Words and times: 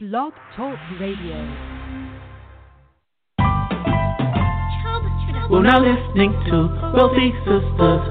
Blog 0.00 0.32
Talk 0.54 0.78
Radio. 1.00 1.34
We're 5.50 5.66
now 5.66 5.82
listening 5.82 6.30
to 6.46 6.70
Wealthy 6.94 7.34
Sistas 7.42 8.06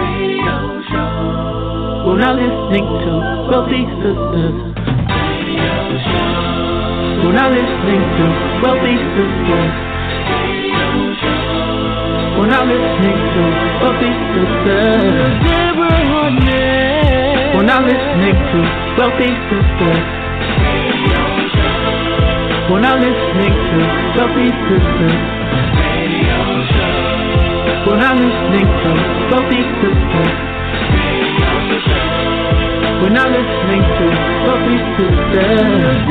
Radio 0.00 0.80
Show. 0.88 2.08
We're 2.08 2.16
now 2.24 2.32
listening 2.32 2.88
to 2.88 3.12
Wealthy 3.52 3.84
Sistas 4.00 4.56
Radio 4.80 5.76
Show. 6.08 7.20
We're 7.20 7.36
now 7.36 7.52
listening 7.52 8.00
to 8.16 8.24
Wealthy 8.64 8.96
Sistas 8.96 9.76
Radio 10.40 10.88
Show. 11.20 11.36
We're 12.40 12.48
now 12.48 12.64
listening 12.64 13.20
to 13.36 13.44
Wealthy 13.84 14.08
Sistas. 14.32 15.36
We're 17.52 17.68
now 17.68 17.84
listening 17.84 18.36
to 18.40 18.58
Wealthy 18.96 19.36
Sistas. 19.52 20.16
We're 22.68 22.80
now 22.80 22.96
listening 22.98 23.54
to 23.54 23.78
Wealthy 24.18 24.50
Sistas. 24.66 25.22
We're 27.86 27.94
now 27.94 28.14
listening 28.18 28.66
to 28.66 28.90
Wealthy 29.30 29.62
Sistas. 29.78 30.34
We're 33.00 33.14
now 33.14 33.30
listening 33.30 33.82
to 33.86 34.06
Wealthy 34.42 34.78
Sistas. 34.98 36.10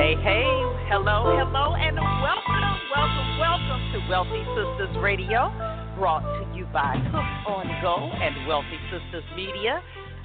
Hey, 0.00 0.16
hey, 0.24 0.48
hello, 0.88 1.36
hello, 1.36 1.74
and 1.76 2.00
welcome, 2.00 2.80
welcome, 2.96 3.28
welcome 3.38 3.82
to 3.92 3.98
Wealthy 4.08 4.42
Sistas 4.56 5.02
Radio, 5.02 5.52
brought 5.98 6.24
to 6.40 6.56
you 6.56 6.64
by 6.72 6.96
Hook 7.12 7.28
on 7.46 7.68
Go 7.82 8.08
and 8.24 8.46
Wealthy 8.48 8.80
Sistas 8.90 9.36
Media. 9.36 9.82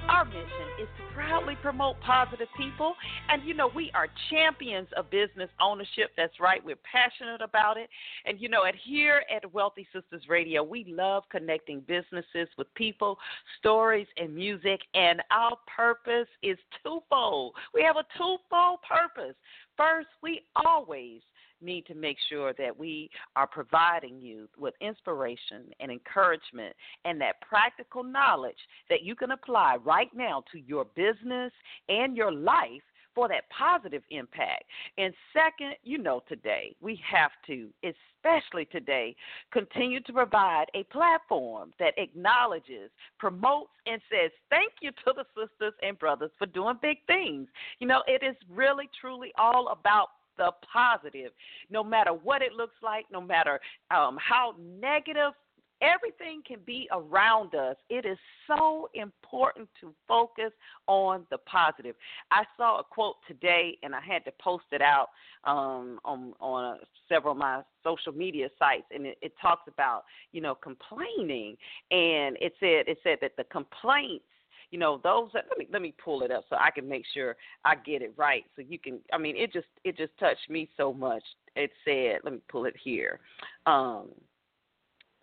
Our 0.10 0.26
mission 0.26 0.70
is 0.82 0.88
to 0.98 1.14
proudly 1.14 1.56
promote 1.62 2.00
positive 2.02 2.48
people. 2.58 2.96
And, 3.30 3.44
you 3.44 3.54
know, 3.54 3.70
we 3.76 3.92
are 3.94 4.08
champions 4.32 4.88
of 4.98 5.10
business 5.12 5.50
ownership. 5.62 6.10
That's 6.18 6.40
right. 6.40 6.66
We're 6.66 6.78
passionate 6.78 7.42
about 7.42 7.78
it. 7.78 7.90
And, 8.26 8.42
you 8.42 8.50
know, 8.50 8.66
at 8.66 8.74
here 8.76 9.22
at 9.34 9.54
Wealthy 9.54 9.88
Sistas 9.94 10.28
Radio, 10.28 10.64
we 10.64 10.84
love 10.88 11.24
connecting 11.32 11.82
businesses 11.82 12.48
with 12.58 12.74
people, 12.74 13.20
stories, 13.60 14.08
and 14.18 14.36
music. 14.36 14.82
And 14.96 15.22
our 15.30 15.58
purpose 15.74 16.28
is 16.42 16.58
twofold. 16.84 17.54
We 17.74 17.84
have 17.84 17.98
a 17.98 18.06
twofold 18.18 18.80
purpose. 18.82 19.36
First, 19.78 20.08
we 20.24 20.42
always 20.56 21.22
need 21.62 21.86
to 21.88 21.96
make 21.96 22.18
sure 22.30 22.54
that 22.54 22.78
we 22.78 23.10
are 23.36 23.48
providing 23.48 24.20
you 24.20 24.48
with 24.58 24.74
inspiration 24.82 25.64
and 25.80 25.92
encouragement 25.92 26.76
and 27.06 27.20
that 27.22 27.42
practical 27.42 28.04
knowledge 28.04 28.58
that 28.90 29.04
you 29.04 29.16
can 29.16 29.32
apply 29.32 29.78
right 29.84 30.10
now 30.16 30.44
to 30.52 30.60
your 30.60 30.86
business 30.96 31.52
and 31.88 32.16
your 32.16 32.32
life 32.32 32.82
for 33.16 33.28
that 33.28 33.50
positive 33.50 34.04
impact. 34.12 34.64
And 34.98 35.14
second, 35.34 35.76
you 35.84 35.98
know, 35.98 36.22
today 36.28 36.76
we 36.80 37.02
have 37.10 37.32
to, 37.48 37.68
especially 37.84 38.66
today, 38.66 39.16
continue 39.52 40.00
to 40.02 40.14
provide 40.14 40.66
a 40.76 40.84
platform 40.86 41.74
that 41.80 41.94
acknowledges, 41.98 42.92
promotes, 43.18 43.72
and 43.86 44.02
says 44.10 44.32
thank 44.50 44.74
you 44.82 44.92
to 44.92 45.14
the 45.16 45.26
sisters 45.36 45.74
and 45.82 45.98
brothers 46.00 46.32
for 46.38 46.46
doing 46.46 46.78
big 46.82 46.98
things. 47.08 47.48
You 47.80 47.88
know, 47.88 48.04
it 48.08 48.24
is 48.24 48.36
really, 48.50 48.90
truly 49.02 49.32
all 49.38 49.70
about 49.70 50.10
the 50.40 50.52
positive, 50.74 51.32
no 51.70 51.84
matter 51.84 52.12
what 52.12 52.42
it 52.42 52.54
looks 52.54 52.78
like, 52.82 53.06
no 53.12 53.22
matter 53.22 53.60
um, 53.92 54.18
how 54.20 54.56
negative 54.82 55.34
everything 55.82 56.42
can 56.46 56.60
be 56.66 56.88
around 56.92 57.56
us. 57.56 57.76
It 57.90 58.06
is 58.06 58.18
so 58.48 58.90
important 58.94 59.70
to 59.82 59.94
focus 60.08 60.52
on 60.88 61.26
the 61.32 61.38
positive. 61.40 61.96
I 62.32 62.44
saw 62.58 62.80
a 62.80 62.84
quote 62.84 63.16
today, 63.28 63.78
and 63.84 63.96
I 63.96 64.02
had 64.02 64.26
to 64.26 64.32
post 64.42 64.66
it 64.72 64.82
out 64.82 65.08
um, 65.44 66.00
on 66.04 66.34
on 66.40 66.80
several 67.08 67.34
of 67.34 67.38
my 67.38 67.62
social 67.84 68.12
media 68.12 68.50
sites, 68.58 68.88
and 68.94 69.06
it, 69.06 69.18
it 69.22 69.34
talks 69.42 69.64
about 69.68 70.04
you 70.32 70.42
know 70.42 70.56
complaining, 70.56 71.56
and 71.92 72.38
it 72.42 72.54
said 72.60 72.88
it 72.88 72.98
said 73.04 73.20
that 73.22 73.36
the 73.38 73.46
complaints 73.46 74.26
you 74.72 74.80
know 74.80 75.00
those 75.04 75.30
let 75.34 75.46
me 75.58 75.68
let 75.72 75.82
me 75.82 75.94
pull 76.04 76.22
it 76.24 76.32
up 76.32 76.46
so 76.50 76.56
I 76.56 76.72
can 76.72 76.88
make 76.88 77.04
sure 77.14 77.36
I 77.66 77.76
get 77.76 78.02
it 78.02 78.14
right. 78.18 78.44
So 78.56 78.62
you 78.68 78.80
can 78.80 79.00
I 79.12 79.18
mean 79.18 79.36
it 79.36 79.52
just 79.52 79.68
it 79.84 79.98
just 79.98 80.18
touched 80.20 80.50
me 80.50 80.70
so 80.78 80.94
much. 80.94 81.24
It 81.56 81.72
said 81.86 82.20
let 82.24 82.34
me 82.34 82.40
pull 82.50 82.66
it 82.66 82.76
here. 82.82 83.20
Um 83.66 84.10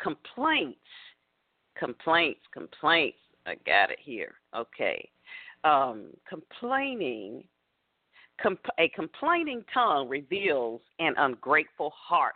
complaints 0.03 0.79
complaints 1.79 2.41
complaints. 2.53 3.19
I 3.47 3.55
got 3.67 3.91
it 3.91 3.99
here. 4.01 4.35
Okay. 4.55 5.09
Um 5.65 6.09
complaining 6.29 7.45
comp- 8.43 8.61
a 8.79 8.89
complaining 8.91 9.65
tongue 9.73 10.09
reveals 10.09 10.81
an 10.99 11.15
ungrateful 11.19 11.93
heart. 11.97 12.35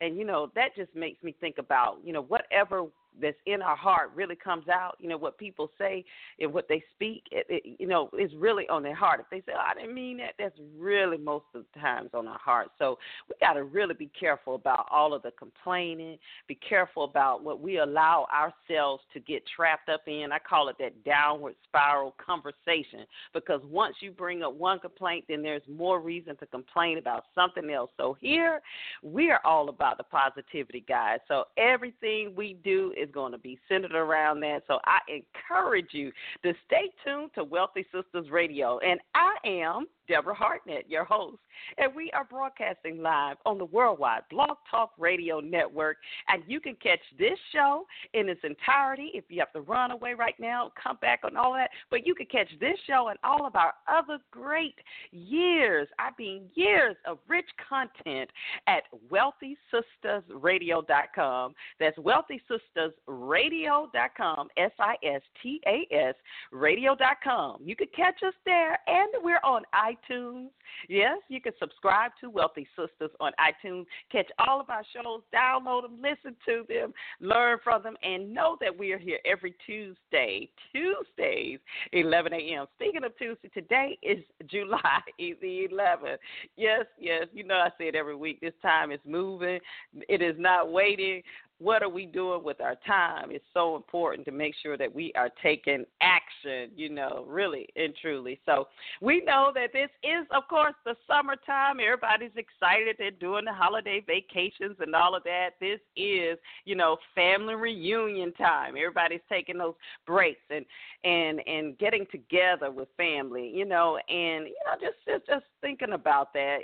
And 0.00 0.16
you 0.16 0.24
know 0.24 0.52
that 0.54 0.76
just 0.76 0.94
makes 0.94 1.22
me 1.22 1.34
think 1.40 1.58
about 1.58 1.98
you 2.04 2.12
know 2.12 2.22
whatever 2.22 2.84
that's 3.20 3.36
in 3.46 3.62
our 3.62 3.76
heart 3.76 4.10
really 4.14 4.36
comes 4.36 4.68
out. 4.68 4.96
You 4.98 5.08
know 5.08 5.16
what 5.16 5.38
people 5.38 5.70
say 5.78 6.04
and 6.40 6.52
what 6.52 6.68
they 6.68 6.82
speak, 6.94 7.24
it, 7.30 7.46
it, 7.48 7.76
you 7.78 7.86
know, 7.86 8.10
is 8.18 8.30
really 8.36 8.68
on 8.68 8.82
their 8.82 8.94
heart. 8.94 9.20
If 9.20 9.26
they 9.30 9.40
say, 9.40 9.56
oh, 9.56 9.64
"I 9.70 9.74
didn't 9.74 9.94
mean 9.94 10.18
that," 10.18 10.34
that's 10.38 10.58
really 10.78 11.18
most 11.18 11.46
of 11.54 11.64
the 11.72 11.80
times 11.80 12.10
on 12.14 12.26
our 12.26 12.38
heart. 12.38 12.68
So 12.78 12.98
we 13.28 13.34
got 13.40 13.54
to 13.54 13.64
really 13.64 13.94
be 13.94 14.10
careful 14.18 14.54
about 14.54 14.86
all 14.90 15.14
of 15.14 15.22
the 15.22 15.32
complaining. 15.32 16.18
Be 16.46 16.56
careful 16.56 17.04
about 17.04 17.42
what 17.42 17.60
we 17.60 17.78
allow 17.78 18.26
ourselves 18.32 19.02
to 19.12 19.20
get 19.20 19.42
trapped 19.54 19.88
up 19.88 20.02
in. 20.06 20.32
I 20.32 20.38
call 20.38 20.68
it 20.68 20.76
that 20.78 21.04
downward 21.04 21.54
spiral 21.64 22.14
conversation 22.24 23.06
because 23.32 23.60
once 23.64 23.96
you 24.00 24.10
bring 24.10 24.42
up 24.42 24.54
one 24.54 24.78
complaint, 24.78 25.24
then 25.28 25.42
there's 25.42 25.62
more 25.68 26.00
reason 26.00 26.36
to 26.36 26.46
complain 26.46 26.98
about 26.98 27.24
something 27.34 27.70
else. 27.70 27.90
So 27.96 28.16
here 28.20 28.60
we 29.02 29.30
are 29.30 29.40
all 29.44 29.68
about 29.68 29.98
the 29.98 30.04
positivity, 30.04 30.84
guys. 30.88 31.18
So 31.28 31.44
everything 31.56 32.32
we 32.36 32.56
do 32.64 32.92
is 32.96 33.05
is 33.06 33.12
going 33.12 33.32
to 33.32 33.38
be 33.38 33.58
centered 33.68 33.94
around 33.94 34.40
that. 34.40 34.62
So 34.66 34.78
I 34.84 34.98
encourage 35.08 35.88
you 35.92 36.12
to 36.42 36.52
stay 36.66 36.90
tuned 37.04 37.30
to 37.34 37.44
Wealthy 37.44 37.86
Sistas 37.94 38.30
Radio. 38.30 38.78
And 38.78 39.00
I 39.14 39.34
am 39.44 39.86
Deborah 40.08 40.34
Hardnett, 40.34 40.84
your 40.88 41.04
host, 41.04 41.38
and 41.78 41.94
we 41.94 42.10
are 42.12 42.24
broadcasting 42.24 43.00
live 43.02 43.36
on 43.44 43.58
the 43.58 43.64
worldwide 43.64 44.22
Blog 44.30 44.56
Talk 44.70 44.92
Radio 44.98 45.40
Network. 45.40 45.96
And 46.28 46.44
you 46.46 46.60
can 46.60 46.76
catch 46.76 47.00
this 47.18 47.36
show 47.52 47.84
in 48.14 48.28
its 48.28 48.40
entirety 48.44 49.10
if 49.14 49.24
you 49.28 49.40
have 49.40 49.52
to 49.52 49.60
run 49.60 49.90
away 49.90 50.14
right 50.14 50.36
now, 50.38 50.70
come 50.82 50.96
back 51.00 51.20
on 51.24 51.36
all 51.36 51.52
that. 51.54 51.70
But 51.90 52.06
you 52.06 52.14
can 52.14 52.26
catch 52.26 52.48
this 52.60 52.78
show 52.86 53.08
and 53.08 53.18
all 53.24 53.44
of 53.46 53.56
our 53.56 53.72
other 53.88 54.18
great 54.30 54.76
years, 55.10 55.88
I 55.98 56.10
mean, 56.18 56.44
years 56.54 56.96
of 57.06 57.18
rich 57.28 57.48
content 57.68 58.30
at 58.66 58.84
wealthysistasradio.com. 59.10 61.54
That's 61.80 61.98
wealthysistasradio.com, 61.98 64.48
S 64.56 64.72
I 64.78 64.94
S 65.02 65.22
T 65.42 65.60
A 65.66 65.86
S 65.92 66.14
radio.com. 66.52 67.62
You 67.64 67.74
can 67.76 67.88
catch 67.94 68.22
us 68.26 68.32
there, 68.44 68.78
and 68.86 69.08
we're 69.22 69.40
on 69.44 69.62
iTunes 69.74 69.95
iTunes. 69.96 70.48
Yes, 70.88 71.18
you 71.28 71.40
can 71.40 71.52
subscribe 71.58 72.12
to 72.20 72.30
Wealthy 72.30 72.66
Sistas 72.78 73.10
on 73.20 73.32
iTunes. 73.40 73.84
Catch 74.10 74.28
all 74.38 74.60
of 74.60 74.70
our 74.70 74.82
shows, 74.92 75.22
download 75.34 75.82
them, 75.82 75.98
listen 76.00 76.36
to 76.46 76.64
them, 76.68 76.92
learn 77.20 77.58
from 77.62 77.82
them, 77.82 77.96
and 78.02 78.32
know 78.32 78.56
that 78.60 78.76
we 78.76 78.92
are 78.92 78.98
here 78.98 79.18
every 79.24 79.54
Tuesday. 79.64 80.48
Tuesdays, 80.72 81.58
11 81.92 82.32
a.m. 82.32 82.66
Speaking 82.76 83.04
of 83.04 83.16
Tuesday, 83.18 83.48
today 83.54 83.98
is 84.02 84.18
July 84.50 85.00
the 85.18 85.68
11th. 85.72 86.18
Yes, 86.56 86.84
yes, 86.98 87.26
you 87.32 87.44
know 87.44 87.56
I 87.56 87.68
say 87.78 87.88
it 87.88 87.94
every 87.94 88.16
week. 88.16 88.40
This 88.40 88.54
time 88.62 88.92
is 88.92 89.00
moving. 89.06 89.60
It 90.08 90.22
is 90.22 90.36
not 90.38 90.70
waiting 90.70 91.22
what 91.58 91.82
are 91.82 91.88
we 91.88 92.04
doing 92.04 92.44
with 92.44 92.60
our 92.60 92.76
time? 92.86 93.30
It's 93.30 93.44
so 93.54 93.76
important 93.76 94.26
to 94.26 94.32
make 94.32 94.54
sure 94.62 94.76
that 94.76 94.94
we 94.94 95.12
are 95.16 95.30
taking 95.42 95.84
action, 96.02 96.70
you 96.76 96.90
know, 96.90 97.24
really 97.26 97.66
and 97.76 97.94
truly. 98.00 98.38
So 98.44 98.68
we 99.00 99.22
know 99.24 99.52
that 99.54 99.72
this 99.72 99.88
is, 100.02 100.26
of 100.34 100.46
course, 100.48 100.74
the 100.84 100.94
summertime. 101.06 101.80
Everybody's 101.80 102.36
excited. 102.36 102.96
They're 102.98 103.10
doing 103.10 103.46
the 103.46 103.54
holiday 103.54 104.04
vacations 104.06 104.76
and 104.80 104.94
all 104.94 105.14
of 105.14 105.24
that. 105.24 105.50
This 105.58 105.80
is, 105.96 106.38
you 106.66 106.76
know, 106.76 106.98
family 107.14 107.54
reunion 107.54 108.32
time. 108.34 108.74
Everybody's 108.76 109.20
taking 109.28 109.56
those 109.56 109.74
breaks 110.06 110.40
and 110.50 110.66
and 111.04 111.40
and 111.46 111.78
getting 111.78 112.06
together 112.10 112.70
with 112.70 112.88
family, 112.98 113.50
you 113.54 113.64
know, 113.64 113.98
and 114.08 114.46
you 114.46 114.56
know, 114.66 114.74
just 114.78 114.96
just 115.06 115.26
just 115.26 115.46
thinking 115.62 115.92
about 115.92 116.34
that. 116.34 116.58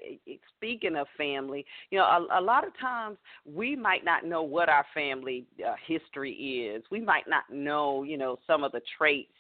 Speaking 0.57 0.97
of 0.97 1.07
family, 1.17 1.65
you 1.91 1.99
know, 1.99 2.05
a, 2.05 2.41
a 2.41 2.43
lot 2.43 2.67
of 2.67 2.79
times 2.79 3.17
we 3.47 3.75
might 3.75 4.05
not 4.05 4.27
know 4.27 4.43
what 4.43 4.69
our 4.69 4.82
family 4.95 5.47
uh, 5.67 5.75
history 5.87 6.33
is. 6.33 6.83
We 6.91 7.01
might 7.01 7.29
not 7.29 7.45
know, 7.51 8.03
you 8.03 8.17
know, 8.17 8.39
some 8.47 8.65
of 8.65 8.73
the 8.73 8.81
traits 8.99 9.31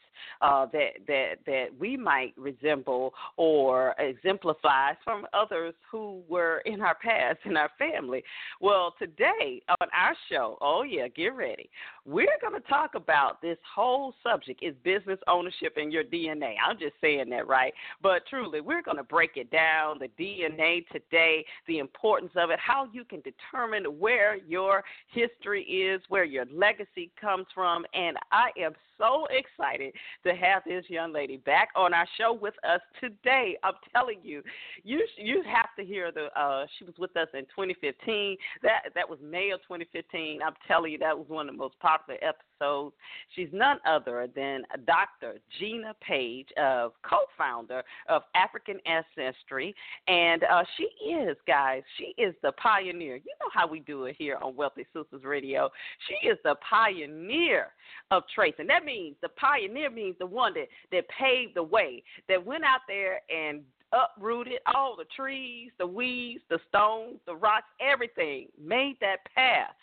uh, 0.40 0.66
that 0.72 0.90
that 1.06 1.34
that 1.46 1.66
we 1.78 1.96
might 1.96 2.34
resemble 2.36 3.12
or 3.36 3.94
exemplify 3.98 4.92
from 5.04 5.26
others 5.32 5.74
who 5.90 6.22
were 6.28 6.58
in 6.66 6.80
our 6.80 6.96
past 7.02 7.38
in 7.44 7.56
our 7.56 7.70
family. 7.78 8.22
Well, 8.60 8.94
today 8.98 9.62
on 9.80 9.88
our 9.96 10.14
show, 10.30 10.58
oh 10.60 10.82
yeah, 10.82 11.08
get 11.08 11.34
ready. 11.34 11.70
We're 12.04 12.26
going 12.40 12.60
to 12.60 12.68
talk 12.68 12.94
about 12.96 13.40
this 13.40 13.58
whole 13.74 14.12
subject 14.22 14.62
is 14.62 14.74
business 14.82 15.18
ownership 15.28 15.74
in 15.76 15.92
your 15.92 16.02
DNA. 16.02 16.54
I'm 16.66 16.78
just 16.78 16.94
saying 17.00 17.30
that, 17.30 17.46
right? 17.46 17.72
But 18.02 18.26
truly, 18.28 18.60
we're 18.60 18.82
going 18.82 18.96
to 18.96 19.04
break 19.04 19.36
it 19.36 19.50
down 19.50 20.00
the 20.00 20.08
DNA 20.22 20.86
today, 20.88 21.44
the 21.68 21.78
importance 21.78 22.32
of 22.36 22.50
it, 22.50 22.58
how 22.58 22.88
you 22.92 23.04
can 23.04 23.20
determine 23.20 23.84
where 24.00 24.36
your 24.36 24.82
history 25.08 25.62
is, 25.62 26.02
where 26.08 26.24
your 26.24 26.44
legacy 26.52 27.12
comes 27.20 27.46
from. 27.54 27.84
And 27.94 28.16
I 28.32 28.50
am 28.58 28.72
so 28.98 29.26
excited 29.30 29.94
to 30.24 30.34
have 30.34 30.62
this 30.66 30.84
young 30.88 31.12
lady 31.12 31.36
back 31.36 31.68
on 31.76 31.94
our 31.94 32.06
show 32.18 32.32
with 32.32 32.54
us 32.68 32.80
today. 33.00 33.56
I'm 33.62 33.74
telling 33.94 34.18
you, 34.22 34.42
you 34.82 35.06
you 35.16 35.42
have 35.44 35.68
to 35.78 35.84
hear 35.84 36.10
the. 36.10 36.26
Uh, 36.38 36.66
she 36.78 36.84
was 36.84 36.94
with 36.98 37.16
us 37.16 37.28
in 37.34 37.42
2015. 37.42 38.36
That 38.62 38.82
that 38.94 39.08
was 39.08 39.18
May 39.22 39.50
of 39.50 39.60
2015. 39.62 40.40
I'm 40.44 40.54
telling 40.66 40.92
you, 40.92 40.98
that 40.98 41.16
was 41.16 41.28
one 41.28 41.48
of 41.48 41.54
the 41.54 41.58
most 41.58 41.78
popular 41.78 41.91
episodes. 42.22 42.94
She's 43.34 43.48
none 43.52 43.78
other 43.86 44.28
than 44.34 44.62
Dr. 44.86 45.38
Gina 45.58 45.94
Paige, 46.00 46.48
of 46.56 46.92
co-founder 47.08 47.82
of 48.08 48.22
African 48.34 48.78
Ancestry, 48.86 49.74
and 50.08 50.44
uh, 50.44 50.62
she 50.76 50.84
is, 51.06 51.36
guys, 51.46 51.82
she 51.98 52.14
is 52.20 52.34
the 52.42 52.52
pioneer. 52.52 53.16
You 53.16 53.32
know 53.40 53.50
how 53.52 53.66
we 53.66 53.80
do 53.80 54.04
it 54.04 54.16
here 54.18 54.38
on 54.42 54.54
Wealthy 54.56 54.86
Sistas 54.94 55.24
Radio. 55.24 55.70
She 56.08 56.28
is 56.28 56.38
the 56.44 56.54
pioneer 56.68 57.68
of 58.10 58.22
tracing. 58.34 58.66
That 58.66 58.84
means 58.84 59.16
the 59.22 59.28
pioneer 59.30 59.90
means 59.90 60.16
the 60.18 60.26
one 60.26 60.54
that 60.54 60.68
that 60.92 61.04
paved 61.08 61.56
the 61.56 61.62
way, 61.62 62.02
that 62.28 62.44
went 62.44 62.64
out 62.64 62.80
there 62.86 63.20
and 63.30 63.62
uprooted 63.92 64.58
all 64.74 64.96
the 64.96 65.04
trees, 65.14 65.70
the 65.78 65.86
weeds, 65.86 66.42
the 66.48 66.58
stones, 66.68 67.18
the 67.26 67.34
rocks, 67.34 67.66
everything, 67.80 68.48
made 68.60 68.96
that 69.00 69.18
path. 69.34 69.74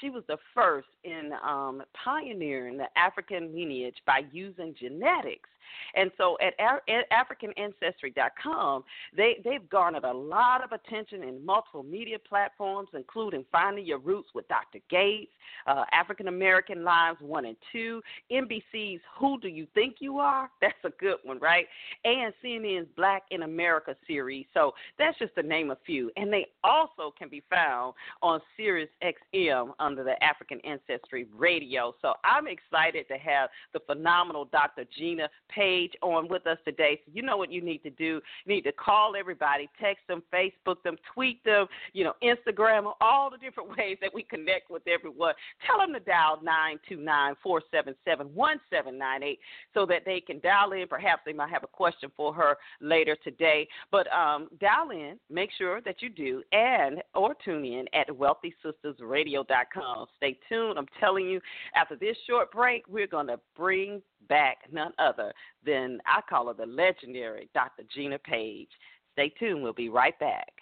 She 0.00 0.10
was 0.10 0.22
the 0.28 0.38
first 0.54 0.88
in 1.04 1.32
um, 1.46 1.82
pioneering 2.04 2.76
the 2.76 2.86
African 2.96 3.54
lineage 3.54 3.96
by 4.06 4.22
using 4.32 4.74
genetics 4.78 5.48
and 5.94 6.10
so 6.18 6.36
at, 6.40 6.54
at 6.60 7.10
AfricanAncestry.com, 7.10 8.84
they, 9.16 9.40
they've 9.44 9.68
garnered 9.68 10.04
a 10.04 10.12
lot 10.12 10.62
of 10.62 10.72
attention 10.72 11.22
in 11.22 11.44
multiple 11.44 11.82
media 11.82 12.18
platforms, 12.18 12.88
including 12.94 13.44
Finding 13.50 13.86
Your 13.86 13.98
Roots 13.98 14.28
with 14.34 14.46
Dr. 14.48 14.78
Gates, 14.90 15.32
uh, 15.66 15.84
African 15.92 16.28
American 16.28 16.84
Lives 16.84 17.18
1 17.20 17.44
and 17.44 17.56
2, 17.72 18.02
NBC's 18.32 19.00
Who 19.18 19.38
Do 19.40 19.48
You 19.48 19.66
Think 19.74 19.96
You 20.00 20.18
Are? 20.18 20.50
That's 20.60 20.74
a 20.84 20.90
good 21.00 21.16
one, 21.24 21.38
right? 21.38 21.66
And 22.04 22.32
CNN's 22.44 22.88
Black 22.96 23.24
in 23.30 23.42
America 23.42 23.94
series. 24.06 24.46
So 24.54 24.72
that's 24.98 25.18
just 25.18 25.34
to 25.36 25.42
name 25.42 25.70
a 25.70 25.78
few. 25.86 26.10
And 26.16 26.32
they 26.32 26.46
also 26.64 27.12
can 27.16 27.28
be 27.28 27.42
found 27.50 27.94
on 28.22 28.40
Sirius 28.56 28.88
XM 29.02 29.72
under 29.78 30.04
the 30.04 30.22
African 30.22 30.60
Ancestry 30.60 31.26
Radio. 31.36 31.94
So 32.02 32.14
I'm 32.24 32.46
excited 32.46 33.06
to 33.08 33.18
have 33.18 33.50
the 33.72 33.80
phenomenal 33.80 34.46
Dr. 34.46 34.84
Gina 34.96 35.28
Paige 35.56 35.92
on 36.02 36.28
with 36.28 36.46
us 36.46 36.58
today. 36.64 37.00
So 37.04 37.10
you 37.14 37.22
know 37.22 37.38
what 37.38 37.50
you 37.50 37.60
need 37.62 37.82
to 37.84 37.90
do. 37.90 38.20
You 38.44 38.54
need 38.54 38.62
to 38.62 38.72
call 38.72 39.14
everybody, 39.18 39.68
text 39.80 40.06
them, 40.06 40.22
Facebook 40.32 40.82
them, 40.84 40.96
tweet 41.14 41.42
them, 41.44 41.66
you 41.94 42.04
know, 42.04 42.12
Instagram 42.22 42.92
all 43.00 43.30
the 43.30 43.38
different 43.38 43.70
ways 43.78 43.96
that 44.02 44.12
we 44.12 44.22
connect 44.22 44.70
with 44.70 44.82
everyone. 44.86 45.32
Tell 45.66 45.78
them 45.78 45.94
to 45.94 46.00
dial 46.00 46.42
929-477-1798 46.86 49.38
so 49.72 49.86
that 49.86 50.02
they 50.04 50.20
can 50.20 50.40
dial 50.40 50.72
in. 50.72 50.86
Perhaps 50.88 51.22
they 51.24 51.32
might 51.32 51.48
have 51.50 51.64
a 51.64 51.68
question 51.68 52.12
for 52.16 52.34
her 52.34 52.56
later 52.80 53.16
today. 53.24 53.66
But 53.90 54.12
um, 54.12 54.48
dial 54.60 54.90
in, 54.90 55.18
make 55.30 55.48
sure 55.56 55.80
that 55.82 56.02
you 56.02 56.10
do, 56.10 56.42
and 56.52 57.02
or 57.14 57.34
tune 57.44 57.64
in 57.64 57.86
at 57.94 58.08
wealthysistasradio.com. 58.08 60.06
Stay 60.16 60.36
tuned. 60.48 60.76
I'm 60.78 60.86
telling 61.00 61.26
you, 61.26 61.40
after 61.74 61.96
this 61.96 62.16
short 62.26 62.52
break, 62.52 62.86
we're 62.88 63.06
going 63.06 63.28
to 63.28 63.40
bring 63.56 64.02
back 64.28 64.58
none 64.72 64.92
other 64.98 65.32
than 65.64 66.00
I 66.06 66.20
call 66.28 66.48
her 66.48 66.54
the 66.54 66.66
legendary 66.66 67.48
Dr. 67.54 67.82
Gina 67.94 68.18
Paige. 68.18 68.68
Stay 69.12 69.30
tuned. 69.38 69.62
We'll 69.62 69.72
be 69.72 69.88
right 69.88 70.18
back. 70.18 70.52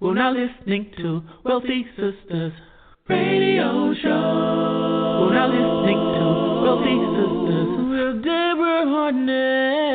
We're 0.00 0.14
now 0.14 0.32
listening 0.32 0.90
to 0.98 1.22
Wealthy 1.44 1.86
Sistas 1.98 2.52
Radio 3.08 3.94
Show. 3.94 5.20
We're 5.22 5.32
now 5.32 5.46
listening 5.46 5.96
to 5.96 6.24
Wealthy 6.62 6.96
Sistas 7.16 7.70
with 7.88 8.24
Deborah 8.24 8.84
Hardnett. 8.84 9.85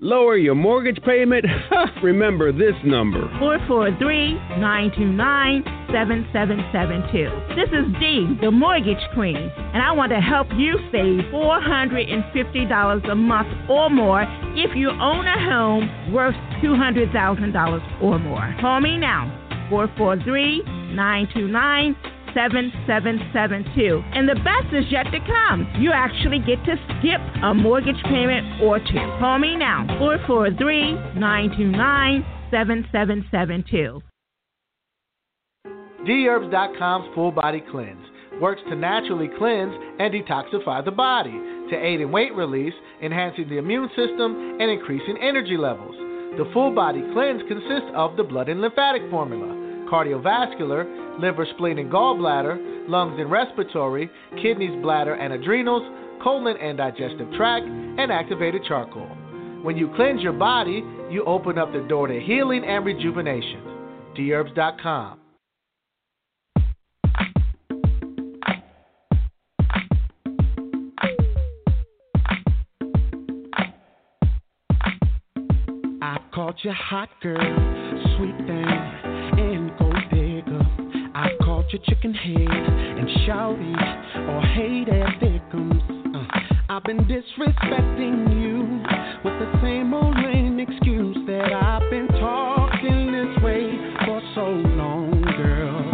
Lower 0.00 0.36
your 0.36 0.54
mortgage 0.54 1.02
payment? 1.02 1.44
Remember 2.04 2.52
this 2.52 2.76
number 2.84 3.26
443 3.40 4.34
929 4.62 5.64
7772. 5.90 7.58
This 7.58 7.66
is 7.74 7.82
Dee, 7.98 8.38
the 8.40 8.52
mortgage 8.52 9.02
queen, 9.14 9.34
and 9.34 9.82
I 9.82 9.90
want 9.90 10.12
to 10.12 10.20
help 10.20 10.46
you 10.54 10.78
save 10.92 11.26
$450 11.34 13.10
a 13.10 13.14
month 13.16 13.48
or 13.68 13.90
more 13.90 14.22
if 14.54 14.70
you 14.76 14.90
own 14.90 15.26
a 15.26 15.34
home 15.50 16.14
worth 16.14 16.36
$200,000 16.62 18.00
or 18.00 18.20
more. 18.20 18.54
Call 18.60 18.80
me 18.80 18.98
now 18.98 19.26
443 19.68 20.62
929 20.94 21.96
7772. 22.38 24.00
And 24.14 24.28
the 24.28 24.38
best 24.46 24.70
is 24.70 24.84
yet 24.92 25.10
to 25.10 25.18
come. 25.26 25.66
You 25.82 25.90
actually 25.90 26.38
get 26.38 26.62
to 26.70 26.78
skip 26.86 27.20
a 27.42 27.52
mortgage 27.52 27.98
payment 28.04 28.62
or 28.62 28.78
two. 28.78 29.02
Call 29.18 29.40
me 29.40 29.56
now, 29.56 29.82
443 29.98 31.18
929 31.18 32.24
7772. 32.52 34.02
Dherbs.com's 36.06 37.12
Full 37.16 37.32
Body 37.32 37.62
Cleanse 37.72 38.06
works 38.40 38.62
to 38.70 38.76
naturally 38.76 39.28
cleanse 39.36 39.74
and 39.98 40.14
detoxify 40.14 40.84
the 40.84 40.92
body 40.92 41.34
to 41.70 41.74
aid 41.74 42.00
in 42.00 42.12
weight 42.12 42.32
release, 42.36 42.72
enhancing 43.02 43.48
the 43.48 43.58
immune 43.58 43.88
system, 43.96 44.58
and 44.60 44.70
increasing 44.70 45.18
energy 45.20 45.56
levels. 45.56 45.96
The 46.38 46.48
Full 46.54 46.72
Body 46.72 47.02
Cleanse 47.12 47.42
consists 47.48 47.90
of 47.96 48.16
the 48.16 48.22
blood 48.22 48.48
and 48.48 48.60
lymphatic 48.60 49.02
formula, 49.10 49.48
cardiovascular, 49.90 51.07
liver, 51.18 51.46
spleen, 51.54 51.78
and 51.78 51.90
gallbladder, 51.90 52.88
lungs 52.88 53.18
and 53.18 53.30
respiratory, 53.30 54.10
kidneys, 54.42 54.80
bladder, 54.82 55.14
and 55.14 55.32
adrenals, 55.32 55.82
colon 56.22 56.56
and 56.56 56.78
digestive 56.78 57.30
tract, 57.36 57.66
and 57.66 58.10
activated 58.10 58.62
charcoal. 58.66 59.08
When 59.62 59.76
you 59.76 59.92
cleanse 59.96 60.22
your 60.22 60.32
body, 60.32 60.82
you 61.10 61.24
open 61.24 61.58
up 61.58 61.72
the 61.72 61.84
door 61.88 62.06
to 62.06 62.20
healing 62.20 62.64
and 62.64 62.84
rejuvenation. 62.84 63.62
Dherbs.com. 64.16 65.20
I 76.00 76.18
caught 76.32 76.56
you 76.62 76.72
hot 76.72 77.08
girl, 77.20 77.36
sweet 78.16 78.46
thing 78.46 78.97
your 81.78 81.94
chicken 81.94 82.14
head 82.14 82.48
and 82.48 83.08
shouty 83.26 84.28
or 84.28 84.42
hated 84.54 85.04
victims. 85.20 85.82
Uh, 86.14 86.24
I've 86.70 86.84
been 86.84 86.98
disrespecting 86.98 88.40
you 88.40 88.82
with 89.24 89.38
the 89.38 89.60
same 89.62 89.92
old 89.94 90.16
lame 90.16 90.58
excuse 90.60 91.16
that 91.26 91.52
I've 91.52 91.88
been 91.90 92.08
talking 92.20 93.12
this 93.12 93.42
way 93.42 93.70
for 94.06 94.20
so 94.34 94.46
long, 94.46 95.22
girl. 95.36 95.84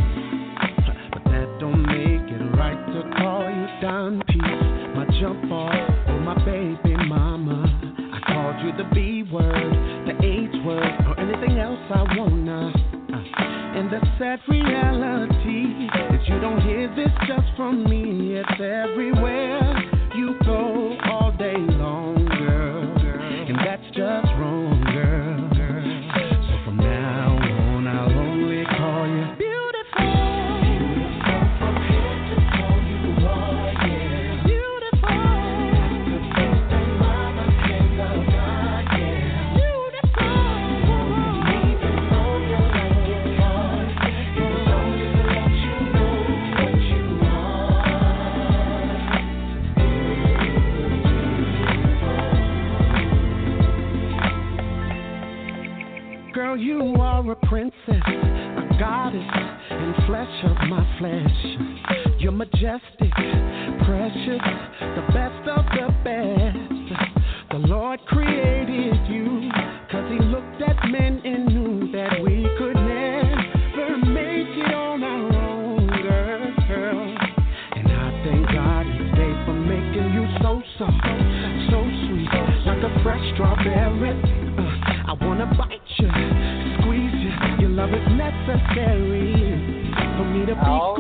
But 1.12 1.24
that 1.24 1.56
don't 1.60 1.82
make 1.82 2.30
it 2.30 2.56
right 2.56 2.86
to 2.86 3.16
call 3.18 3.50
you 3.50 3.80
down 3.80 4.22
piece, 4.28 4.96
my 4.96 5.06
jump 5.20 5.50
off, 5.50 6.08
or 6.08 6.20
my 6.20 6.36
baby 6.44 6.96
mama. 7.06 7.64
I 8.12 8.32
called 8.32 8.64
you 8.64 8.72
the 8.76 8.88
B 8.94 9.24
word, 9.30 10.06
the 10.06 10.14
H 10.24 10.64
word, 10.64 11.06
or 11.06 11.20
anything 11.20 11.58
else 11.58 11.80
I 11.90 12.16
wanna. 12.16 12.72
Uh, 13.12 13.44
and 13.76 13.90
the 13.90 14.00
sad 14.18 14.38
reality 14.48 14.73
from 17.64 17.82
me, 17.84 18.36
it's 18.36 18.60
everywhere 18.60 19.63
princess, 57.64 58.04
a 58.06 58.78
goddess, 58.78 59.22
and 59.70 59.94
flesh 60.06 60.44
of 60.44 60.68
my 60.68 60.98
flesh. 60.98 62.20
You're 62.20 62.32
majestic, 62.32 63.12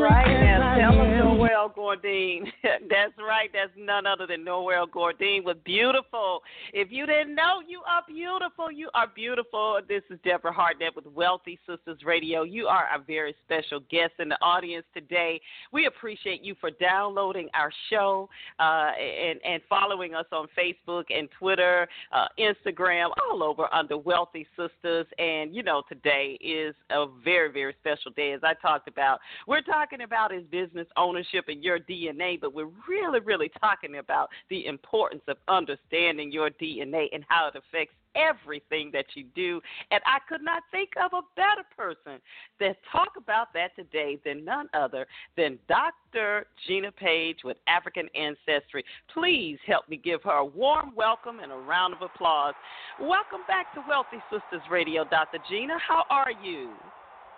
right, 0.04 0.26
now 0.28 0.76
tell 0.76 0.96
them 0.98 1.12
am. 1.12 1.38
Noel 1.38 1.68
Gourdin. 1.74 2.52
That's 2.90 3.12
right. 3.18 3.50
That's 3.52 3.72
none 3.76 4.06
other 4.06 4.26
than 4.26 4.44
Noel 4.44 4.86
Gourdin 4.86 5.44
with 5.44 5.62
beautiful. 5.64 6.42
If 6.72 6.88
you 6.90 7.06
didn't 7.06 7.34
know, 7.34 7.60
you 7.66 7.80
are 7.88 8.02
beautiful. 8.06 8.70
You 8.70 8.90
are 8.94 9.06
beautiful. 9.14 9.80
This 9.88 10.02
is 10.10 10.18
Deborah 10.24 10.52
Hardnett 10.52 10.94
with 10.94 11.06
Wealthy 11.06 11.58
Sistas 11.68 12.04
Radio. 12.04 12.42
You 12.42 12.66
are 12.66 12.88
a 12.94 13.02
very 13.02 13.34
special 13.44 13.80
guest 13.90 14.12
in 14.18 14.28
the 14.28 14.38
audience 14.42 14.84
today. 14.92 15.40
We 15.72 15.86
appreciate 15.86 16.42
you 16.42 16.54
for 16.60 16.70
downloading 16.70 17.48
our 17.54 17.70
show 17.90 18.28
uh, 18.58 18.90
and 18.98 19.40
and 19.44 19.62
following 19.68 20.14
us 20.14 20.26
on 20.32 20.46
Facebook 20.58 21.04
and 21.10 21.28
Twitter, 21.38 21.88
uh, 22.12 22.26
Instagram, 22.38 23.10
all 23.30 23.42
over 23.42 23.72
under 23.72 23.96
Wealthy 23.96 24.46
Sistas. 24.58 25.06
And 25.18 25.54
you 25.54 25.62
know, 25.62 25.82
today 25.88 26.38
is 26.40 26.74
a 26.90 27.06
very 27.24 27.50
very 27.50 27.74
special 27.80 28.10
day, 28.12 28.32
as 28.32 28.40
I 28.42 28.54
talked 28.54 28.88
about. 28.88 29.20
We're 29.46 29.62
talking 29.62 30.02
about 30.02 30.34
is 30.34 30.44
business 30.50 30.86
ownership 30.96 31.46
and 31.48 31.62
your 31.62 31.78
DNA, 31.78 32.40
but 32.40 32.52
we're 32.52 32.73
really 32.88 33.20
really 33.20 33.50
talking 33.60 33.98
about 33.98 34.28
the 34.50 34.66
importance 34.66 35.22
of 35.28 35.36
understanding 35.48 36.30
your 36.30 36.50
DNA 36.50 37.06
and 37.12 37.24
how 37.28 37.48
it 37.48 37.54
affects 37.56 37.94
everything 38.14 38.90
that 38.92 39.06
you 39.14 39.24
do. 39.34 39.60
And 39.90 40.00
I 40.06 40.18
could 40.28 40.42
not 40.42 40.62
think 40.70 40.90
of 41.02 41.12
a 41.12 41.22
better 41.36 41.66
person 41.76 42.20
to 42.60 42.74
talk 42.90 43.12
about 43.16 43.52
that 43.54 43.74
today 43.76 44.18
than 44.24 44.44
none 44.44 44.68
other 44.74 45.06
than 45.36 45.58
Dr. 45.68 46.46
Gina 46.66 46.92
Paige 46.92 47.38
with 47.44 47.56
African 47.66 48.08
Ancestry. 48.14 48.84
Please 49.12 49.58
help 49.66 49.88
me 49.88 49.96
give 49.96 50.22
her 50.22 50.38
a 50.38 50.44
warm 50.44 50.92
welcome 50.96 51.40
and 51.40 51.52
a 51.52 51.56
round 51.56 51.94
of 51.94 52.02
applause. 52.02 52.54
Welcome 53.00 53.40
back 53.46 53.74
to 53.74 53.82
Wealthy 53.88 54.18
Sistas 54.32 54.68
Radio, 54.70 55.04
Dr. 55.04 55.38
Gina. 55.48 55.76
How 55.78 56.04
are 56.10 56.32
you? 56.42 56.70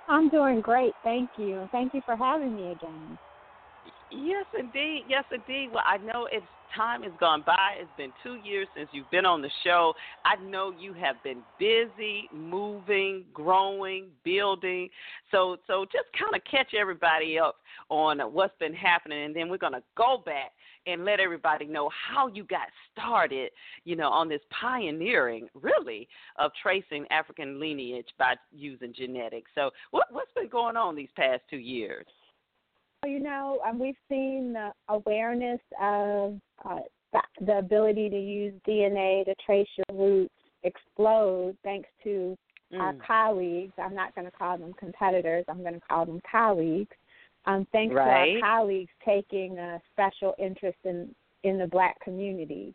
I'm 0.09 0.29
doing 0.29 0.61
great. 0.61 0.93
Thank 1.03 1.31
you. 1.37 1.69
Thank 1.73 1.95
you 1.95 2.01
for 2.07 2.17
having 2.17 2.55
me 2.55 2.73
again. 2.73 3.19
Yes, 4.11 4.47
indeed. 4.59 5.05
Yes, 5.09 5.25
indeed. 5.33 5.71
Well, 5.73 5.83
I 5.87 5.97
know 5.99 6.29
it's 6.31 6.47
time 6.77 7.03
has 7.03 7.13
gone 7.19 7.43
by. 7.47 7.75
It's 7.81 7.91
been 7.97 8.13
two 8.23 8.37
years 8.49 8.69
since 8.77 8.89
you've 8.93 9.11
been 9.11 9.27
on 9.27 9.43
the 9.43 9.51
show. 9.65 9.95
I 10.25 10.37
know 10.43 10.73
you 10.79 10.93
have 10.95 11.17
been 11.25 11.43
busy, 11.59 12.29
moving, 12.33 13.25
growing, 13.33 14.07
building. 14.25 14.89
So, 15.31 15.57
so 15.67 15.85
just 15.87 16.07
kind 16.19 16.35
of 16.35 16.43
catch 16.51 16.75
everybody 16.79 17.39
up 17.39 17.57
on 17.89 18.19
what's 18.33 18.57
been 18.59 18.75
happening, 18.75 19.25
and 19.25 19.35
then 19.35 19.49
we're 19.49 19.59
gonna 19.59 19.83
go 19.97 20.23
back 20.25 20.53
and 20.87 21.05
let 21.05 21.19
everybody 21.19 21.67
know 21.67 21.91
how 21.91 22.29
you 22.29 22.45
got 22.45 22.69
started. 22.93 23.51
You 23.85 23.97
know, 23.97 24.09
on 24.09 24.29
this 24.29 24.43
pioneering, 24.61 25.49
really, 25.55 26.09
of 26.39 26.53
tracing 26.63 27.07
African 27.11 27.59
lineage 27.59 28.09
by 28.19 28.35
using 28.53 28.93
genetics. 28.95 29.51
So, 29.55 29.71
what 29.91 30.07
what's 30.11 30.33
been 30.35 30.49
going 30.49 30.77
on 30.77 30.95
these 30.95 31.09
past 31.17 31.43
two 31.51 31.59
years? 31.59 32.07
You 33.07 33.21
know, 33.21 33.61
um, 33.67 33.79
we've 33.79 33.95
seen 34.09 34.53
the 34.53 34.73
awareness 34.89 35.61
of 35.81 36.41
uh, 36.65 36.81
the, 37.13 37.21
the 37.45 37.59
ability 37.59 38.11
to 38.11 38.21
use 38.21 38.53
DNA 38.67 39.25
to 39.25 39.35
trace 39.45 39.69
your 39.77 39.99
roots 39.99 40.35
explode 40.63 41.57
thanks 41.63 41.89
to 42.05 42.37
our 42.81 42.93
Mm. 42.93 43.07
colleagues. 43.07 43.73
I'm 43.79 43.95
not 43.95 44.13
going 44.17 44.25
to 44.25 44.37
call 44.37 44.59
them 44.59 44.73
competitors. 44.73 45.45
I'm 45.49 45.63
going 45.63 45.75
to 45.75 45.81
call 45.81 46.05
them 46.05 46.21
colleagues. 46.31 46.97
Um, 47.45 47.65
thanks 47.71 47.95
Right. 47.95 48.35
to 48.35 48.41
our 48.43 48.59
colleagues 48.59 48.91
taking 49.05 49.57
a 49.59 49.81
special 49.93 50.35
interest 50.39 50.79
in 50.85 51.15
in 51.45 51.59
the 51.59 51.67
black 51.69 51.99
community, 52.01 52.75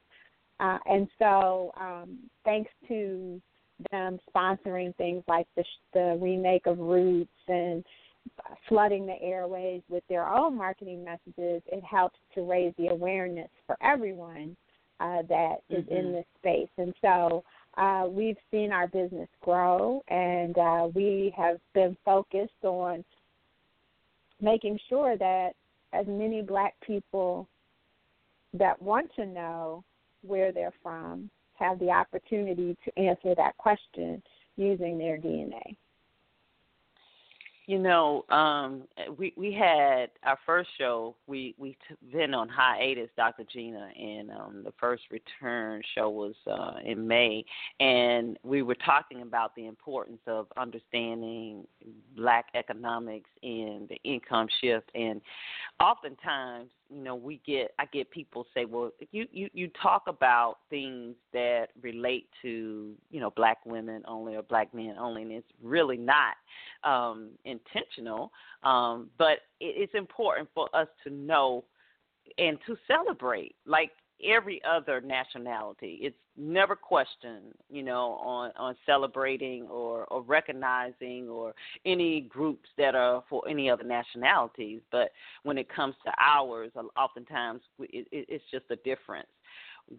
uh, 0.61 0.77
and 0.85 1.09
so 1.19 1.73
um, 1.77 2.19
thanks 2.45 2.71
to 2.87 3.41
them 3.91 4.17
sponsoring 4.33 4.95
things 4.95 5.23
like 5.27 5.47
the 5.57 5.65
the 5.91 6.17
remake 6.21 6.67
of 6.67 6.79
Roots 6.79 7.29
and 7.49 7.85
flooding 8.67 9.05
the 9.05 9.21
airways 9.21 9.81
with 9.89 10.03
their 10.07 10.27
own 10.27 10.55
marketing 10.55 11.03
messages, 11.03 11.61
it 11.67 11.83
helps 11.83 12.19
to 12.35 12.41
raise 12.41 12.73
the 12.77 12.87
awareness 12.87 13.49
for 13.65 13.77
everyone 13.81 14.55
uh, 14.99 15.23
that 15.23 15.63
is 15.69 15.87
in 15.87 16.05
Mhm. 16.05 16.11
this 16.13 16.25
space. 16.37 16.69
And 16.77 16.93
so 17.01 17.43
uh, 17.75 18.07
we've 18.09 18.37
seen 18.51 18.71
our 18.71 18.87
business 18.87 19.29
grow, 19.41 20.03
and 20.09 20.57
uh, 20.57 20.89
we 20.93 21.33
have 21.35 21.59
been 21.73 21.95
focused 22.05 22.63
on 22.63 23.03
making 24.39 24.77
sure 24.89 25.17
that 25.17 25.55
as 25.93 26.05
many 26.07 26.41
black 26.41 26.79
people 26.81 27.47
that 28.53 28.79
want 28.81 29.11
to 29.15 29.25
know 29.25 29.83
where 30.21 30.51
they're 30.51 30.73
from 30.83 31.29
have 31.55 31.79
the 31.79 31.89
opportunity 31.89 32.75
to 32.83 32.99
answer 32.99 33.33
that 33.35 33.57
question 33.57 34.21
using 34.55 34.97
their 34.97 35.17
DNA. 35.17 35.75
You 37.67 37.77
know, 37.77 38.25
um, 38.29 38.83
we 39.17 39.33
we 39.37 39.53
had 39.53 40.09
our 40.23 40.37
first 40.45 40.69
show. 40.79 41.15
We 41.27 41.53
we 41.57 41.77
t- 41.87 41.95
been 42.11 42.33
on 42.33 42.49
hiatus, 42.49 43.09
Dr. 43.15 43.43
Gina, 43.43 43.89
and 43.99 44.31
um, 44.31 44.61
the 44.63 44.73
first 44.79 45.03
return 45.11 45.81
show 45.95 46.09
was 46.09 46.33
uh, 46.47 46.79
in 46.83 47.07
May, 47.07 47.45
and 47.79 48.39
we 48.43 48.63
were 48.63 48.75
talking 48.75 49.21
about 49.21 49.55
the 49.55 49.67
importance 49.67 50.21
of 50.25 50.47
understanding 50.57 51.67
Black 52.15 52.45
economics 52.55 53.29
and 53.43 53.87
the 53.87 53.99
income 54.03 54.47
shift. 54.59 54.89
And 54.95 55.21
oftentimes, 55.79 56.71
you 56.93 57.01
know, 57.01 57.15
we 57.15 57.41
get 57.45 57.73
I 57.79 57.85
get 57.85 58.11
people 58.11 58.45
say, 58.53 58.65
well, 58.65 58.91
you 59.11 59.25
you 59.31 59.49
you 59.53 59.69
talk 59.81 60.03
about 60.07 60.57
things 60.69 61.15
that 61.33 61.67
relate 61.81 62.27
to 62.41 62.93
you 63.09 63.19
know 63.19 63.31
Black 63.31 63.65
women 63.65 64.03
only 64.07 64.35
or 64.35 64.43
Black 64.43 64.73
men 64.73 64.95
only, 64.99 65.21
and 65.21 65.31
it's 65.31 65.47
really 65.63 65.97
not 65.97 66.35
um, 66.83 67.29
intentional, 67.45 68.31
um, 68.63 69.09
but 69.17 69.39
it, 69.59 69.75
it's 69.77 69.93
important 69.95 70.49
for 70.53 70.67
us 70.75 70.87
to 71.05 71.09
know 71.13 71.63
and 72.37 72.57
to 72.67 72.75
celebrate. 72.87 73.55
Like 73.65 73.91
every 74.25 74.61
other 74.69 75.01
nationality. 75.01 75.99
It's 76.01 76.15
never 76.37 76.75
questioned, 76.75 77.53
you 77.69 77.83
know, 77.83 78.13
on 78.23 78.51
on 78.57 78.75
celebrating 78.85 79.67
or 79.67 80.05
or 80.05 80.21
recognizing 80.21 81.29
or 81.29 81.53
any 81.85 82.21
groups 82.21 82.69
that 82.77 82.95
are 82.95 83.23
for 83.29 83.47
any 83.47 83.69
other 83.69 83.83
nationalities. 83.83 84.81
But 84.91 85.11
when 85.43 85.57
it 85.57 85.67
comes 85.69 85.95
to 86.05 86.11
ours, 86.19 86.71
oftentimes 86.97 87.61
it, 87.79 88.07
it, 88.11 88.25
it's 88.29 88.43
just 88.51 88.65
a 88.69 88.77
difference 88.77 89.27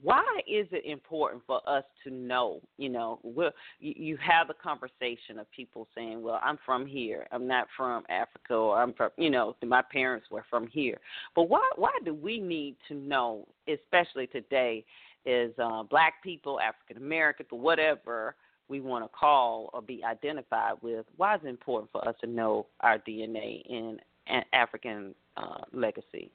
why 0.00 0.24
is 0.46 0.66
it 0.70 0.84
important 0.84 1.42
for 1.46 1.60
us 1.68 1.84
to 2.04 2.10
know 2.10 2.60
you 2.78 2.88
know 2.88 3.18
we're, 3.22 3.52
you, 3.80 4.16
have 4.16 4.48
a 4.50 4.54
conversation 4.54 5.38
of 5.38 5.50
people 5.50 5.86
saying 5.94 6.22
well 6.22 6.40
i'm 6.42 6.58
from 6.64 6.86
here. 6.86 7.26
I'm 7.32 7.46
not 7.46 7.66
from 7.76 8.04
africa 8.08 8.54
or 8.54 8.80
i'm 8.80 8.94
from 8.94 9.10
you 9.16 9.30
know 9.30 9.56
my 9.64 9.82
parents 9.82 10.26
were 10.30 10.44
from 10.48 10.66
here. 10.68 10.98
But 11.34 11.48
why 11.48 11.68
why 11.76 11.92
do 12.04 12.14
we 12.14 12.38
need 12.38 12.76
to 12.88 12.94
know 12.94 13.46
especially 13.68 14.26
today 14.26 14.84
is 15.26 15.52
uh 15.58 15.82
black 15.82 16.22
people 16.22 16.58
african 16.60 17.02
american 17.02 17.46
but 17.50 17.56
whatever 17.56 18.34
we 18.68 18.80
want 18.80 19.04
to 19.04 19.08
call 19.08 19.70
or 19.72 19.82
be 19.82 20.02
identified 20.04 20.74
with 20.82 21.04
why 21.16 21.34
is 21.34 21.40
it 21.44 21.48
important 21.48 21.90
for 21.92 22.06
us 22.08 22.14
to 22.20 22.26
know 22.26 22.66
our 22.80 22.98
dna 22.98 23.62
and, 23.70 24.00
an 24.28 24.44
african 24.52 25.14
uh 25.36 25.58
legacy 25.72 26.30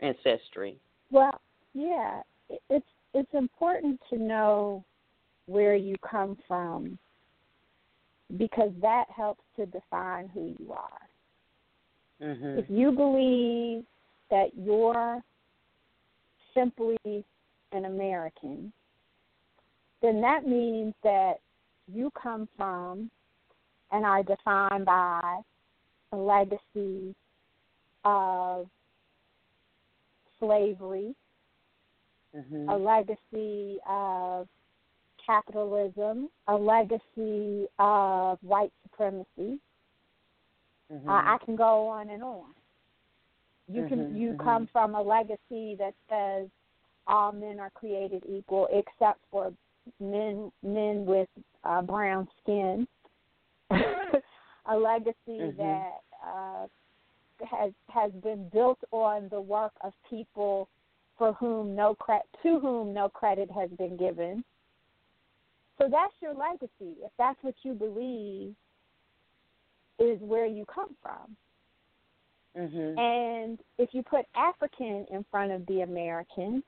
ancestry? 0.00 0.78
Well, 1.10 1.40
yeah, 1.74 2.22
it's 2.70 2.86
it's 3.14 3.34
important 3.34 4.00
to 4.10 4.18
know 4.18 4.84
where 5.46 5.74
you 5.74 5.96
come 6.08 6.36
from 6.46 6.98
because 8.36 8.72
that 8.82 9.04
helps 9.14 9.42
to 9.56 9.66
define 9.66 10.28
who 10.28 10.54
you 10.58 10.72
are. 10.72 11.08
mhm 12.20 12.58
If 12.58 12.68
you 12.68 12.92
believe 12.92 13.84
that 14.30 14.48
you're 14.56 15.22
simply 16.54 16.96
an 17.72 17.84
American, 17.84 18.72
then 20.02 20.20
that 20.20 20.46
means 20.46 20.94
that 21.02 21.34
you 21.92 22.10
come 22.20 22.48
from 22.56 23.10
and 23.92 24.04
are 24.04 24.22
defined 24.22 24.84
by 24.84 25.40
a 26.12 26.16
legacy 26.16 27.14
of 28.04 28.68
slavery, 30.38 31.14
mhm 32.34 32.68
a 32.68 32.76
legacy 32.76 33.78
of 33.88 34.48
capitalism, 35.24 36.28
a 36.48 36.54
legacy 36.54 37.66
of 37.78 38.38
white 38.42 38.72
supremacy. 38.82 39.58
Mm-hmm. 40.92 41.08
Uh, 41.08 41.22
I 41.24 41.38
can 41.44 41.56
go 41.56 41.88
on 41.88 42.10
and 42.10 42.22
on. 42.22 42.54
You 43.68 43.84
can 43.88 44.00
Mhm, 44.00 44.16
you 44.16 44.34
mhm. 44.34 44.44
come 44.44 44.68
from 44.72 44.94
a 44.94 45.02
legacy 45.02 45.74
that 45.76 45.94
says 46.08 46.48
all 47.06 47.32
men 47.32 47.58
are 47.58 47.70
created 47.70 48.22
equal 48.28 48.68
except 48.72 49.20
for 49.30 49.52
men 50.00 50.52
men 50.62 51.04
with 51.04 51.28
uh, 51.64 51.82
brown 51.82 52.28
skin. 52.42 52.86
a 53.70 54.76
legacy 54.76 55.14
Mhm. 55.28 55.56
that 55.58 56.00
uh, 56.24 56.66
has 57.44 57.72
has 57.88 58.12
been 58.22 58.48
built 58.50 58.78
on 58.92 59.28
the 59.30 59.40
work 59.40 59.72
of 59.82 59.92
people 60.08 60.68
for 61.16 61.32
whom 61.34 61.74
no 61.74 61.94
cre- 61.94 62.26
to 62.42 62.60
whom 62.60 62.92
no 62.92 63.08
credit 63.08 63.50
has 63.50 63.70
been 63.70 63.96
given. 63.96 64.44
So 65.78 65.88
that's 65.90 66.14
your 66.20 66.34
legacy. 66.34 66.96
If 67.02 67.12
that's 67.18 67.38
what 67.42 67.54
you 67.62 67.74
believe 67.74 68.54
is 69.98 70.20
where 70.20 70.46
you 70.46 70.64
come 70.66 70.96
from. 71.02 71.36
Mhm. 72.54 72.98
And 72.98 73.58
if 73.78 73.92
you 73.92 74.02
put 74.02 74.26
African 74.34 75.06
in 75.06 75.24
front 75.24 75.52
of 75.52 75.66
the 75.66 75.82
American, 75.82 76.62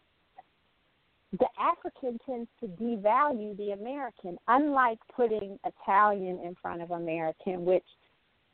the 1.32 1.48
African 1.58 2.18
tends 2.24 2.48
to 2.60 2.68
devalue 2.68 3.56
the 3.56 3.72
American, 3.72 4.38
unlike 4.48 4.98
putting 5.08 5.58
Italian 5.64 6.38
in 6.40 6.54
front 6.56 6.82
of 6.82 6.90
American, 6.90 7.64
which 7.64 7.86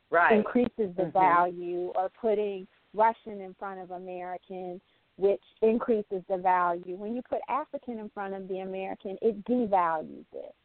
Right. 0.09 0.33
increases 0.33 0.93
the 0.95 1.05
Mhm. 1.05 1.11
value, 1.11 1.91
or 1.95 2.09
putting 2.09 2.67
Russian 2.93 3.41
in 3.41 3.53
front 3.55 3.79
of 3.79 3.91
American, 3.91 4.79
which 5.17 5.41
increases 5.61 6.21
the 6.29 6.37
value. 6.37 6.95
When 6.95 7.15
you 7.15 7.21
put 7.21 7.39
African 7.47 7.99
in 7.99 8.09
front 8.09 8.33
of 8.33 8.47
the 8.47 8.59
American, 8.59 9.17
it 9.21 9.43
devalues 9.45 10.25
it. 10.33 10.55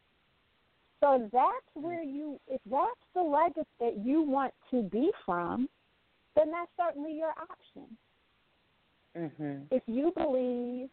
So 1.00 1.28
that's 1.32 1.66
where 1.74 2.02
you, 2.02 2.38
if 2.46 2.60
that's 2.70 2.90
the 3.14 3.22
legacy 3.22 3.66
that 3.78 3.98
you 4.04 4.22
want 4.22 4.52
to 4.70 4.82
be 4.82 5.10
from, 5.24 5.68
then 6.36 6.50
that's 6.50 6.70
certainly 6.76 7.12
your 7.12 7.32
option. 7.40 7.96
Mhm. 9.16 9.66
If 9.70 9.82
you 9.88 10.12
believe 10.12 10.90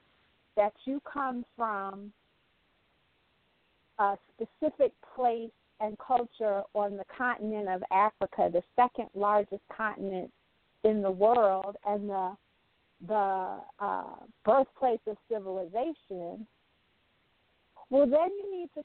that 0.55 0.73
you 0.85 0.99
come 1.01 1.45
from 1.55 2.11
a 3.99 4.17
specific 4.33 4.93
place 5.15 5.51
and 5.79 5.97
culture 5.99 6.63
on 6.73 6.97
the 6.97 7.05
continent 7.05 7.69
of 7.69 7.83
Africa, 7.91 8.49
the 8.51 8.63
second 8.75 9.09
largest 9.13 9.67
continent 9.69 10.31
in 10.83 11.01
the 11.01 11.11
world, 11.11 11.77
and 11.85 12.09
the 12.09 12.35
the 13.05 13.59
uh, 13.79 14.15
birthplace 14.43 14.99
of 15.07 15.17
civilization, 15.29 16.47
well, 17.89 18.07
then 18.07 18.29
you 18.37 18.59
need 18.59 18.69
to 18.75 18.83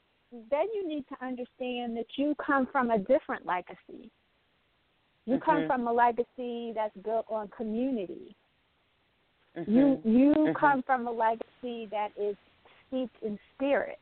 then 0.49 0.65
you 0.73 0.87
need 0.87 1.05
to 1.09 1.25
understand 1.25 1.95
that 1.95 2.07
you 2.15 2.33
come 2.43 2.67
from 2.71 2.89
a 2.89 2.97
different 2.97 3.45
legacy. 3.45 4.09
You 5.27 5.37
come 5.39 5.61
Mhm. 5.61 5.67
from 5.67 5.87
a 5.87 5.93
legacy 5.93 6.71
that's 6.73 6.95
built 6.97 7.27
on 7.29 7.49
community. 7.49 8.35
Mhm. 9.55 9.67
You 9.67 10.01
you 10.03 10.33
Mhm. 10.33 10.55
come 10.55 10.83
from 10.83 11.07
a 11.07 11.11
legacy 11.11 11.85
that 11.87 12.11
is 12.17 12.35
steeped 12.87 13.21
in 13.21 13.39
spirit. 13.53 14.01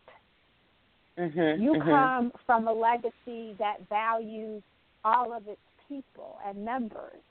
Mhm. 1.17 1.59
You 1.59 1.73
Mhm. 1.73 1.83
come 1.83 2.31
from 2.45 2.67
a 2.67 2.73
legacy 2.73 3.53
that 3.55 3.81
values 3.89 4.63
all 5.03 5.33
of 5.33 5.47
its 5.49 5.61
people 5.87 6.39
and 6.45 6.63
members. 6.63 7.21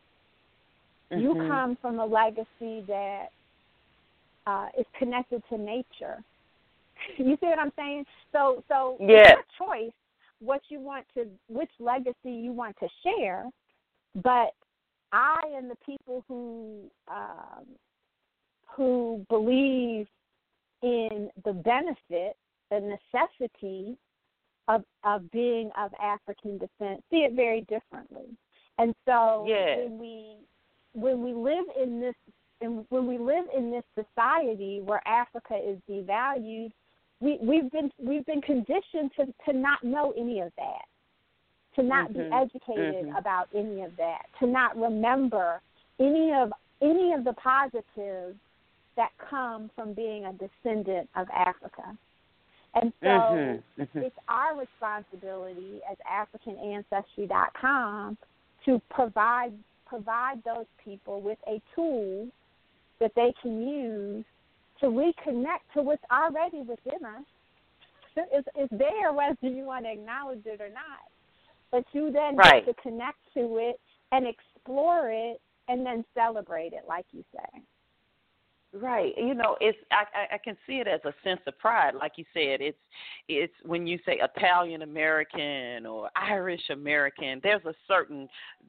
You 1.10 1.34
Mhm. 1.34 1.48
come 1.48 1.76
from 1.76 1.98
a 1.98 2.06
legacy 2.06 2.82
that 2.86 3.28
uh, 4.46 4.68
is 4.78 4.86
connected 4.98 5.42
to 5.48 5.58
nature. 5.58 6.22
You 7.16 7.36
see 7.40 7.46
what 7.46 7.58
I'm 7.58 7.72
saying? 7.76 8.04
So 8.32 8.62
so 8.68 8.96
Yes. 9.00 9.26
it's 9.26 9.48
your 9.58 9.66
choice 9.68 9.92
what 10.40 10.60
you 10.68 10.80
want 10.80 11.06
to 11.14 11.26
which 11.48 11.70
legacy 11.78 12.30
you 12.30 12.52
want 12.52 12.76
to 12.78 12.88
share, 13.02 13.44
but 14.22 14.54
I 15.12 15.40
and 15.56 15.70
the 15.70 15.76
people 15.84 16.24
who 16.28 16.90
um, 17.08 17.66
who 18.76 19.24
believe 19.28 20.06
in 20.82 21.30
the 21.44 21.52
benefit, 21.52 22.36
the 22.70 22.80
necessity 22.80 23.96
of 24.68 24.84
of 25.04 25.30
being 25.30 25.70
of 25.76 25.92
African 26.00 26.58
descent 26.58 27.02
see 27.10 27.18
it 27.18 27.34
very 27.34 27.62
differently. 27.62 28.36
And 28.78 28.94
so 29.06 29.44
Yes. 29.48 29.78
when 29.78 29.98
we 29.98 30.36
when 30.94 31.22
we 31.22 31.32
live 31.32 31.66
in 31.80 32.00
this 32.00 32.16
and 32.62 32.84
when 32.90 33.06
we 33.06 33.16
live 33.16 33.46
in 33.56 33.70
this 33.70 33.84
society 33.94 34.82
where 34.84 35.00
Africa 35.08 35.56
is 35.56 35.78
devalued, 35.88 36.70
we, 37.20 37.38
we've 37.40 37.70
been 37.70 37.90
we've 37.98 38.26
been 38.26 38.42
conditioned 38.42 39.10
to, 39.16 39.32
to 39.46 39.54
not 39.56 39.82
know 39.82 40.12
any 40.16 40.40
of 40.40 40.52
that, 40.56 40.84
to 41.76 41.82
not 41.82 42.12
be 42.12 42.20
Mhm. 42.20 42.42
educated 42.42 43.06
Mhm. 43.06 43.18
about 43.18 43.48
any 43.54 43.80
of 43.82 43.96
that, 43.96 44.26
to 44.40 44.46
not 44.46 44.76
remember 44.76 45.62
any 45.98 46.34
of 46.34 46.52
any 46.82 47.12
of 47.12 47.24
the 47.24 47.32
positives 47.34 48.38
that 48.96 49.12
come 49.18 49.68
from 49.74 49.92
being 49.92 50.24
a 50.26 50.32
descendant 50.32 51.08
of 51.14 51.28
Africa. 51.30 51.96
And 52.74 52.92
so 53.00 53.06
Mhm. 53.06 53.62
Mhm. 53.78 54.02
it's 54.02 54.18
our 54.28 54.56
responsibility 54.56 55.80
as 55.90 55.96
AfricanAncestry.com 56.00 58.18
to 58.64 58.78
provide 58.90 59.54
provide 59.90 60.42
those 60.44 60.66
people 60.82 61.20
with 61.20 61.38
a 61.48 61.60
tool 61.74 62.28
that 63.00 63.10
they 63.16 63.34
can 63.42 63.68
use 63.68 64.24
to 64.80 64.86
reconnect 64.86 65.66
to 65.74 65.82
what's 65.82 66.02
already 66.10 66.60
within 66.60 67.04
us. 67.04 67.24
It's, 68.16 68.48
it's 68.54 68.72
there 68.72 69.12
whether 69.12 69.36
you 69.42 69.64
want 69.64 69.84
to 69.84 69.92
acknowledge 69.92 70.46
it 70.46 70.60
or 70.60 70.68
not. 70.68 71.04
But 71.72 71.84
you 71.92 72.10
then 72.12 72.36
Right. 72.36 72.64
get 72.64 72.76
to 72.76 72.82
connect 72.82 73.18
to 73.34 73.58
it 73.58 73.80
and 74.12 74.26
explore 74.26 75.10
it 75.10 75.40
and 75.68 75.84
then 75.84 76.04
celebrate 76.14 76.72
it, 76.72 76.84
like 76.88 77.06
you 77.12 77.24
say. 77.34 77.60
Right. 78.72 79.12
You 79.16 79.34
know, 79.34 79.56
it's 79.60 79.76
I, 79.90 80.34
I 80.36 80.38
can 80.38 80.56
see 80.64 80.74
it 80.74 80.86
as 80.86 81.00
a 81.04 81.12
sense 81.24 81.40
of 81.48 81.58
pride. 81.58 81.94
Like 81.96 82.12
you 82.14 82.24
said, 82.32 82.60
it's 82.60 82.78
it's 83.28 83.52
when 83.64 83.84
you 83.84 83.98
say 84.06 84.20
Italian 84.22 84.82
American 84.82 85.86
or 85.86 86.08
Irish 86.14 86.70
American, 86.70 87.40
there's 87.42 87.64
a 87.64 87.74
certain 87.88 88.28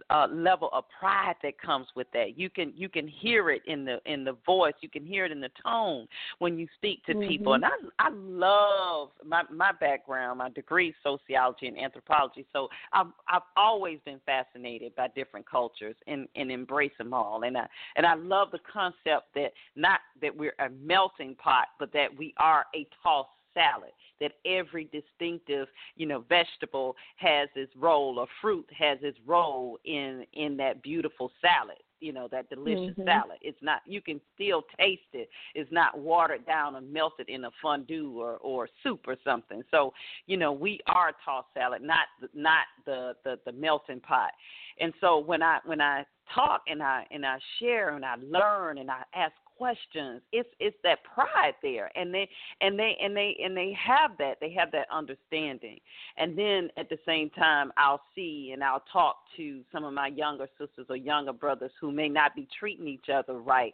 uh 0.09 0.25
level 0.31 0.69
of 0.73 0.85
pride 0.99 1.35
that 1.43 1.61
comes 1.61 1.85
with 1.95 2.07
that. 2.13 2.35
You 2.35 2.49
can 2.49 2.73
you 2.75 2.89
can 2.89 3.07
hear 3.07 3.51
it 3.51 3.61
in 3.67 3.85
the 3.85 3.99
in 4.07 4.23
the 4.23 4.35
voice, 4.43 4.73
you 4.81 4.89
can 4.89 5.05
hear 5.05 5.25
it 5.25 5.31
in 5.31 5.39
the 5.39 5.51
tone 5.63 6.07
when 6.39 6.57
you 6.57 6.67
speak 6.77 7.05
to 7.05 7.13
people. 7.13 7.51
Mhm. 7.51 7.55
And 7.57 7.65
I 7.65 8.07
I 8.07 8.09
love 8.09 9.11
my 9.23 9.43
my 9.51 9.71
background, 9.71 10.39
my 10.39 10.49
degree 10.49 10.89
is 10.89 10.95
sociology 11.03 11.67
and 11.67 11.77
anthropology. 11.77 12.47
So 12.53 12.69
I've 12.91 13.11
I've 13.27 13.43
always 13.55 13.99
been 14.03 14.19
fascinated 14.25 14.95
by 14.95 15.09
different 15.09 15.47
cultures 15.47 15.95
and 16.07 16.27
and 16.35 16.51
embrace 16.51 16.97
them 16.97 17.13
all. 17.13 17.43
And 17.43 17.55
I 17.55 17.67
and 17.97 18.05
I 18.07 18.15
love 18.15 18.49
the 18.51 18.59
concept 18.73 19.35
that 19.35 19.51
not 19.75 19.90
that 20.21 20.35
we're 20.35 20.55
a 20.59 20.69
melting 20.69 21.35
pot, 21.35 21.67
but 21.79 21.91
that 21.93 22.15
we 22.17 22.33
are 22.37 22.65
a 22.75 22.87
tossed 23.03 23.29
salad. 23.53 23.91
That 24.19 24.33
every 24.45 24.85
distinctive, 24.85 25.67
you 25.95 26.05
know, 26.05 26.23
vegetable 26.29 26.95
has 27.17 27.49
its 27.55 27.75
role, 27.75 28.19
or 28.19 28.27
fruit 28.39 28.69
has 28.77 28.99
its 29.01 29.17
role 29.25 29.79
in 29.83 30.25
in 30.33 30.57
that 30.57 30.81
beautiful 30.83 31.31
salad. 31.41 31.77
You 31.99 32.13
know, 32.13 32.27
that 32.29 32.49
delicious 32.49 32.97
Mhm. 32.97 33.05
salad. 33.05 33.37
It's 33.41 33.61
not. 33.61 33.81
You 33.85 34.01
can 34.01 34.19
still 34.33 34.63
taste 34.79 35.13
it. 35.13 35.29
It's 35.53 35.71
not 35.71 35.97
watered 35.99 36.45
down 36.45 36.75
or 36.75 36.81
melted 36.81 37.29
in 37.29 37.45
a 37.45 37.51
fondue 37.61 38.19
or 38.19 38.37
or 38.37 38.69
soup 38.81 39.07
or 39.07 39.17
something. 39.23 39.63
So, 39.69 39.93
you 40.25 40.37
know, 40.37 40.51
we 40.51 40.79
are 40.87 41.13
tossed 41.23 41.53
salad, 41.53 41.81
not 41.81 42.07
not 42.33 42.65
the 42.85 43.15
the 43.23 43.39
the 43.45 43.51
melting 43.51 44.01
pot. 44.01 44.33
And 44.79 44.93
so 45.01 45.19
when 45.19 45.43
I 45.43 45.59
when 45.65 45.81
I 45.81 46.05
talk 46.33 46.63
and 46.67 46.81
I 46.81 47.05
and 47.11 47.25
I 47.25 47.37
share 47.59 47.89
and 47.95 48.05
I 48.05 48.15
learn 48.15 48.77
and 48.79 48.89
I 48.89 49.03
ask 49.13 49.33
questions, 49.61 50.21
it's 50.31 50.49
it's 50.59 50.75
that 50.83 50.97
pride 51.03 51.53
there, 51.61 51.91
and 51.95 52.11
they 52.11 52.27
and 52.61 52.79
they 52.79 52.97
and 52.99 53.15
they 53.15 53.37
and 53.43 53.55
they 53.55 53.77
have 53.79 54.17
that 54.17 54.37
they 54.41 54.51
have 54.51 54.71
that 54.71 54.87
understanding, 54.91 55.77
and 56.17 56.35
then 56.35 56.69
at 56.77 56.89
the 56.89 56.97
same 57.05 57.29
time 57.29 57.71
I'll 57.77 58.01
see 58.15 58.49
and 58.53 58.63
I'll 58.63 58.83
talk 58.91 59.17
to 59.37 59.61
some 59.71 59.83
of 59.83 59.93
my 59.93 60.07
younger 60.07 60.47
sisters 60.59 60.87
or 60.89 60.95
younger 60.95 61.31
brothers 61.31 61.71
who 61.79 61.91
may 61.91 62.09
not 62.09 62.35
be 62.35 62.47
treating 62.59 62.87
each 62.87 63.09
other 63.13 63.35
right, 63.35 63.71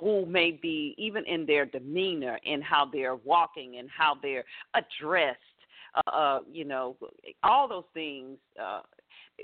who 0.00 0.26
may 0.26 0.50
be 0.50 0.96
even 0.98 1.24
in 1.26 1.46
their 1.46 1.66
demeanor 1.66 2.40
in 2.44 2.60
how 2.60 2.90
they're 2.92 3.14
walking 3.14 3.76
and 3.78 3.88
how 3.96 4.16
they're 4.20 4.44
addressed 4.74 5.38
uh, 5.94 6.10
uh, 6.10 6.40
you 6.52 6.64
know, 6.64 6.96
all 7.42 7.66
those 7.66 7.84
things 7.94 8.36
uh, 8.62 8.82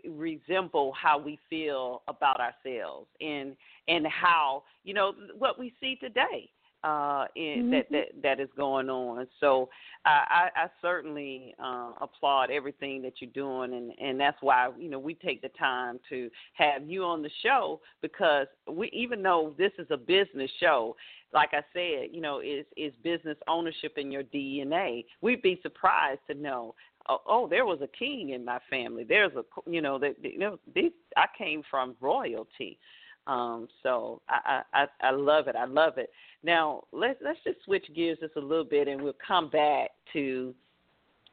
resemble 0.08 0.92
how 0.92 1.18
we 1.18 1.38
feel 1.48 2.02
about 2.08 2.40
ourselves 2.40 3.06
and 3.20 3.56
and 3.88 4.06
how 4.06 4.62
you 4.84 4.94
know 4.94 5.12
what 5.38 5.58
we 5.58 5.72
see 5.80 5.96
today. 5.96 6.50
uh, 6.84 7.24
in, 7.34 7.42
mm-hmm. 7.42 7.70
that 7.70 7.86
that 7.90 8.22
that 8.22 8.40
is 8.40 8.48
going 8.56 8.90
on. 8.90 9.26
So 9.40 9.70
I, 10.04 10.50
I, 10.54 10.64
I 10.64 10.66
certainly 10.82 11.54
uh, 11.58 11.92
applaud 12.00 12.50
everything 12.50 13.00
that 13.02 13.14
you're 13.20 13.30
doing, 13.30 13.72
and 13.72 13.92
and 13.98 14.20
that's 14.20 14.36
why 14.42 14.68
you 14.78 14.90
know 14.90 14.98
we 14.98 15.14
take 15.14 15.40
the 15.40 15.48
time 15.58 15.98
to 16.10 16.30
have 16.52 16.86
you 16.86 17.04
on 17.04 17.22
the 17.22 17.30
show 17.42 17.80
because 18.02 18.46
we 18.70 18.90
even 18.92 19.22
though 19.22 19.54
this 19.56 19.72
is 19.78 19.86
a 19.90 19.96
business 19.96 20.50
show, 20.60 20.94
like 21.32 21.50
I 21.52 21.62
said, 21.72 22.10
you 22.12 22.20
know, 22.20 22.40
is 22.40 22.66
is 22.76 22.92
business 23.02 23.38
ownership 23.48 23.94
in 23.96 24.12
your 24.12 24.22
DNA. 24.22 25.06
We'd 25.22 25.42
be 25.42 25.58
surprised 25.62 26.20
to 26.28 26.34
know 26.34 26.74
oh, 27.08 27.20
oh, 27.26 27.48
there 27.48 27.66
was 27.66 27.80
a 27.82 27.88
king 27.98 28.30
in 28.30 28.44
my 28.44 28.58
family. 28.70 29.04
There's 29.04 29.32
a, 29.36 29.44
you 29.70 29.80
know, 29.80 29.98
that 29.98 30.16
you 30.22 30.38
know, 30.38 30.58
these 30.74 30.92
I 31.16 31.26
came 31.36 31.62
from 31.70 31.96
royalty. 32.00 32.78
Um, 33.26 33.68
so 33.82 34.20
I, 34.28 34.60
I 34.74 34.86
I 35.00 35.10
love 35.10 35.48
it. 35.48 35.56
I 35.56 35.64
love 35.64 35.96
it. 35.96 36.10
Now 36.42 36.82
let's 36.92 37.18
let's 37.24 37.38
just 37.44 37.64
switch 37.64 37.86
gears 37.94 38.18
just 38.20 38.36
a 38.36 38.40
little 38.40 38.64
bit, 38.64 38.86
and 38.86 39.00
we'll 39.00 39.16
come 39.26 39.48
back 39.48 39.90
to 40.12 40.54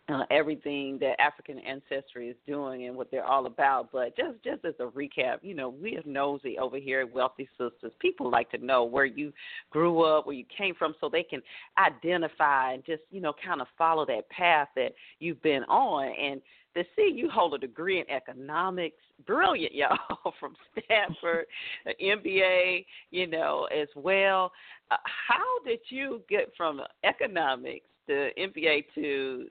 uh, 0.10 0.24
everything 0.32 0.98
that 1.00 1.20
African 1.22 1.60
ancestry 1.60 2.30
is 2.30 2.36
doing 2.46 2.88
and 2.88 2.96
what 2.96 3.12
they're 3.12 3.26
all 3.26 3.46
about. 3.46 3.92
But 3.92 4.16
just 4.18 4.44
just 4.44 4.66
as 4.66 4.74
a 4.80 4.86
recap, 4.86 5.38
you 5.42 5.54
know, 5.54 5.70
we 5.70 5.96
are 5.96 6.04
nosy 6.06 6.58
over 6.58 6.78
here 6.78 7.02
at 7.02 7.14
Wealthy 7.14 7.48
Sistas. 7.60 7.92
People 8.00 8.30
like 8.30 8.50
to 8.52 8.58
know 8.58 8.84
where 8.84 9.06
you 9.06 9.32
grew 9.70 10.02
up, 10.04 10.26
where 10.26 10.36
you 10.36 10.46
came 10.56 10.76
from, 10.76 10.96
so 11.00 11.10
they 11.10 11.24
can 11.24 11.42
identify 11.78 12.74
and 12.74 12.86
just 12.86 13.04
you 13.12 13.22
know 13.22 13.34
kind 13.46 13.62
of 13.62 13.68
follow 13.78 14.06
that 14.06 14.30
path 14.30 14.70
that 14.76 14.94
you've 15.20 15.42
been 15.42 15.64
on. 15.66 16.12
And 16.20 16.42
to 16.76 16.84
see 16.96 17.12
you 17.14 17.30
hold 17.30 17.54
a 17.54 17.58
degree 17.58 18.00
in 18.00 18.10
economics, 18.10 18.98
brilliant, 19.26 19.74
y'all, 19.76 20.34
from 20.40 20.56
Stanford, 20.72 21.46
an 21.86 21.94
MBA, 22.02 22.86
you 23.12 23.28
know, 23.28 23.68
as 23.76 23.88
well. 23.96 24.52
Uh, 24.90 24.98
how 25.04 25.66
did 25.66 25.80
you 25.90 26.22
get 26.30 26.52
from 26.58 26.82
economics 27.04 27.86
to 28.08 28.30
MBA 28.38 28.86
to 28.96 29.48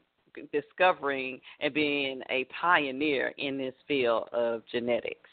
discovering 0.53 1.41
and 1.61 1.73
being 1.73 2.23
a 2.31 2.47
pioneer 2.61 3.33
in 3.39 3.59
this 3.59 3.75
field 3.87 4.29
of 4.33 4.63
genetics 4.71 5.31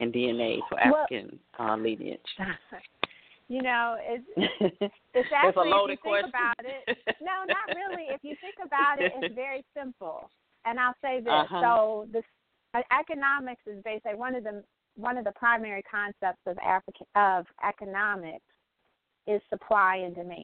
and 0.00 0.12
DNA 0.12 0.58
for 0.68 0.78
African 0.78 1.38
well, 1.58 1.70
uh, 1.70 1.76
lineage? 1.76 2.20
You 3.48 3.62
know, 3.62 3.96
it's 4.00 4.24
it's 5.14 5.28
actually 5.32 5.70
a 5.70 5.74
loaded 5.74 5.98
if 6.00 6.04
you 6.04 6.12
think 6.20 6.32
question. 6.32 6.32
about 6.34 6.64
it. 6.64 6.98
No, 7.22 7.46
not 7.46 7.76
really. 7.76 8.08
If 8.10 8.24
you 8.24 8.34
think 8.40 8.56
about 8.64 9.00
it, 9.00 9.12
it's 9.22 9.34
very 9.36 9.64
simple. 9.72 10.28
And 10.64 10.80
I'll 10.80 10.96
say 11.00 11.20
this: 11.20 11.32
uh-huh. 11.32 11.60
so 11.62 12.08
the 12.12 12.22
uh, 12.74 12.82
economics 12.98 13.62
is 13.66 13.80
basically 13.84 14.16
one 14.16 14.34
of 14.34 14.42
the 14.42 14.64
one 14.96 15.16
of 15.16 15.24
the 15.24 15.32
primary 15.32 15.82
concepts 15.82 16.40
of 16.46 16.58
African 16.58 17.06
of 17.14 17.46
economics 17.66 18.42
is 19.28 19.40
supply 19.48 20.02
and 20.04 20.14
demand, 20.14 20.42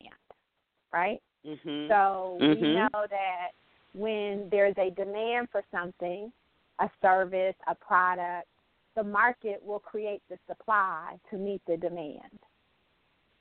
right? 0.93 1.21
Mm-hmm. 1.45 1.89
So 1.89 2.39
mm-hmm. 2.41 2.63
we 2.63 2.75
know 2.75 2.89
that 2.93 3.51
when 3.95 4.49
there's 4.51 4.75
a 4.79 4.91
demand 4.91 5.49
for 5.51 5.63
something, 5.71 6.33
a 6.81 6.91
service, 7.01 7.55
a 7.69 7.75
product, 7.75 8.49
the 8.97 9.03
market 9.03 9.61
will 9.65 9.79
create 9.79 10.23
the 10.29 10.39
supply 10.49 11.17
to 11.31 11.37
meet 11.37 11.63
the 11.67 11.77
demand. 11.77 12.39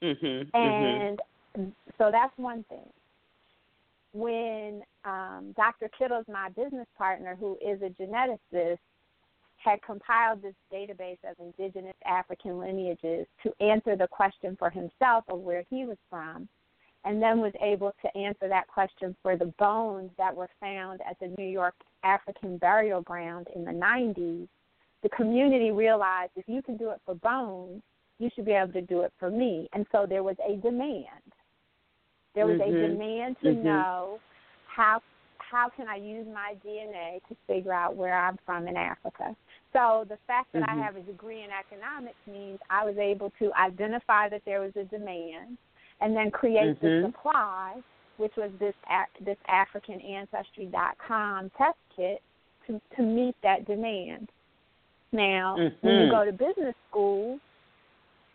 Mm-hmm. 0.02 0.56
And 0.56 1.20
mm-hmm. 1.58 1.70
so 1.98 2.10
that's 2.12 2.34
one 2.38 2.64
thing. 2.70 2.90
When 4.14 4.82
um, 5.06 5.54
Dr. 5.56 5.90
Kittles, 5.98 6.26
my 6.28 6.50
business 6.50 6.88
partner, 6.98 7.38
who 7.40 7.58
is 7.66 7.82
a 7.82 7.90
geneticist, 8.02 8.80
had 9.58 9.82
compiled 9.84 10.42
this 10.42 10.56
database 10.74 11.20
of 11.30 11.36
indigenous 11.40 11.96
African 12.06 12.60
lineages 12.60 13.28
to 13.44 13.54
answer 13.60 13.96
the 13.96 14.08
question 14.08 14.56
for 14.58 14.70
himself 14.70 15.24
of 15.30 15.40
where 15.40 15.64
he 15.70 15.86
was 15.86 15.98
from, 16.10 16.50
and 17.04 17.22
then 17.22 17.40
was 17.40 17.54
able 17.62 17.94
to 18.02 18.18
answer 18.18 18.48
that 18.48 18.68
question 18.68 19.16
for 19.22 19.36
the 19.36 19.52
bones 19.58 20.12
that 20.18 20.36
were 20.36 20.50
found 20.60 21.02
at 21.10 21.20
the 21.20 21.34
New 21.38 21.48
York 21.48 21.74
African 22.04 22.58
Burial 22.58 23.02
Ground 23.02 23.48
in 23.56 23.66
the 23.66 23.72
90s, 23.72 24.48
the 25.04 25.10
community 25.10 25.72
realized 25.72 26.32
if 26.36 26.46
you 26.48 26.62
can 26.62 26.78
do 26.78 26.92
it 26.92 27.02
for 27.06 27.16
bones, 27.16 27.82
you 28.20 28.30
should 28.36 28.46
be 28.46 28.52
able 28.52 28.74
to 28.74 28.82
do 28.82 29.02
it 29.02 29.12
for 29.20 29.32
me. 29.32 29.68
And 29.74 29.86
so 29.92 30.06
there 30.08 30.24
was 30.24 30.36
a 30.48 30.58
demand. 30.58 31.06
There 32.36 32.46
was 32.46 32.60
mm-hmm. 32.60 32.76
a 32.76 32.88
demand 32.88 33.36
to 33.44 33.50
mm-hmm. 33.50 33.64
know 33.64 34.20
how 34.68 35.02
how 35.38 35.70
can 35.76 35.86
I 35.90 35.98
use 35.98 36.26
my 36.34 36.56
DNA 36.66 37.20
to 37.28 37.36
figure 37.46 37.74
out 37.74 37.98
where 37.98 38.18
I'm 38.18 38.38
from 38.46 38.70
in 38.70 38.78
Africa. 38.78 39.36
So 39.74 40.06
the 40.08 40.18
fact 40.26 40.54
that 40.54 40.62
mm-hmm. 40.62 40.80
I 40.80 40.84
have 40.86 40.96
a 40.96 41.02
degree 41.02 41.44
in 41.44 41.50
economics 41.52 42.16
means 42.26 42.60
I 42.70 42.86
was 42.86 42.96
able 42.98 43.34
to 43.40 43.52
identify 43.60 44.30
that 44.30 44.44
there 44.46 44.62
was 44.62 44.72
a 44.78 44.86
demand 44.86 45.58
and 46.02 46.16
then 46.16 46.32
create 46.32 46.82
mm-hmm. 46.82 46.86
the 46.86 47.04
supply, 47.08 47.76
which 48.18 48.34
was 48.36 48.52
this 48.60 48.74
this 49.24 49.38
AfricanAncestry.com 49.50 51.52
test 51.58 51.78
kit 51.96 52.22
to 52.68 52.82
to 52.96 53.02
meet 53.02 53.36
that 53.44 53.66
demand. 53.66 54.30
Now, 55.14 55.58
mm-hmm. 55.60 55.88
when 55.88 56.02
you 56.02 56.10
go 56.10 56.26
to 56.26 56.32
business 56.32 56.76
school, 56.90 57.38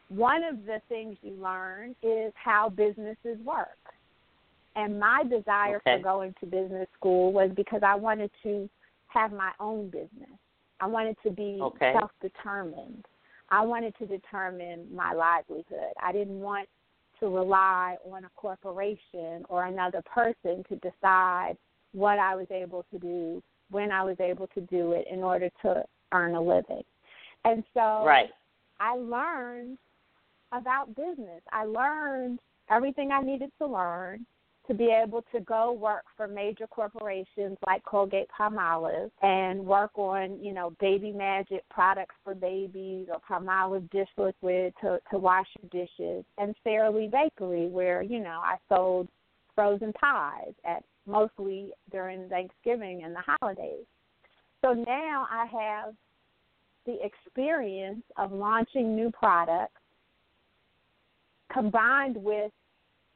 one 0.09 0.45
of 0.45 0.67
the 0.67 0.81
things 0.89 1.17
you 1.23 1.33
learn 1.33 1.95
is 2.03 2.33
how 2.43 2.69
businesses 2.69 3.39
work. 3.45 3.69
And 4.77 5.01
my 5.01 5.25
desire 5.25 5.77
okay. 5.77 5.97
for 5.97 6.03
going 6.03 6.35
to 6.41 6.47
business 6.47 6.87
school 6.99 7.33
was 7.33 7.51
because 7.57 7.81
I 7.85 7.95
wanted 7.95 8.31
to 8.43 8.69
have 9.09 9.33
my 9.33 9.53
own 9.59 9.89
business. 9.89 10.39
I 10.81 10.87
wanted 10.87 11.17
to 11.23 11.31
be 11.31 11.59
okay. 11.63 11.95
self 11.99 12.11
determined. 12.21 13.07
I 13.49 13.65
wanted 13.65 13.95
to 13.99 14.07
determine 14.07 14.87
my 14.95 15.15
livelihood. 15.15 15.95
I 16.03 16.13
didn't 16.13 16.41
want 16.41 16.69
to 17.21 17.29
rely 17.29 17.97
on 18.11 18.25
a 18.25 18.31
corporation 18.37 19.45
or 19.49 19.67
another 19.67 20.03
person 20.03 20.65
to 20.69 20.77
decide 20.77 21.57
what 21.93 22.19
I 22.19 22.35
was 22.35 22.47
able 22.51 22.85
to 22.93 22.99
do, 22.99 23.43
when 23.71 23.91
I 23.91 24.03
was 24.05 24.17
able 24.21 24.47
to 24.49 24.61
do 24.63 24.93
it 24.93 25.07
in 25.11 25.23
order 25.23 25.51
to 25.63 25.83
earn 26.13 26.35
a 26.35 26.41
living. 26.41 26.83
And 27.45 27.65
so 27.75 28.05
right. 28.05 28.29
I 28.81 28.97
learned 28.97 29.79
about 30.53 30.95
business. 30.95 31.43
I 31.53 31.65
learned 31.65 32.39
everything 32.71 33.13
I 33.13 33.21
needed 33.21 33.51
to 33.59 33.67
learn 33.67 34.27
to 34.69 34.75
be 34.75 34.87
able 34.91 35.25
to 35.33 35.41
go 35.41 35.73
work 35.73 36.05
for 36.17 36.27
major 36.27 36.67
corporations 36.67 37.57
like 37.67 37.85
Colgate 37.85 38.29
Palmolive 38.39 39.11
and 39.23 39.65
work 39.65 39.93
on, 39.97 40.43
you 40.43 40.53
know, 40.53 40.73
baby 40.81 41.13
magic 41.13 41.63
products 41.71 42.15
for 42.25 42.35
babies 42.35 43.07
or 43.09 43.21
Palmolive 43.29 43.89
dish 43.91 44.09
liquid 44.17 44.75
to, 44.81 44.99
to 45.11 45.19
wash 45.19 45.47
your 45.61 45.87
dishes 45.87 46.25
and 46.39 46.55
Sara 46.65 46.91
Lee 46.91 47.11
Bakery 47.11 47.69
where, 47.69 48.03
you 48.03 48.19
know, 48.19 48.41
I 48.43 48.57
sold 48.69 49.09
frozen 49.55 49.93
pies 49.93 50.53
at 50.65 50.83
mostly 51.07 51.73
during 51.91 52.29
Thanksgiving 52.29 53.03
and 53.05 53.15
the 53.15 53.37
holidays. 53.41 53.85
So 54.65 54.73
now 54.73 55.27
I 55.31 55.47
have 55.47 55.95
the 56.87 56.99
experience 57.05 58.03
of 58.17 58.33
launching 58.33 58.97
new 58.97 59.11
products 59.11 59.81
combined 61.53 62.17
with 62.17 62.53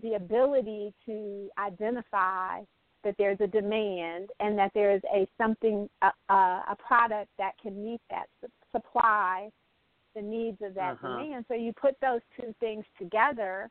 the 0.02 0.14
ability 0.14 0.92
to 1.06 1.48
identify 1.58 2.60
that 3.02 3.14
there's 3.18 3.40
a 3.40 3.46
demand 3.46 4.28
and 4.40 4.58
that 4.58 4.70
there's 4.74 5.02
a 5.14 5.26
something 5.38 5.88
a, 6.02 6.32
a 6.32 6.76
product 6.86 7.30
that 7.38 7.52
can 7.62 7.82
meet 7.82 8.00
that 8.10 8.26
supply 8.72 9.48
the 10.14 10.22
needs 10.22 10.58
of 10.62 10.74
that 10.74 10.94
uh-huh. 10.94 11.18
demand 11.18 11.44
so 11.48 11.54
you 11.54 11.72
put 11.72 11.94
those 12.00 12.20
two 12.38 12.54
things 12.60 12.84
together 12.98 13.70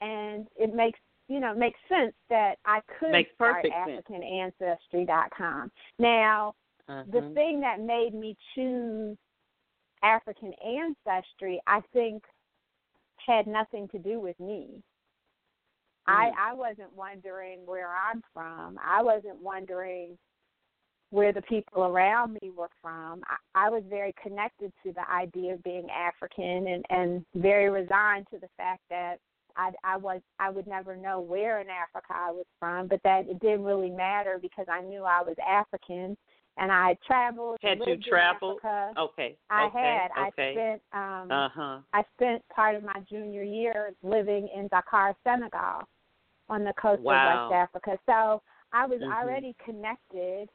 and 0.00 0.46
it 0.56 0.74
makes 0.74 0.98
you 1.28 1.40
know 1.40 1.54
makes 1.54 1.78
sense 1.88 2.14
that 2.28 2.56
I 2.64 2.80
could 2.98 3.12
makes 3.12 3.32
start. 3.34 3.64
AfricanAncestry.com. 3.64 5.70
Now, 5.98 6.54
uh-huh. 6.88 7.02
the 7.12 7.32
thing 7.34 7.60
that 7.60 7.80
made 7.80 8.14
me 8.14 8.36
choose 8.54 9.16
African 10.02 10.52
ancestry, 10.64 11.60
I 11.66 11.80
think, 11.92 12.22
had 13.26 13.46
nothing 13.46 13.88
to 13.88 13.98
do 13.98 14.20
with 14.20 14.38
me. 14.38 14.82
I 16.06 16.30
I 16.38 16.54
wasn't 16.54 16.94
wondering 16.94 17.60
where 17.64 17.90
I'm 17.90 18.22
from. 18.32 18.78
I 18.84 19.02
wasn't 19.02 19.40
wondering 19.40 20.16
where 21.10 21.32
the 21.32 21.42
people 21.42 21.84
around 21.84 22.36
me 22.42 22.50
were 22.56 22.70
from. 22.82 23.22
I, 23.26 23.66
I 23.66 23.70
was 23.70 23.82
very 23.88 24.14
connected 24.22 24.72
to 24.84 24.92
the 24.92 25.08
idea 25.10 25.54
of 25.54 25.62
being 25.62 25.88
African 25.90 26.68
and 26.68 26.84
and 26.90 27.24
very 27.34 27.70
resigned 27.70 28.26
to 28.32 28.38
the 28.38 28.48
fact 28.56 28.82
that 28.90 29.16
I 29.56 29.70
I 29.84 29.96
was 29.96 30.20
I 30.38 30.50
would 30.50 30.66
never 30.66 30.96
know 30.96 31.20
where 31.20 31.60
in 31.60 31.68
Africa 31.68 32.14
I 32.14 32.30
was 32.30 32.46
from, 32.58 32.88
but 32.88 33.00
that 33.04 33.28
it 33.28 33.40
didn't 33.40 33.64
really 33.64 33.90
matter 33.90 34.38
because 34.40 34.66
I 34.70 34.82
knew 34.82 35.04
I 35.04 35.22
was 35.22 35.36
African 35.46 36.16
and 36.58 36.72
I 36.72 36.88
had 36.88 36.98
traveled. 37.06 37.58
Had 37.62 37.78
you 37.86 37.96
traveled? 37.98 38.60
Okay. 38.64 39.36
I 39.50 39.64
okay. 39.66 39.78
had. 39.78 40.28
Okay. 40.28 40.48
I 40.48 40.52
spent 40.52 40.82
um 40.92 41.30
uh-huh. 41.30 41.78
I 41.92 42.02
spent 42.16 42.42
part 42.54 42.76
of 42.76 42.82
my 42.82 43.00
junior 43.08 43.42
year 43.42 43.92
living 44.02 44.48
in 44.54 44.68
Dakar, 44.68 45.14
Senegal 45.24 45.82
on 46.48 46.64
the 46.64 46.72
coast 46.80 47.02
wow. 47.02 47.46
of 47.46 47.50
West 47.50 47.54
Africa. 47.54 47.98
So 48.06 48.42
I 48.72 48.86
was 48.86 49.00
mm-hmm. 49.00 49.12
already 49.12 49.54
connected, 49.64 50.48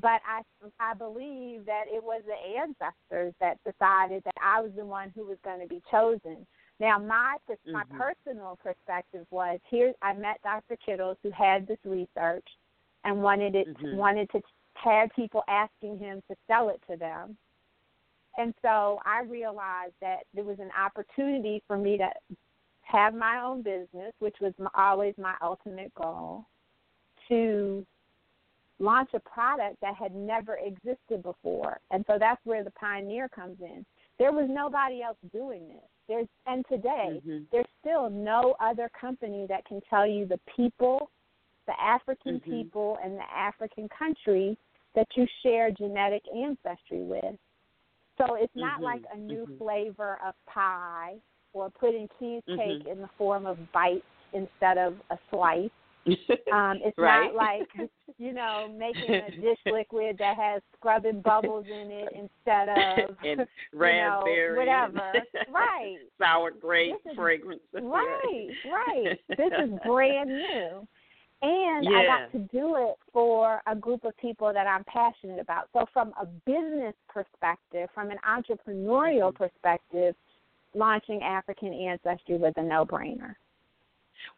but 0.00 0.20
I 0.26 0.42
I 0.78 0.94
believe 0.94 1.66
that 1.66 1.84
it 1.88 2.02
was 2.02 2.22
the 2.26 2.58
ancestors 2.58 3.34
that 3.40 3.58
decided 3.64 4.22
that 4.24 4.34
I 4.42 4.60
was 4.60 4.72
the 4.76 4.84
one 4.84 5.12
who 5.14 5.26
was 5.26 5.38
going 5.44 5.60
to 5.60 5.66
be 5.66 5.82
chosen. 5.90 6.46
Now, 6.78 6.98
my 6.98 7.36
mm-hmm. 7.48 7.72
my 7.72 7.84
personal 7.96 8.58
perspective 8.62 9.26
was 9.30 9.60
here. 9.68 9.92
I 10.02 10.14
met 10.14 10.40
Dr. 10.42 10.76
Kittles, 10.84 11.18
who 11.22 11.30
had 11.30 11.66
this 11.66 11.78
research, 11.84 12.46
and 13.04 13.22
wanted 13.22 13.54
it 13.54 13.68
mm-hmm. 13.68 13.96
wanted 13.96 14.30
to 14.30 14.40
have 14.74 15.10
people 15.14 15.42
asking 15.48 15.98
him 15.98 16.22
to 16.28 16.36
sell 16.46 16.70
it 16.70 16.80
to 16.90 16.96
them. 16.96 17.36
And 18.38 18.54
so 18.62 19.00
I 19.04 19.22
realized 19.28 19.94
that 20.00 20.20
there 20.34 20.44
was 20.44 20.58
an 20.60 20.70
opportunity 20.78 21.62
for 21.66 21.76
me 21.76 21.98
to 21.98 22.08
have 22.90 23.14
my 23.14 23.40
own 23.42 23.62
business, 23.62 24.12
which 24.18 24.36
was 24.40 24.52
my, 24.58 24.70
always 24.74 25.14
my 25.18 25.34
ultimate 25.42 25.94
goal, 25.94 26.46
to 27.28 27.86
launch 28.78 29.10
a 29.14 29.20
product 29.20 29.76
that 29.82 29.94
had 29.94 30.14
never 30.14 30.56
existed 30.56 31.22
before. 31.22 31.78
And 31.90 32.04
so 32.06 32.16
that's 32.18 32.40
where 32.44 32.64
the 32.64 32.70
pioneer 32.72 33.28
comes 33.28 33.58
in. 33.60 33.84
There 34.18 34.32
was 34.32 34.48
nobody 34.50 35.02
else 35.02 35.18
doing 35.32 35.68
this. 35.68 35.88
There's 36.08 36.26
and 36.46 36.64
today 36.68 37.20
mm-hmm. 37.24 37.44
there's 37.52 37.66
still 37.80 38.10
no 38.10 38.56
other 38.60 38.90
company 39.00 39.46
that 39.48 39.64
can 39.64 39.80
tell 39.88 40.06
you 40.06 40.26
the 40.26 40.40
people, 40.56 41.10
the 41.66 41.80
African 41.80 42.40
mm-hmm. 42.40 42.50
people 42.50 42.98
and 43.04 43.16
the 43.16 43.32
African 43.32 43.88
country 43.96 44.58
that 44.96 45.06
you 45.14 45.24
share 45.42 45.70
genetic 45.70 46.22
ancestry 46.34 47.02
with. 47.02 47.36
So 48.18 48.34
it's 48.34 48.52
not 48.56 48.74
mm-hmm. 48.74 48.84
like 48.84 49.02
a 49.14 49.18
new 49.18 49.44
mm-hmm. 49.44 49.58
flavor 49.58 50.18
of 50.26 50.34
pie 50.52 51.14
or 51.52 51.70
putting 51.70 52.08
cheesecake 52.18 52.46
mm-hmm. 52.48 52.88
in 52.88 53.00
the 53.00 53.08
form 53.18 53.46
of 53.46 53.58
bites 53.72 54.04
instead 54.32 54.78
of 54.78 54.94
a 55.10 55.18
slice. 55.30 55.70
Um, 56.52 56.80
it's 56.82 56.98
right. 56.98 57.32
not 57.32 57.34
like 57.34 57.90
you 58.18 58.32
know 58.32 58.74
making 58.76 59.14
a 59.14 59.30
dish 59.40 59.58
liquid 59.66 60.16
that 60.18 60.36
has 60.36 60.62
scrubbing 60.76 61.20
bubbles 61.20 61.66
in 61.66 61.90
it 61.92 62.08
instead 62.12 62.68
of 62.68 63.16
and 63.24 63.40
you 63.72 63.78
raspberry, 63.78 64.66
know, 64.66 64.88
whatever. 64.88 65.12
right. 65.52 65.98
Sour 66.18 66.52
grape 66.52 66.96
fragrance. 67.14 67.60
Right, 67.72 68.48
right. 68.64 69.18
This 69.28 69.52
is 69.62 69.70
brand 69.86 70.30
new. 70.30 70.88
And 71.42 71.84
yeah. 71.84 71.90
I 71.90 72.04
got 72.06 72.32
to 72.32 72.38
do 72.52 72.76
it 72.76 72.96
for 73.12 73.62
a 73.66 73.74
group 73.74 74.04
of 74.04 74.16
people 74.18 74.52
that 74.52 74.66
I'm 74.66 74.84
passionate 74.84 75.40
about. 75.40 75.68
So, 75.72 75.86
from 75.92 76.12
a 76.20 76.26
business 76.26 76.94
perspective, 77.08 77.88
from 77.94 78.10
an 78.10 78.18
entrepreneurial 78.28 79.32
mm-hmm. 79.32 79.44
perspective, 79.44 80.14
launching 80.74 81.22
African 81.22 81.72
Ancestry 81.72 82.36
was 82.36 82.52
a 82.56 82.62
no 82.62 82.84
brainer. 82.84 83.34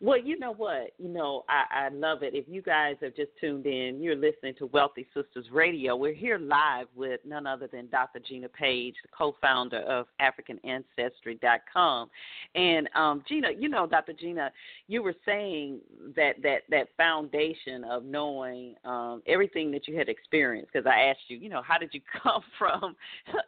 Well, 0.01 0.19
you 0.19 0.39
know 0.39 0.53
what? 0.53 0.93
You 0.99 1.09
know, 1.09 1.45
I, 1.49 1.87
I 1.87 1.89
love 1.91 2.23
it. 2.23 2.35
If 2.35 2.47
you 2.49 2.63
guys 2.63 2.97
have 3.03 3.15
just 3.15 3.31
tuned 3.41 3.67
in, 3.67 4.01
you're 4.01 4.17
listening 4.17 4.55
to 4.59 4.67
Wealthy 4.67 5.07
Sistas 5.17 5.45
Radio. 5.51 5.97
We're 5.97 6.15
here 6.15 6.39
live 6.39 6.87
with 6.95 7.21
none 7.25 7.47
other 7.47 7.69
than 7.73 7.89
Dr. 7.89 8.21
Gina 8.21 8.49
Paige, 8.49 8.95
the 9.03 9.09
co-founder 9.17 9.79
of 9.79 10.07
AfricanAncestry.com. 10.21 12.11
And 12.55 12.89
um, 12.95 13.23
Gina, 13.29 13.49
you 13.57 13.69
know, 13.69 13.87
Dr. 13.87 14.13
Gina, 14.13 14.51
you 14.89 15.03
were 15.03 15.15
saying 15.25 15.81
that 16.17 16.35
that 16.43 16.63
that 16.71 16.89
foundation 16.97 17.85
of 17.85 18.05
knowing 18.05 18.75
um, 18.85 19.23
everything 19.27 19.71
that 19.73 19.87
you 19.89 19.97
had 19.97 20.09
experienced. 20.09 20.73
Because 20.73 20.87
I 20.87 21.03
asked 21.03 21.21
you, 21.29 21.37
you 21.37 21.49
know, 21.49 21.63
how 21.63 21.79
did 21.79 21.91
you 21.93 22.01
come 22.23 22.43
from 22.59 22.97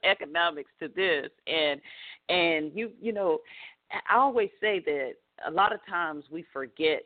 economics 0.05 0.71
to 0.81 0.89
this? 0.89 1.31
And 1.47 1.81
and 2.29 2.73
you, 2.75 2.93
you 3.01 3.13
know, 3.13 3.41
I 4.09 4.17
always 4.17 4.51
say 4.61 4.81
that 4.87 5.15
a 5.47 5.51
lot 5.51 5.73
of 5.73 5.81
times 5.89 6.25
we 6.31 6.45
forget 6.53 7.03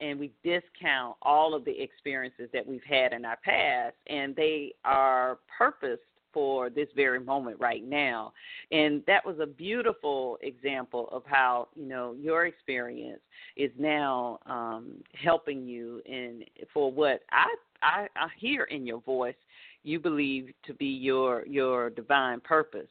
and 0.00 0.18
we 0.18 0.32
discount 0.44 1.16
all 1.22 1.54
of 1.54 1.64
the 1.64 1.82
experiences 1.82 2.48
that 2.52 2.66
we've 2.66 2.84
had 2.88 3.12
in 3.12 3.24
our 3.24 3.38
past, 3.44 3.96
and 4.06 4.34
they 4.36 4.72
are 4.84 5.38
purposed 5.56 6.02
for 6.32 6.70
this 6.70 6.88
very 6.94 7.18
moment 7.18 7.58
right 7.58 7.82
now. 7.84 8.32
And 8.70 9.02
that 9.06 9.24
was 9.24 9.38
a 9.40 9.46
beautiful 9.46 10.38
example 10.42 11.08
of 11.10 11.22
how, 11.26 11.68
you 11.74 11.86
know, 11.86 12.14
your 12.20 12.46
experience 12.46 13.20
is 13.56 13.70
now 13.78 14.38
um, 14.46 15.02
helping 15.14 15.66
you 15.66 16.02
in 16.06 16.44
for 16.72 16.92
what 16.92 17.22
I, 17.32 17.46
I 17.82 18.06
I 18.14 18.28
hear 18.38 18.64
in 18.64 18.86
your 18.86 19.00
voice 19.00 19.34
you 19.82 19.98
believe 19.98 20.52
to 20.66 20.74
be 20.74 20.86
your 20.86 21.46
your 21.46 21.90
divine 21.90 22.40
purpose. 22.40 22.88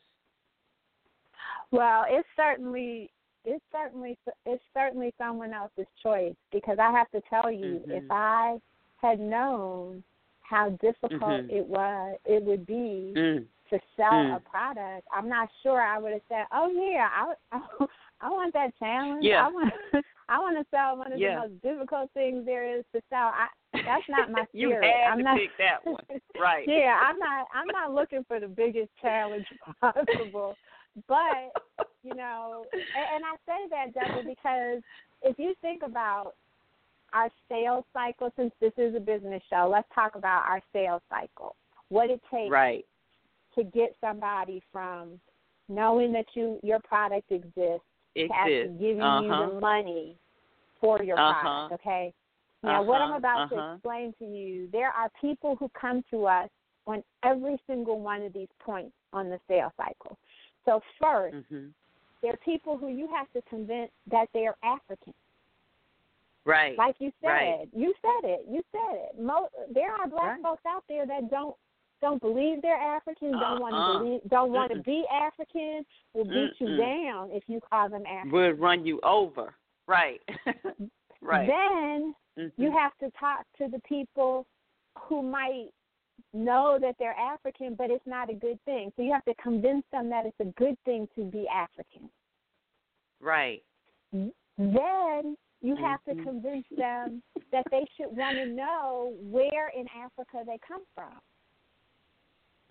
Well, 1.72 2.06
it's 2.10 2.28
certainly 2.36 3.12
it's 3.48 3.64
certainly 3.72 4.18
it's 4.46 4.64
certainly 4.74 5.14
someone 5.18 5.54
else's 5.54 5.88
choice 6.04 6.36
because 6.52 6.78
I 6.80 6.92
have 6.92 7.10
to 7.12 7.22
tell 7.30 7.50
you, 7.50 7.82
mm-hmm. 7.82 7.92
if 7.92 8.04
I 8.12 8.58
had 8.98 9.20
known 9.20 10.04
how 10.42 10.70
difficult 10.82 11.22
mm-hmm. 11.22 11.56
it 11.56 11.66
was, 11.66 12.18
it 12.26 12.44
would 12.44 12.66
be 12.66 13.14
mm. 13.16 13.46
to 13.70 13.80
sell 13.96 14.12
mm. 14.12 14.36
a 14.36 14.40
product. 14.42 15.08
I'm 15.14 15.30
not 15.30 15.50
sure 15.64 15.82
I 15.82 15.98
would 15.98 16.12
have 16.12 16.22
said, 16.28 16.46
"Oh 16.52 16.70
yeah, 16.70 17.08
I 17.10 17.34
I, 17.56 17.86
I 18.22 18.30
want 18.30 18.54
that 18.54 18.78
challenge. 18.80 19.24
Yeah. 19.24 19.46
I 19.46 19.50
want 19.50 19.74
I 20.30 20.40
want 20.40 20.58
to 20.58 20.66
sell 20.70 20.98
one 20.98 21.14
of 21.14 21.20
yeah. 21.20 21.36
the 21.36 21.48
most 21.48 21.62
difficult 21.62 22.12
things 22.14 22.46
there 22.46 22.78
is 22.78 22.84
to 22.94 23.02
sell." 23.10 23.32
I 23.34 23.48
that's 23.74 24.04
not 24.10 24.30
my 24.30 24.44
you 24.54 24.72
spirit. 24.72 24.84
had 24.84 25.12
I'm 25.12 25.18
to 25.20 25.24
not, 25.24 25.38
pick 25.38 25.52
that 25.58 25.90
one, 25.90 26.04
right? 26.38 26.66
yeah, 26.68 27.00
I'm 27.02 27.18
not. 27.18 27.48
I'm 27.54 27.68
not 27.68 27.94
looking 27.94 28.26
for 28.28 28.42
the 28.42 28.48
biggest 28.48 28.90
challenge 29.02 29.46
possible 29.80 30.56
but 31.08 31.54
you 32.08 32.16
know, 32.16 32.66
and, 32.74 32.84
and 33.16 33.24
I 33.26 33.36
say 33.46 33.68
that 33.70 33.94
Deborah 33.94 34.24
because 34.24 34.82
if 35.24 35.38
you 35.38 35.54
think 35.62 35.84
about 35.84 36.34
our 37.14 37.30
sales 37.50 37.86
cycle, 37.94 38.32
since 38.38 38.52
this 38.62 38.74
is 38.78 38.96
a 38.96 39.00
business 39.00 39.42
show, 39.50 39.70
let's 39.72 39.88
talk 39.94 40.16
about 40.16 40.44
our 40.48 40.62
sales 40.74 41.02
cycle. 41.10 41.56
What 41.90 42.10
it 42.10 42.22
takes 42.32 42.52
right. 42.52 42.86
to 43.56 43.64
get 43.64 43.96
somebody 44.02 44.62
from 44.72 45.20
knowing 45.70 46.14
that 46.14 46.26
you 46.34 46.60
your 46.64 46.80
product 46.80 47.32
exists 47.32 47.84
Exists. 48.16 48.34
to 48.34 48.34
actually 48.34 48.78
giving 48.80 49.02
uh-huh. 49.02 49.22
you 49.22 49.54
the 49.54 49.60
money 49.60 50.16
for 50.80 51.02
your 51.04 51.20
uh-huh. 51.20 51.42
product. 51.42 51.82
Okay. 51.82 52.14
Now, 52.64 52.84
what 52.84 53.02
I'm 53.02 53.10
uh-huh. 53.10 53.18
about 53.18 53.52
uh-huh. 53.52 53.56
to 53.56 53.74
explain 53.76 54.14
to 54.20 54.26
you, 54.26 54.68
there 54.72 54.90
are 54.90 55.10
people 55.22 55.56
who 55.56 55.70
come 55.80 56.04
to 56.12 56.26
us 56.26 56.50
on 56.86 57.04
every 57.24 57.58
single 57.68 58.00
one 58.00 58.24
of 58.24 58.34
these 58.34 58.48
points 58.60 58.94
on 59.14 59.30
the 59.30 59.40
sales 59.48 59.72
cycle. 59.78 60.18
So 60.66 60.82
1st 61.02 61.34
mm-hmm. 61.34 61.68
There 62.28 62.34
are 62.34 62.38
people 62.44 62.78
who 62.78 62.90
you 62.90 63.08
have 63.16 63.32
to 63.32 63.42
convince 63.50 63.90
that 64.12 64.28
they 64.34 64.46
are 64.46 64.56
African. 64.62 65.14
Right. 66.44 66.78
Like 66.78 66.98
you 67.00 67.10
said, 67.22 67.28
right. 67.28 67.70
you 67.74 67.94
said 68.02 68.30
it. 68.30 68.46
You 68.50 68.62
said 68.74 68.96
it. 68.96 69.22
Mo- 69.22 69.48
there 69.74 69.94
are 69.94 70.10
black 70.10 70.24
right. 70.24 70.42
folks 70.44 70.64
out 70.68 70.84
there 70.90 71.06
that 71.06 71.32
don't 71.32 71.56
don't 72.02 72.22
believe 72.22 72.62
they're 72.62 72.76
African, 72.76 73.32
don't 73.32 73.42
uh-uh. 73.42 73.60
want 73.60 73.74
to 73.74 74.04
believe, 74.04 74.22
don't 74.30 74.52
want 74.52 74.74
to 74.74 74.82
be 74.82 75.06
African, 75.10 75.86
will 76.14 76.26
beat 76.26 76.34
Mm-mm. 76.34 76.60
you 76.60 76.78
down 76.78 77.30
if 77.32 77.44
you 77.48 77.62
call 77.72 77.90
them 77.90 78.04
African. 78.06 78.32
Will 78.32 78.52
run 78.52 78.86
you 78.86 79.00
over. 79.04 79.56
Right. 79.88 80.20
right. 81.22 81.48
Then 81.48 82.14
mm-hmm. 82.38 82.62
you 82.62 82.72
have 82.72 82.92
to 83.00 83.10
talk 83.18 83.46
to 83.58 83.70
the 83.70 83.80
people 83.88 84.46
who 85.00 85.24
might 85.24 85.70
know 86.34 86.78
that 86.82 86.96
they're 87.00 87.18
African, 87.18 87.76
but 87.76 87.90
it's 87.90 88.06
not 88.06 88.30
a 88.30 88.34
good 88.34 88.60
thing. 88.66 88.92
So 88.96 89.02
you 89.02 89.14
have 89.14 89.26
to 89.26 89.34
convince 89.42 89.84
them 89.92 90.10
that 90.10 90.26
it's 90.26 90.40
a 90.40 90.52
good 90.60 90.78
thing 90.86 91.08
to 91.16 91.24
be 91.24 91.48
African. 91.48 92.10
Right. 93.22 93.64
Then 94.12 95.38
you 95.62 95.76
have 95.76 96.00
mm-hmm. 96.08 96.20
to 96.20 96.24
convince 96.24 96.66
them 96.78 97.22
that 97.52 97.66
they 97.72 97.86
should 97.98 98.16
want 98.16 98.38
to 98.38 98.46
know 98.46 99.14
where 99.24 99.70
in 99.70 99.86
Africa 99.96 100.44
they 100.46 100.60
come 100.68 100.84
from. 100.96 101.20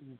Mm. 0.04 0.18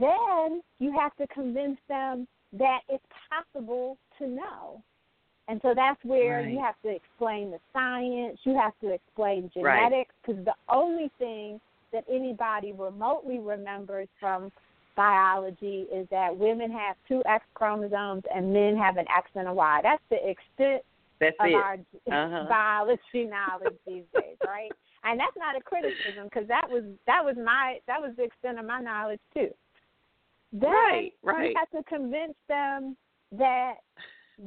Then 0.00 0.62
you 0.78 0.92
have 0.98 1.14
to 1.16 1.26
convince 1.32 1.78
them 1.88 2.26
that 2.52 2.80
it's 2.88 3.04
possible 3.30 3.98
to 4.18 4.26
know. 4.26 4.82
And 5.48 5.60
so 5.62 5.74
that's 5.74 6.02
where 6.04 6.38
right. 6.38 6.50
you 6.50 6.58
have 6.58 6.76
to 6.84 6.88
explain 6.88 7.50
the 7.50 7.58
science, 7.72 8.38
you 8.44 8.56
have 8.58 8.72
to 8.80 8.92
explain 8.92 9.50
genetics, 9.52 10.14
because 10.24 10.42
the 10.44 10.54
only 10.68 11.10
thing 11.18 11.60
that 11.92 12.04
anybody 12.10 12.72
remotely 12.72 13.38
remembers 13.38 14.08
from 14.18 14.50
biology 14.96 15.86
is 15.92 16.06
that 16.10 16.36
women 16.36 16.70
have 16.70 16.96
two 17.08 17.22
X 17.26 17.44
chromosomes 17.54 18.22
and 18.34 18.52
men 18.52 18.76
have 18.76 18.96
an 18.96 19.06
X 19.14 19.28
and 19.34 19.48
a 19.48 19.52
Y. 19.52 19.80
That's 19.82 20.02
the 20.10 20.16
extent 20.16 20.82
That's 21.20 21.36
of 21.40 21.46
it. 21.46 21.54
our 21.54 21.76
Uh-huh. 22.10 22.46
biology 22.48 23.24
knowledge 23.24 23.74
these 23.86 24.04
days, 24.12 24.36
right? 24.44 24.70
And 25.04 25.18
that's 25.18 25.36
not 25.36 25.56
a 25.56 25.60
criticism 25.60 26.24
because 26.24 26.46
that 26.48 26.68
was 26.68 26.84
that 27.06 27.24
was 27.24 27.36
my 27.36 27.78
that 27.86 28.00
was 28.00 28.12
the 28.16 28.24
extent 28.24 28.58
of 28.58 28.66
my 28.66 28.80
knowledge 28.80 29.20
too. 29.32 29.48
Then 30.52 30.70
Right, 30.70 31.12
right. 31.22 31.50
you 31.50 31.56
have 31.56 31.70
to 31.70 31.82
convince 31.88 32.34
them 32.48 32.96
that 33.32 33.74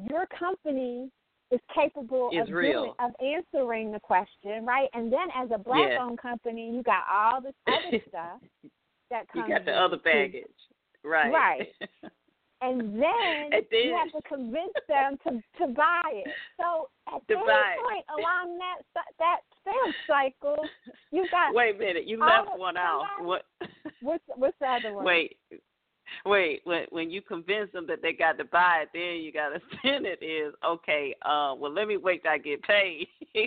your 0.10 0.26
company 0.28 1.10
is 1.52 1.60
capable 1.74 2.30
Is 2.34 2.42
of 2.42 2.48
doing, 2.48 2.94
of 3.00 3.12
answering 3.24 3.92
the 3.92 4.00
question, 4.00 4.66
right? 4.66 4.90
And 4.94 5.12
then 5.12 5.28
as 5.36 5.50
a 5.52 5.58
black 5.58 5.90
Yeah. 5.90 6.04
owned 6.04 6.18
company, 6.20 6.72
you 6.72 6.84
got 6.84 7.04
all 7.12 7.42
this 7.42 7.56
other 7.68 8.00
stuff 8.08 8.42
that 9.10 9.26
you 9.36 9.48
got 9.48 9.66
the 9.66 9.72
other 9.72 9.98
baggage. 9.98 10.44
Right. 11.04 11.32
Right. 11.32 11.68
And 12.60 12.82
then, 13.00 13.52
And 13.52 13.66
then- 13.70 13.82
you 13.84 13.96
have 13.96 14.12
to 14.14 14.28
convince 14.28 14.74
them 14.88 15.18
to 15.28 15.44
to 15.60 15.74
buy 15.74 16.02
it. 16.12 16.28
So 16.60 16.90
at 17.08 17.22
any 17.30 17.38
point 17.38 18.06
along 18.18 18.58
that 18.58 19.06
that 19.20 19.42
sales 19.64 19.96
cycle, 20.08 20.58
you 21.12 21.28
got 21.30 21.54
Wait 21.54 21.76
a 21.76 21.78
minute, 21.78 22.08
you 22.08 22.20
left 22.20 22.58
one 22.58 22.76
out. 22.76 23.06
What? 23.22 23.44
what's 24.02 24.24
what's 24.36 24.58
the 24.60 24.66
other 24.66 24.94
one? 24.94 25.06
Wait. 25.06 25.38
Wait, 26.26 26.62
when 26.64 26.86
when 26.90 27.10
you 27.10 27.22
convince 27.22 27.72
them 27.72 27.88
that 27.88 28.02
they 28.02 28.14
got 28.14 28.38
to 28.38 28.46
buy 28.46 28.84
it, 28.84 28.90
then 28.94 29.24
you 29.24 29.32
got 29.32 29.50
to 29.50 29.62
send 29.82 30.06
it. 30.06 30.22
Is 30.22 30.54
okay. 30.66 31.16
Uh, 31.24 31.54
well, 31.58 31.72
let 31.72 31.88
me 31.88 31.98
wait 31.98 32.24
till 32.24 32.32
I 32.32 32.38
get 32.38 32.62
paid. 32.64 33.08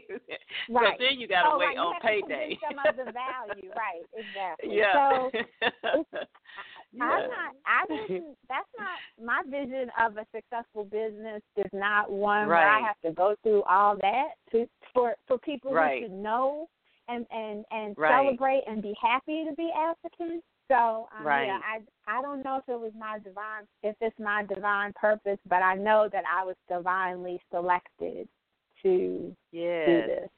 right. 0.70 0.98
then 0.98 1.18
you 1.18 1.28
got 1.28 1.42
to 1.42 1.50
oh, 1.54 1.58
wait 1.58 1.66
right. 1.66 1.78
on 1.78 1.94
payday. 2.00 2.58
Some 2.68 2.78
of 2.78 2.96
the 2.96 3.12
value, 3.12 3.70
right? 3.70 4.04
Exactly. 4.20 4.76
Yeah. 4.76 5.28
So 5.30 5.30
yeah. 6.92 7.04
I'm 7.04 7.28
not. 7.28 7.54
I 7.66 7.86
didn't. 7.88 8.36
That's 8.48 8.68
not 8.78 9.24
my 9.24 9.42
vision 9.48 9.90
of 10.00 10.16
a 10.16 10.26
successful 10.34 10.84
business. 10.84 11.42
Is 11.56 11.64
not 11.72 12.10
one 12.10 12.48
where 12.48 12.68
I 12.68 12.80
have 12.80 13.00
to 13.04 13.12
go 13.12 13.36
through 13.42 13.62
all 13.64 13.96
that 14.00 14.30
to 14.52 14.68
for 14.92 15.14
for 15.26 15.38
people 15.38 15.72
Right. 15.72 16.02
who 16.02 16.08
should 16.08 16.12
know 16.12 16.68
and 17.08 17.26
and 17.30 17.64
and 17.70 17.96
Right. 17.96 18.10
celebrate 18.10 18.62
and 18.66 18.82
be 18.82 18.94
happy 19.00 19.44
to 19.44 19.52
be 19.54 19.70
African. 19.72 20.42
So 20.70 21.08
um, 21.18 21.26
Right. 21.26 21.46
yeah, 21.46 21.58
I 21.64 21.80
I 22.06 22.22
don't 22.22 22.44
know 22.44 22.58
if 22.58 22.68
it 22.68 22.78
was 22.80 22.92
my 22.98 23.18
divine 23.18 23.66
if 23.82 23.96
it's 24.00 24.18
my 24.20 24.44
divine 24.44 24.92
purpose, 24.94 25.38
but 25.48 25.62
I 25.62 25.74
know 25.74 26.08
that 26.12 26.24
I 26.32 26.44
was 26.44 26.56
divinely 26.68 27.40
selected 27.50 28.28
to 28.82 29.34
yes. 29.52 29.86
do 29.86 30.02
this. 30.06 30.30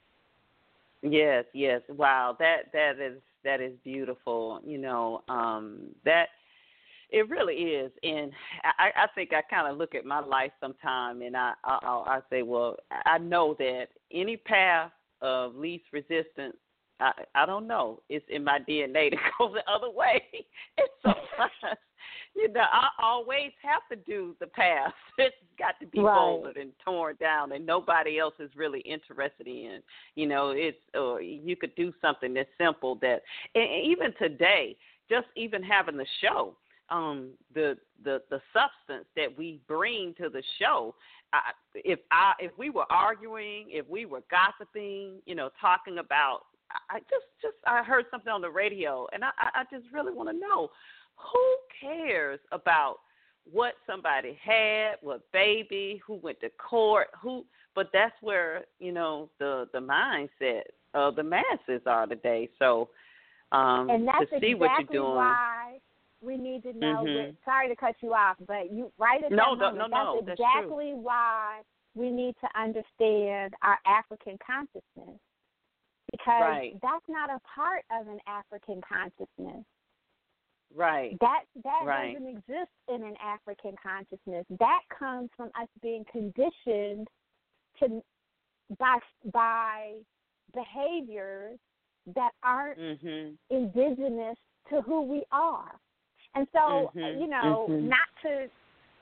Yes, 1.03 1.45
yes. 1.53 1.81
Wow, 1.89 2.35
that 2.39 2.71
that 2.73 2.99
is 2.99 3.21
that 3.43 3.61
is 3.61 3.73
beautiful. 3.83 4.59
You 4.65 4.79
know, 4.79 5.21
um 5.29 5.89
that 6.03 6.29
it 7.11 7.29
really 7.29 7.53
is, 7.55 7.91
and 8.01 8.31
I, 8.79 8.89
I 9.03 9.07
think 9.13 9.33
I 9.33 9.41
kind 9.47 9.71
of 9.71 9.77
look 9.77 9.93
at 9.93 10.03
my 10.03 10.19
life 10.19 10.51
sometime, 10.59 11.21
and 11.21 11.37
I, 11.37 11.53
I 11.63 11.77
I 12.07 12.19
say, 12.31 12.41
well, 12.41 12.75
I 13.05 13.19
know 13.19 13.55
that 13.59 13.89
any 14.11 14.35
path 14.35 14.91
of 15.21 15.55
least 15.55 15.85
resistance, 15.93 16.55
I 16.99 17.11
I 17.35 17.45
don't 17.45 17.67
know, 17.67 18.01
it's 18.09 18.25
in 18.29 18.43
my 18.43 18.59
DNA 18.59 19.09
to 19.11 19.17
go 19.37 19.53
the 19.53 19.69
other 19.71 19.89
way. 19.89 20.21
And 20.77 20.87
sometimes, 21.03 21.77
you 22.35 22.51
know, 22.51 22.61
I 22.71 22.87
always 23.01 23.51
have 23.61 23.81
to 23.91 23.95
do 23.95 24.35
the 24.39 24.47
path. 24.47 24.93
It's 25.17 25.35
got 25.59 25.79
to 25.81 25.85
be 25.85 25.99
Right. 25.99 26.15
folded 26.15 26.57
and 26.57 26.71
torn 26.83 27.15
down, 27.19 27.51
and 27.51 27.65
nobody 27.65 28.17
else 28.19 28.33
is 28.39 28.49
really 28.55 28.79
interested 28.81 29.47
in. 29.47 29.81
You 30.15 30.27
know, 30.27 30.49
it's 30.49 30.77
or 30.95 31.21
you 31.21 31.55
could 31.55 31.75
do 31.75 31.93
something 32.01 32.33
that's 32.33 32.49
simple 32.57 32.95
that, 33.01 33.21
and 33.55 33.85
even 33.85 34.13
today, 34.17 34.75
just 35.09 35.27
even 35.35 35.61
having 35.61 35.97
the 35.97 36.07
show 36.21 36.55
um 36.89 37.29
the 37.53 37.77
the 38.03 38.21
the 38.29 38.41
substance 38.51 39.07
that 39.15 39.35
we 39.37 39.59
bring 39.67 40.13
to 40.15 40.29
the 40.29 40.43
show 40.59 40.93
I, 41.31 41.51
if 41.75 41.99
i 42.11 42.33
if 42.39 42.51
we 42.57 42.69
were 42.69 42.85
arguing 42.89 43.67
if 43.69 43.87
we 43.87 44.05
were 44.05 44.21
gossiping 44.29 45.21
you 45.25 45.35
know 45.35 45.49
talking 45.61 45.99
about 45.99 46.41
i 46.89 46.99
just 46.99 47.25
just 47.41 47.55
i 47.65 47.83
heard 47.83 48.05
something 48.11 48.31
on 48.31 48.41
the 48.41 48.49
radio 48.49 49.07
and 49.13 49.23
i 49.23 49.29
i 49.39 49.63
just 49.71 49.85
really 49.93 50.13
want 50.13 50.29
to 50.29 50.37
know 50.37 50.69
who 51.15 51.55
cares 51.79 52.39
about 52.51 52.97
what 53.51 53.73
somebody 53.85 54.37
had 54.41 54.95
what 55.01 55.21
baby 55.31 56.01
who 56.05 56.15
went 56.15 56.39
to 56.39 56.49
court 56.51 57.07
who 57.21 57.45
but 57.75 57.89
that's 57.93 58.15
where 58.21 58.63
you 58.79 58.91
know 58.91 59.29
the 59.39 59.67
the 59.73 59.79
mindset 59.79 60.63
of 60.93 61.15
the 61.15 61.23
masses 61.23 61.81
are 61.85 62.07
today 62.07 62.49
so 62.59 62.89
um 63.51 63.89
and 63.89 64.07
that's 64.07 64.29
to 64.29 64.39
see 64.39 64.51
exactly 64.51 64.55
what 64.55 64.71
you're 64.79 65.01
doing 65.01 65.15
why 65.15 65.79
we 66.23 66.37
need 66.37 66.63
to 66.63 66.73
know. 66.73 67.03
Mhm. 67.03 67.27
What, 67.27 67.35
sorry 67.43 67.67
to 67.67 67.75
cut 67.75 67.95
you 68.01 68.13
off, 68.13 68.37
but 68.47 68.71
you 68.71 68.91
right 68.97 69.23
at 69.23 69.31
No, 69.31 69.55
that 69.55 69.59
no, 69.59 69.71
moment. 69.71 69.77
no, 69.77 69.87
no, 69.87 70.15
that's 70.15 70.25
that's 70.27 70.39
true. 70.39 70.61
exactly 70.61 70.93
why 70.93 71.61
we 71.95 72.09
need 72.09 72.35
to 72.39 72.59
understand 72.59 73.53
our 73.61 73.77
African 73.85 74.37
consciousness 74.39 75.19
because 76.13 76.41
Right. 76.41 76.79
that's 76.81 77.05
not 77.09 77.29
a 77.29 77.39
part 77.55 77.83
of 77.91 78.07
an 78.07 78.19
African 78.27 78.81
consciousness. 78.87 79.65
right 80.73 81.17
That 81.19 81.43
that 81.63 81.81
Right. 81.85 82.13
doesn't 82.13 82.27
exist 82.29 82.71
in 82.87 83.03
an 83.03 83.15
African 83.21 83.75
consciousness. 83.81 84.45
That 84.59 84.81
comes 84.97 85.29
from 85.35 85.49
us 85.59 85.67
being 85.81 86.05
conditioned 86.11 87.07
to 87.79 88.03
by 88.79 88.99
by 89.33 89.93
behaviors 90.53 91.59
that 92.15 92.31
aren't 92.43 92.79
mhm 92.79 93.37
indigenous 93.49 94.37
to 94.69 94.81
who 94.81 95.01
we 95.01 95.23
are. 95.31 95.79
And 96.35 96.47
so, 96.51 96.91
Mhm, 96.95 97.21
you 97.21 97.27
know, 97.27 97.67
mhm. 97.69 97.89
not 97.89 98.07
to 98.23 98.49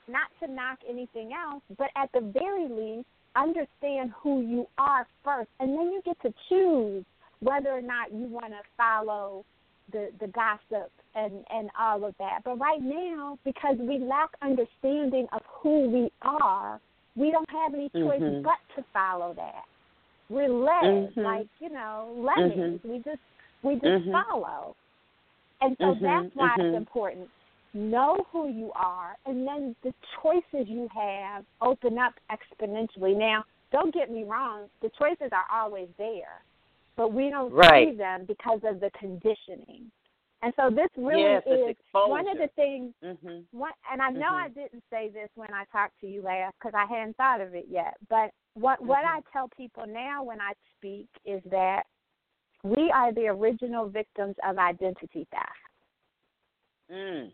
not 0.08 0.28
to 0.40 0.48
knock 0.50 0.78
anything 0.88 1.32
else, 1.32 1.62
but 1.78 1.90
at 1.96 2.10
the 2.12 2.20
very 2.20 2.68
least, 2.68 3.08
understand 3.36 4.12
who 4.22 4.42
you 4.42 4.66
are 4.78 5.06
first, 5.24 5.50
and 5.60 5.70
then 5.70 5.92
you 5.92 6.02
get 6.04 6.20
to 6.22 6.32
choose 6.48 7.04
whether 7.40 7.70
or 7.70 7.82
not 7.82 8.12
you 8.12 8.26
want 8.26 8.52
to 8.52 8.60
follow 8.76 9.44
the 9.92 10.10
the 10.20 10.28
gossip 10.28 10.90
and 11.14 11.44
and 11.50 11.70
all 11.78 12.04
of 12.04 12.14
that. 12.18 12.40
But 12.44 12.58
right 12.58 12.80
now, 12.80 13.38
because 13.44 13.76
we 13.78 13.98
lack 13.98 14.30
understanding 14.40 15.26
of 15.32 15.42
who 15.46 15.88
we 15.88 16.10
are, 16.22 16.80
we 17.16 17.30
don't 17.30 17.50
have 17.50 17.74
any 17.74 17.88
choice 17.90 18.20
Mhm. 18.20 18.42
but 18.42 18.58
to 18.76 18.84
follow 18.92 19.34
that. 19.34 19.64
We're 20.30 20.48
led 20.48 21.12
Mhm. 21.14 21.24
like 21.24 21.48
you 21.58 21.68
know 21.68 22.12
lemmings. 22.16 22.80
Mhm. 22.82 22.90
We 22.90 22.98
just 23.00 23.20
we 23.62 23.74
just 23.74 24.06
Mhm. 24.06 24.24
follow. 24.24 24.76
And 25.60 25.76
so 25.78 25.94
Mhm, 25.94 26.00
that's 26.00 26.34
why 26.34 26.54
it's 26.58 26.76
important. 26.76 27.30
Know 27.74 28.26
who 28.30 28.48
you 28.48 28.70
are, 28.74 29.16
and 29.24 29.46
then 29.46 29.74
the 29.82 29.94
choices 30.22 30.68
you 30.68 30.88
have 30.94 31.44
open 31.60 31.98
up 31.98 32.14
exponentially. 32.30 33.16
Now, 33.16 33.44
don't 33.70 33.94
get 33.94 34.10
me 34.10 34.24
wrong, 34.24 34.68
the 34.82 34.90
choices 34.98 35.30
are 35.32 35.46
always 35.50 35.88
there, 35.96 36.44
but 36.96 37.12
we 37.12 37.30
don't 37.30 37.52
Right. 37.52 37.88
see 37.88 37.96
them 37.96 38.26
because 38.26 38.60
of 38.64 38.80
the 38.80 38.90
conditioning. 38.98 39.90
And 40.42 40.52
so 40.56 40.70
this 40.70 40.88
really 40.96 41.22
Yes, 41.22 41.42
is 41.46 41.76
one 41.92 42.28
of 42.28 42.36
the 42.36 42.48
things 42.56 42.92
mhm 43.02 43.46
what, 43.52 43.74
and 43.90 44.02
I 44.02 44.10
know 44.10 44.32
Mhm. 44.32 44.44
I 44.44 44.48
didn't 44.48 44.82
say 44.90 45.08
this 45.08 45.30
when 45.34 45.52
I 45.52 45.64
talked 45.66 45.98
to 46.00 46.06
you 46.06 46.22
last 46.22 46.54
because 46.58 46.74
I 46.74 46.86
hadn't 46.86 47.16
thought 47.16 47.40
of 47.40 47.54
it 47.54 47.66
yet. 47.68 47.96
But 48.08 48.32
what 48.54 48.80
what 48.80 49.04
Mhm. 49.04 49.08
I 49.08 49.20
tell 49.32 49.48
people 49.48 49.86
now 49.86 50.22
when 50.22 50.40
I 50.40 50.54
speak 50.76 51.08
is 51.24 51.42
that 51.44 51.86
we 52.64 52.90
are 52.90 53.12
the 53.12 53.28
original 53.28 53.88
victims 53.88 54.36
of 54.44 54.58
identity 54.58 55.26
theft, 55.30 55.70
mm 56.90 57.32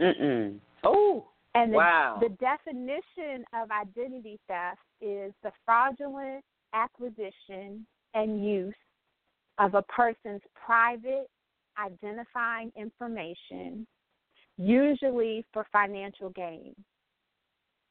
mm 0.00 0.58
oh 0.84 1.26
and 1.54 1.72
the, 1.72 1.76
wow 1.76 2.18
the 2.20 2.28
definition 2.30 3.44
of 3.52 3.70
identity 3.70 4.38
theft 4.48 4.78
is 5.00 5.32
the 5.42 5.52
fraudulent 5.64 6.42
acquisition 6.72 7.86
and 8.14 8.44
use 8.44 8.74
of 9.58 9.74
a 9.74 9.82
person's 9.82 10.42
private 10.54 11.28
identifying 11.78 12.72
information, 12.76 13.86
usually 14.56 15.44
for 15.52 15.66
financial 15.72 16.30
gain. 16.30 16.74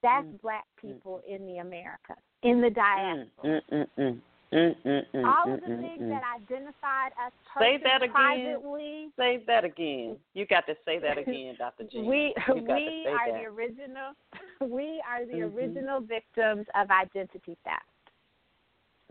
That's 0.02 0.26
Mm. 0.28 0.42
black 0.42 0.66
people 0.78 1.22
in 1.28 1.46
the 1.46 1.58
America, 1.58 2.16
in 2.44 2.62
the 2.62 2.70
diaspora. 2.70 3.62
mm 3.72 4.22
All 4.52 5.54
of 5.54 5.60
the 5.62 5.68
things 5.68 6.10
that 6.10 6.24
identified 6.42 7.12
us 7.24 7.32
Say 7.60 7.78
that 7.84 8.02
again. 8.02 8.12
privately, 8.14 9.10
say 9.18 9.44
that 9.46 9.64
again 9.64 10.18
you 10.34 10.46
got 10.48 10.66
to 10.66 10.76
say 10.86 10.98
that 11.00 11.18
again 11.18 11.56
dr 11.58 11.84
Jean. 11.92 12.08
we 12.08 12.34
we 12.48 13.06
are 13.08 13.28
that. 13.28 13.42
the 13.42 13.46
original 13.46 14.14
we 14.62 15.02
are 15.08 15.26
the 15.26 15.42
Mhm. 15.42 15.54
original 15.56 16.00
victims 16.02 16.66
of 16.76 16.90
identity 16.90 17.58
theft. 17.64 17.84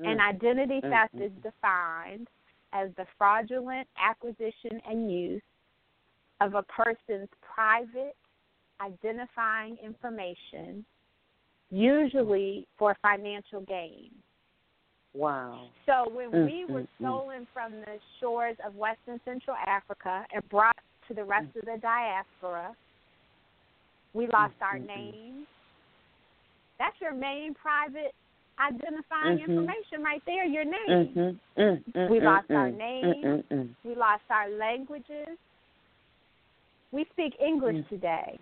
And 0.04 0.20
Mm. 0.20 0.28
identity 0.28 0.80
Mm, 0.80 0.90
theft 0.90 1.14
is 1.20 1.32
defined 1.42 2.28
as 2.72 2.94
the 2.96 3.06
fraudulent 3.16 3.88
acquisition 3.96 4.80
and 4.88 5.10
use 5.10 5.42
of 6.40 6.54
a 6.54 6.62
person's 6.64 7.28
private 7.40 8.16
identifying 8.80 9.76
information, 9.78 10.84
usually 11.70 12.66
for 12.76 12.94
financial 13.02 13.60
gain. 13.62 14.10
Wow 15.14 15.68
So 15.86 16.10
when 16.10 16.30
Mm, 16.32 16.44
we 16.44 16.64
were 16.66 16.80
mm, 16.80 16.86
mm. 16.86 16.86
stolen 17.00 17.46
from 17.52 17.72
the 17.72 17.98
shores 18.20 18.56
of 18.66 18.74
Western 18.74 19.20
Central 19.24 19.56
Africa 19.66 20.24
and 20.32 20.46
brought 20.50 20.76
to 21.08 21.14
the 21.14 21.24
rest 21.24 21.48
of 21.56 21.64
the 21.64 21.78
diaspora, 21.80 22.74
we 24.14 24.26
lost 24.26 24.54
our 24.60 24.78
mm, 24.78 24.82
mm. 24.82 24.86
names. 24.86 25.46
That's 26.78 26.96
your 27.00 27.14
main 27.14 27.54
private 27.54 28.12
identifying 28.60 29.38
Mhm. 29.38 29.48
information 29.48 30.02
right 30.02 30.22
there, 30.26 30.44
your 30.44 30.64
name. 30.64 31.14
Mhm, 31.16 31.38
mm, 31.56 31.84
mm, 31.94 32.10
We 32.10 32.20
mm, 32.20 32.24
lost 32.24 32.50
our 32.50 32.70
mm, 32.70 32.76
name. 32.76 33.24
mm, 33.24 33.24
mm, 33.24 33.44
mm. 33.50 33.74
We 33.84 33.94
lost 33.94 34.24
our 34.30 34.48
languages. 34.50 35.38
We 36.92 37.04
speak 37.12 37.34
English 37.40 37.76
Mm. 37.76 37.88
today, 37.88 38.38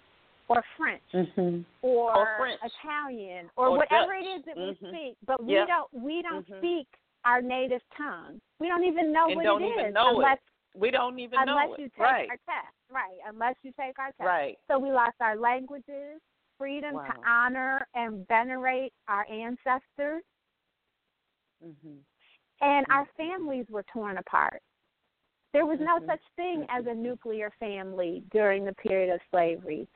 or 0.48 0.62
French, 0.76 1.02
Mhm. 1.12 1.64
or, 1.82 2.16
Or 2.16 2.36
French. 2.38 2.60
Italian, 2.62 3.50
or, 3.56 3.68
Or 3.68 3.76
whatever 3.78 4.14
Dutch. 4.14 4.24
it 4.24 4.26
is 4.26 4.44
that 4.44 4.56
we 4.56 4.74
Mhm. 4.74 4.88
speak. 4.88 5.18
But 5.26 5.42
we 5.42 5.54
Yep. 5.54 5.66
don't 5.66 5.92
we 5.92 6.22
don't 6.22 6.46
Mhm. 6.48 6.58
speak 6.58 6.88
our 7.24 7.42
native 7.42 7.82
tongue. 7.96 8.40
We 8.60 8.68
don't 8.68 8.84
even 8.84 9.12
know 9.12 9.26
And 9.26 9.36
what 9.36 9.44
don't 9.44 9.62
it 9.62 9.70
even 9.72 9.86
is 9.86 9.94
know 9.94 10.20
it. 10.20 10.40
we 10.74 10.90
don't 10.90 11.18
even 11.18 11.40
unless 11.40 11.68
know 11.68 11.74
it 11.74 11.80
you 11.80 11.88
take 11.90 12.00
right 12.00 12.30
our 12.30 12.36
test. 12.36 12.74
Right, 12.90 13.18
unless 13.26 13.56
you 13.62 13.72
take 13.72 13.98
our 13.98 14.12
test. 14.12 14.20
right 14.20 14.58
So 14.68 14.78
we 14.78 14.92
lost 14.92 15.16
our 15.20 15.36
languages, 15.36 16.20
freedom 16.58 16.94
to 16.94 17.14
honor 17.26 17.86
and 17.94 18.26
venerate 18.28 18.92
our 19.08 19.26
ancestors, 19.30 20.22
mhm 21.64 21.98
and 22.60 22.86
our 22.90 23.04
Mhm. 23.06 23.16
families 23.16 23.66
were 23.68 23.82
torn 23.84 24.18
apart. 24.18 24.62
There 25.52 25.66
was 25.66 25.80
no 25.80 25.98
Mhm. 25.98 26.06
such 26.06 26.22
thing 26.36 26.66
as 26.68 26.86
a 26.86 26.94
nuclear 26.94 27.50
family 27.58 28.22
during 28.30 28.64
the 28.64 28.74
period 28.74 29.12
of 29.12 29.20
slavery. 29.30 29.88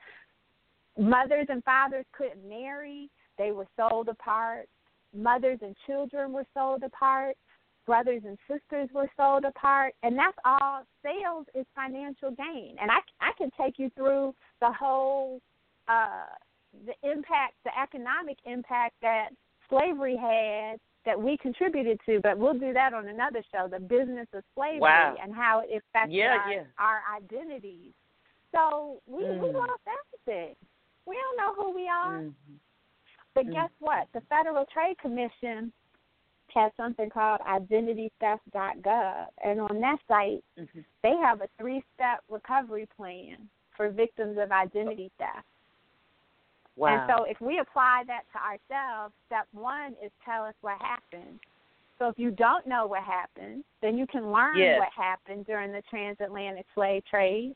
Mothers 0.97 1.47
and 1.49 1.63
fathers 1.63 2.05
couldn't 2.11 2.47
marry, 2.47 3.09
they 3.37 3.51
were 3.51 3.67
sold 3.77 4.09
apart. 4.09 4.67
Mothers 5.15 5.59
and 5.61 5.75
children 5.85 6.31
were 6.31 6.45
sold 6.53 6.83
apart. 6.83 7.35
Brothers 7.85 8.21
and 8.25 8.37
sisters 8.47 8.89
were 8.93 9.09
sold 9.17 9.43
apart. 9.45 9.93
And 10.03 10.17
that's 10.17 10.37
all 10.45 10.83
sales 11.03 11.45
is 11.55 11.65
financial 11.75 12.31
gain. 12.31 12.75
And 12.79 12.91
I, 12.91 12.99
I 13.19 13.31
can 13.37 13.49
take 13.59 13.79
you 13.79 13.89
through 13.95 14.35
the 14.59 14.71
whole 14.71 15.41
uh, 15.87 16.25
the 16.85 16.93
impact, 17.09 17.55
the 17.65 17.71
economic 17.77 18.37
impact 18.45 18.95
that 19.01 19.29
slavery 19.69 20.15
had 20.15 20.79
that 21.05 21.19
we 21.19 21.35
contributed 21.37 21.99
to, 22.05 22.19
but 22.21 22.37
we'll 22.37 22.53
do 22.53 22.71
that 22.73 22.93
on 22.93 23.07
another 23.07 23.41
show, 23.51 23.67
the 23.67 23.79
business 23.79 24.27
of 24.33 24.43
slavery 24.55 24.79
Wow. 24.79 25.15
and 25.21 25.33
how 25.33 25.61
it 25.67 25.81
affected 25.89 26.13
Yeah, 26.15 26.37
our, 26.45 26.51
yeah. 26.51 26.63
our 26.77 27.01
identities. 27.17 27.91
So 28.51 29.01
we, 29.07 29.23
we 29.23 29.47
Mm. 29.47 29.53
lost 29.55 29.81
everything. 30.27 30.55
We 31.05 31.15
don't 31.15 31.37
know 31.37 31.53
who 31.63 31.71
we 31.71 31.87
are. 31.87 32.21
Mhm. 32.21 32.59
But 33.33 33.45
Mm. 33.47 33.53
guess 33.53 33.71
what? 33.79 34.11
The 34.13 34.21
Federal 34.21 34.65
Trade 34.65 34.97
Commission 34.97 35.71
has 36.49 36.71
something 36.75 37.09
called 37.09 37.39
identitytheft.gov. 37.41 39.27
And 39.43 39.61
on 39.61 39.79
that 39.79 39.99
site, 40.07 40.43
Mhm. 40.57 40.85
they 41.01 41.15
have 41.17 41.41
a 41.41 41.47
three 41.57 41.83
step 41.93 42.23
recovery 42.29 42.85
plan 42.87 43.49
for 43.71 43.89
victims 43.89 44.37
of 44.37 44.51
identity 44.51 45.11
theft. 45.17 45.47
Wow. 46.75 46.89
And 46.89 47.09
so 47.09 47.23
if 47.25 47.39
we 47.41 47.59
apply 47.59 48.03
that 48.07 48.23
to 48.31 48.37
ourselves, 48.39 49.13
step 49.25 49.47
one 49.51 49.95
is 50.01 50.11
tell 50.23 50.45
us 50.45 50.55
what 50.61 50.81
happened. 50.81 51.39
So 51.99 52.07
if 52.07 52.17
you 52.17 52.31
don't 52.31 52.65
know 52.65 52.87
what 52.87 53.03
happened, 53.03 53.63
then 53.81 53.97
you 53.97 54.07
can 54.07 54.31
learn 54.31 54.57
Yes. 54.57 54.79
what 54.79 54.91
happened 54.91 55.45
during 55.45 55.71
the 55.71 55.83
transatlantic 55.83 56.65
slave 56.73 57.05
trade. 57.05 57.55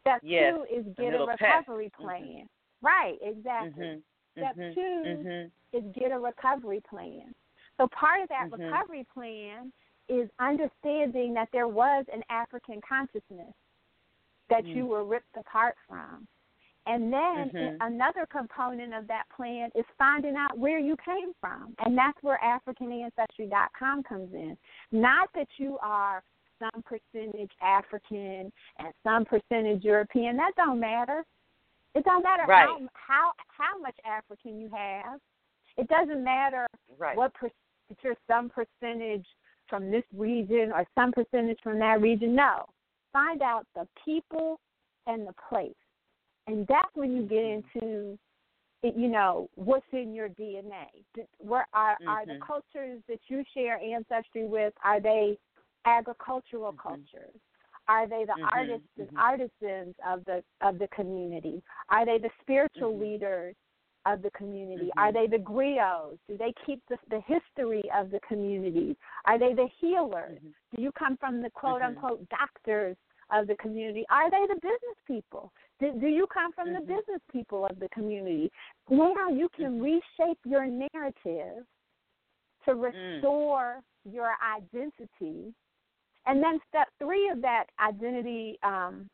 Step 0.00 0.20
Yes, 0.22 0.54
two 0.54 0.64
is 0.64 0.86
get 0.94 1.14
a 1.14 1.26
recovery 1.26 1.90
Mhm. 1.90 2.00
plan. 2.00 2.48
Right, 2.82 3.18
exactly. 3.22 3.86
Mhm. 3.86 4.02
Step 4.32 4.56
Mhm. 4.56 4.74
two 4.74 5.02
Mhm. 5.04 5.50
is 5.72 5.84
get 5.94 6.12
a 6.12 6.18
recovery 6.18 6.80
plan. 6.80 7.34
So 7.76 7.88
part 7.88 8.20
of 8.20 8.28
that 8.28 8.50
Mhm. 8.50 8.58
recovery 8.58 9.04
plan 9.04 9.72
is 10.08 10.30
understanding 10.38 11.34
that 11.34 11.50
there 11.52 11.68
was 11.68 12.06
an 12.12 12.22
African 12.28 12.80
consciousness 12.80 13.54
that 14.48 14.64
you 14.66 14.84
Mm. 14.84 14.88
were 14.88 15.04
ripped 15.04 15.36
apart 15.36 15.76
from. 15.88 16.26
And 16.86 17.12
then 17.12 17.50
Mhm. 17.50 17.76
another 17.80 18.26
component 18.26 18.94
of 18.94 19.08
that 19.08 19.28
plan 19.30 19.72
is 19.74 19.84
finding 19.98 20.36
out 20.36 20.56
where 20.56 20.78
you 20.78 20.96
came 20.98 21.34
from. 21.40 21.74
And 21.80 21.98
that's 21.98 22.22
where 22.22 22.38
AfricanAncestry.com 22.38 24.04
comes 24.04 24.32
in. 24.32 24.56
Not 24.92 25.32
that 25.32 25.48
you 25.58 25.78
are 25.78 26.22
some 26.60 26.82
percentage 26.84 27.50
African 27.60 28.52
and 28.78 28.94
some 29.02 29.24
percentage 29.24 29.84
European. 29.84 30.36
That 30.36 30.54
don't 30.56 30.78
matter. 30.78 31.24
It 31.96 32.04
doesn't 32.04 32.24
matter 32.24 32.42
Right. 32.46 32.68
how 32.68 32.78
how 32.92 33.32
how 33.48 33.78
much 33.80 33.96
African 34.04 34.60
you 34.60 34.68
have. 34.68 35.18
It 35.78 35.88
doesn't 35.88 36.22
matter 36.22 36.66
Right. 36.98 37.16
what 37.16 37.32
per, 37.34 37.46
if 37.88 37.96
you're 38.04 38.16
some 38.26 38.50
percentage 38.50 39.26
from 39.68 39.90
this 39.90 40.04
region 40.14 40.72
or 40.72 40.84
some 40.94 41.10
percentage 41.12 41.58
from 41.62 41.78
that 41.78 42.02
region. 42.02 42.34
No, 42.34 42.66
find 43.14 43.40
out 43.40 43.66
the 43.74 43.88
people 44.04 44.60
and 45.06 45.26
the 45.26 45.32
place, 45.48 45.72
and 46.46 46.66
that's 46.66 46.94
when 46.94 47.16
you 47.16 47.22
get 47.22 47.44
Mm-hmm. 47.44 47.78
into, 47.78 48.18
you 48.82 49.08
know, 49.08 49.48
what's 49.54 49.86
in 49.92 50.12
your 50.14 50.28
DNA. 50.28 50.86
Where 51.38 51.66
are 51.72 51.96
are 52.06 52.26
the 52.26 52.34
Mhm. 52.34 52.46
cultures 52.46 53.02
that 53.08 53.20
you 53.28 53.42
share 53.54 53.78
ancestry 53.80 54.44
with? 54.46 54.74
Are 54.84 55.00
they 55.00 55.38
agricultural 55.86 56.72
Mhm. 56.72 56.78
cultures? 56.82 57.40
Are 57.88 58.06
they 58.08 58.24
the 58.24 58.34
Mhm, 58.36 58.48
artists 58.52 58.88
mhm. 58.98 59.16
artisans 59.16 59.94
of 60.06 60.24
the 60.24 60.42
of 60.60 60.78
the 60.78 60.88
community? 60.88 61.62
Are 61.88 62.04
they 62.04 62.18
the 62.18 62.30
spiritual 62.40 62.96
Mhm. 62.96 63.00
leaders 63.00 63.54
of 64.06 64.22
the 64.22 64.30
community? 64.32 64.90
Are 64.96 65.12
they 65.12 65.26
the 65.26 65.38
griots? 65.38 66.18
Do 66.28 66.36
they 66.36 66.52
keep 66.64 66.82
the, 66.88 66.98
the 67.10 67.20
history 67.22 67.88
of 67.94 68.10
the 68.10 68.20
community? 68.20 68.96
Are 69.24 69.38
they 69.38 69.52
the 69.52 69.68
healers? 69.80 70.40
Mhm. 70.40 70.54
Do 70.74 70.82
you 70.82 70.92
come 70.92 71.16
from 71.16 71.42
the 71.42 71.50
quote 71.50 71.82
Mhm. 71.82 71.86
unquote 71.88 72.28
doctors 72.28 72.96
of 73.30 73.46
the 73.46 73.56
community? 73.56 74.04
Are 74.08 74.30
they 74.30 74.46
the 74.46 74.60
business 74.60 74.98
people? 75.06 75.52
Do, 75.80 75.92
do 75.92 76.06
you 76.06 76.26
come 76.28 76.52
from 76.52 76.72
the 76.72 76.80
business 76.80 77.20
people 77.30 77.66
of 77.66 77.78
the 77.78 77.88
community? 77.90 78.50
Now 78.88 79.28
you 79.28 79.48
can 79.48 79.80
reshape 79.80 80.38
your 80.44 80.66
narrative 80.66 81.66
to 82.64 82.74
Mm. 82.74 83.16
restore 83.16 83.82
your 84.04 84.32
identity. 84.56 85.54
And 86.26 86.42
then 86.42 86.58
step 86.68 86.88
three 86.98 87.28
of 87.28 87.40
that 87.42 87.66
identity 87.80 88.58
um, 88.62 89.08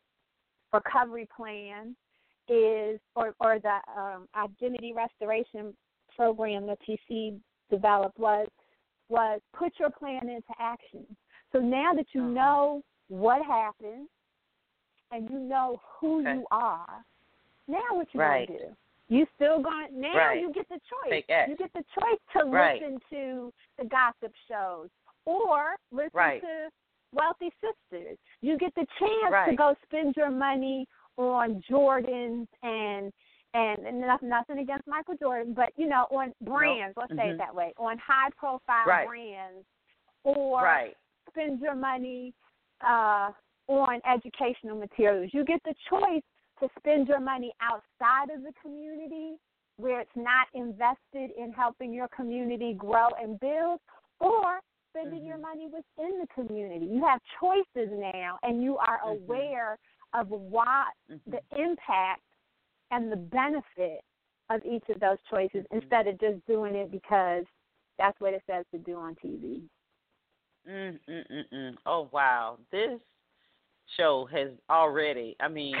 recovery 0.73 1.27
plan 1.35 1.95
is, 2.49 2.99
or, 3.15 3.33
or 3.39 3.59
the 3.59 3.77
um, 3.95 4.27
identity 4.35 4.93
restoration 4.93 5.73
program 6.15 6.67
that 6.67 6.79
TC 6.87 7.39
developed 7.69 8.17
was, 8.17 8.47
was 9.09 9.39
put 9.55 9.73
your 9.79 9.89
plan 9.91 10.27
into 10.27 10.53
action. 10.59 11.05
So 11.51 11.59
now 11.59 11.93
that 11.93 12.07
you 12.13 12.21
Uh-huh. 12.21 12.33
know 12.33 12.81
what 13.09 13.45
happened 13.45 14.07
and 15.11 15.29
you 15.29 15.39
know 15.39 15.79
who 15.99 16.21
Okay. 16.21 16.33
you 16.33 16.47
are, 16.51 17.05
now 17.67 17.83
what 17.91 18.07
you 18.13 18.19
Right. 18.19 18.47
gonna 18.47 18.59
do? 18.59 18.77
You 19.09 19.27
still 19.35 19.59
going 19.59 19.99
now 19.99 20.15
Right. 20.15 20.41
you 20.41 20.51
get 20.51 20.67
the 20.69 20.79
choice. 20.79 21.23
You 21.47 21.55
get 21.55 21.71
the 21.73 21.83
choice 21.83 22.19
to 22.37 22.45
Right. 22.45 22.81
listen 22.81 22.99
to 23.11 23.53
the 23.77 23.85
gossip 23.85 24.33
shows 24.47 24.89
or 25.25 25.75
listen 25.91 26.11
Right. 26.13 26.41
to 26.41 26.71
Wealthy 27.13 27.51
Sistas. 27.63 28.17
You 28.41 28.57
get 28.57 28.73
the 28.75 28.85
chance 28.99 29.49
to 29.49 29.55
go 29.55 29.75
spend 29.85 30.15
your 30.17 30.31
money 30.31 30.87
on 31.17 31.61
Jordans 31.69 32.47
and 32.63 33.11
and, 33.55 33.85
and 33.85 34.01
nothing, 34.01 34.29
nothing 34.29 34.57
against 34.57 34.87
Michael 34.87 35.13
Jordan, 35.15 35.53
but 35.53 35.69
you 35.75 35.87
know, 35.87 36.07
on 36.09 36.33
brands, 36.41 36.97
let's 36.97 37.11
say 37.11 37.27
Mhm. 37.27 37.31
it 37.33 37.37
that 37.37 37.53
way, 37.53 37.71
on 37.77 37.99
high 37.99 38.31
profile 38.35 38.87
Right. 38.87 39.07
brands 39.07 39.63
or 40.23 40.63
Right. 40.63 40.97
spend 41.29 41.59
your 41.61 41.75
money 41.75 42.33
uh, 42.81 43.31
on 43.67 44.01
educational 44.05 44.75
materials. 44.75 45.31
You 45.33 45.45
get 45.45 45.61
the 45.63 45.75
choice 45.87 46.23
to 46.59 46.69
spend 46.79 47.07
your 47.07 47.19
money 47.19 47.53
outside 47.61 48.29
of 48.31 48.41
the 48.41 48.53
community 48.61 49.37
where 49.77 49.99
it's 50.01 50.15
not 50.15 50.47
invested 50.53 51.31
in 51.37 51.51
helping 51.53 51.93
your 51.93 52.07
community 52.09 52.73
grow 52.73 53.09
and 53.21 53.39
build, 53.39 53.79
or 54.19 54.59
spending 54.93 55.25
your 55.25 55.37
Mhm. 55.37 55.41
money 55.41 55.65
within 55.65 56.19
the 56.19 56.27
community. 56.33 56.85
You 56.85 57.03
have 57.05 57.19
choices 57.39 57.89
now, 57.91 58.37
and 58.43 58.61
you 58.61 58.77
are 58.77 58.99
Mhm. 59.05 59.09
aware 59.09 59.77
of 60.13 60.29
what 60.29 60.93
Mhm. 61.09 61.19
the 61.27 61.41
impact 61.57 62.21
and 62.91 63.11
the 63.11 63.15
benefit 63.17 64.03
of 64.49 64.63
each 64.65 64.87
of 64.89 64.99
those 64.99 65.17
choices 65.29 65.65
Mhm. 65.71 65.81
instead 65.81 66.07
of 66.07 66.19
just 66.19 66.45
doing 66.45 66.75
it 66.75 66.91
because 66.91 67.45
that's 67.97 68.19
what 68.19 68.33
it 68.33 68.43
says 68.45 68.65
to 68.71 68.77
do 68.77 68.97
on 68.97 69.15
TV. 69.15 69.67
Mm, 70.67 70.99
mm, 71.07 71.27
mm, 71.29 71.49
mm. 71.51 71.77
Oh 71.85 72.09
wow, 72.11 72.57
this 72.71 72.99
show 73.97 74.25
has 74.31 74.49
already. 74.69 75.35
I 75.39 75.47
mean, 75.47 75.77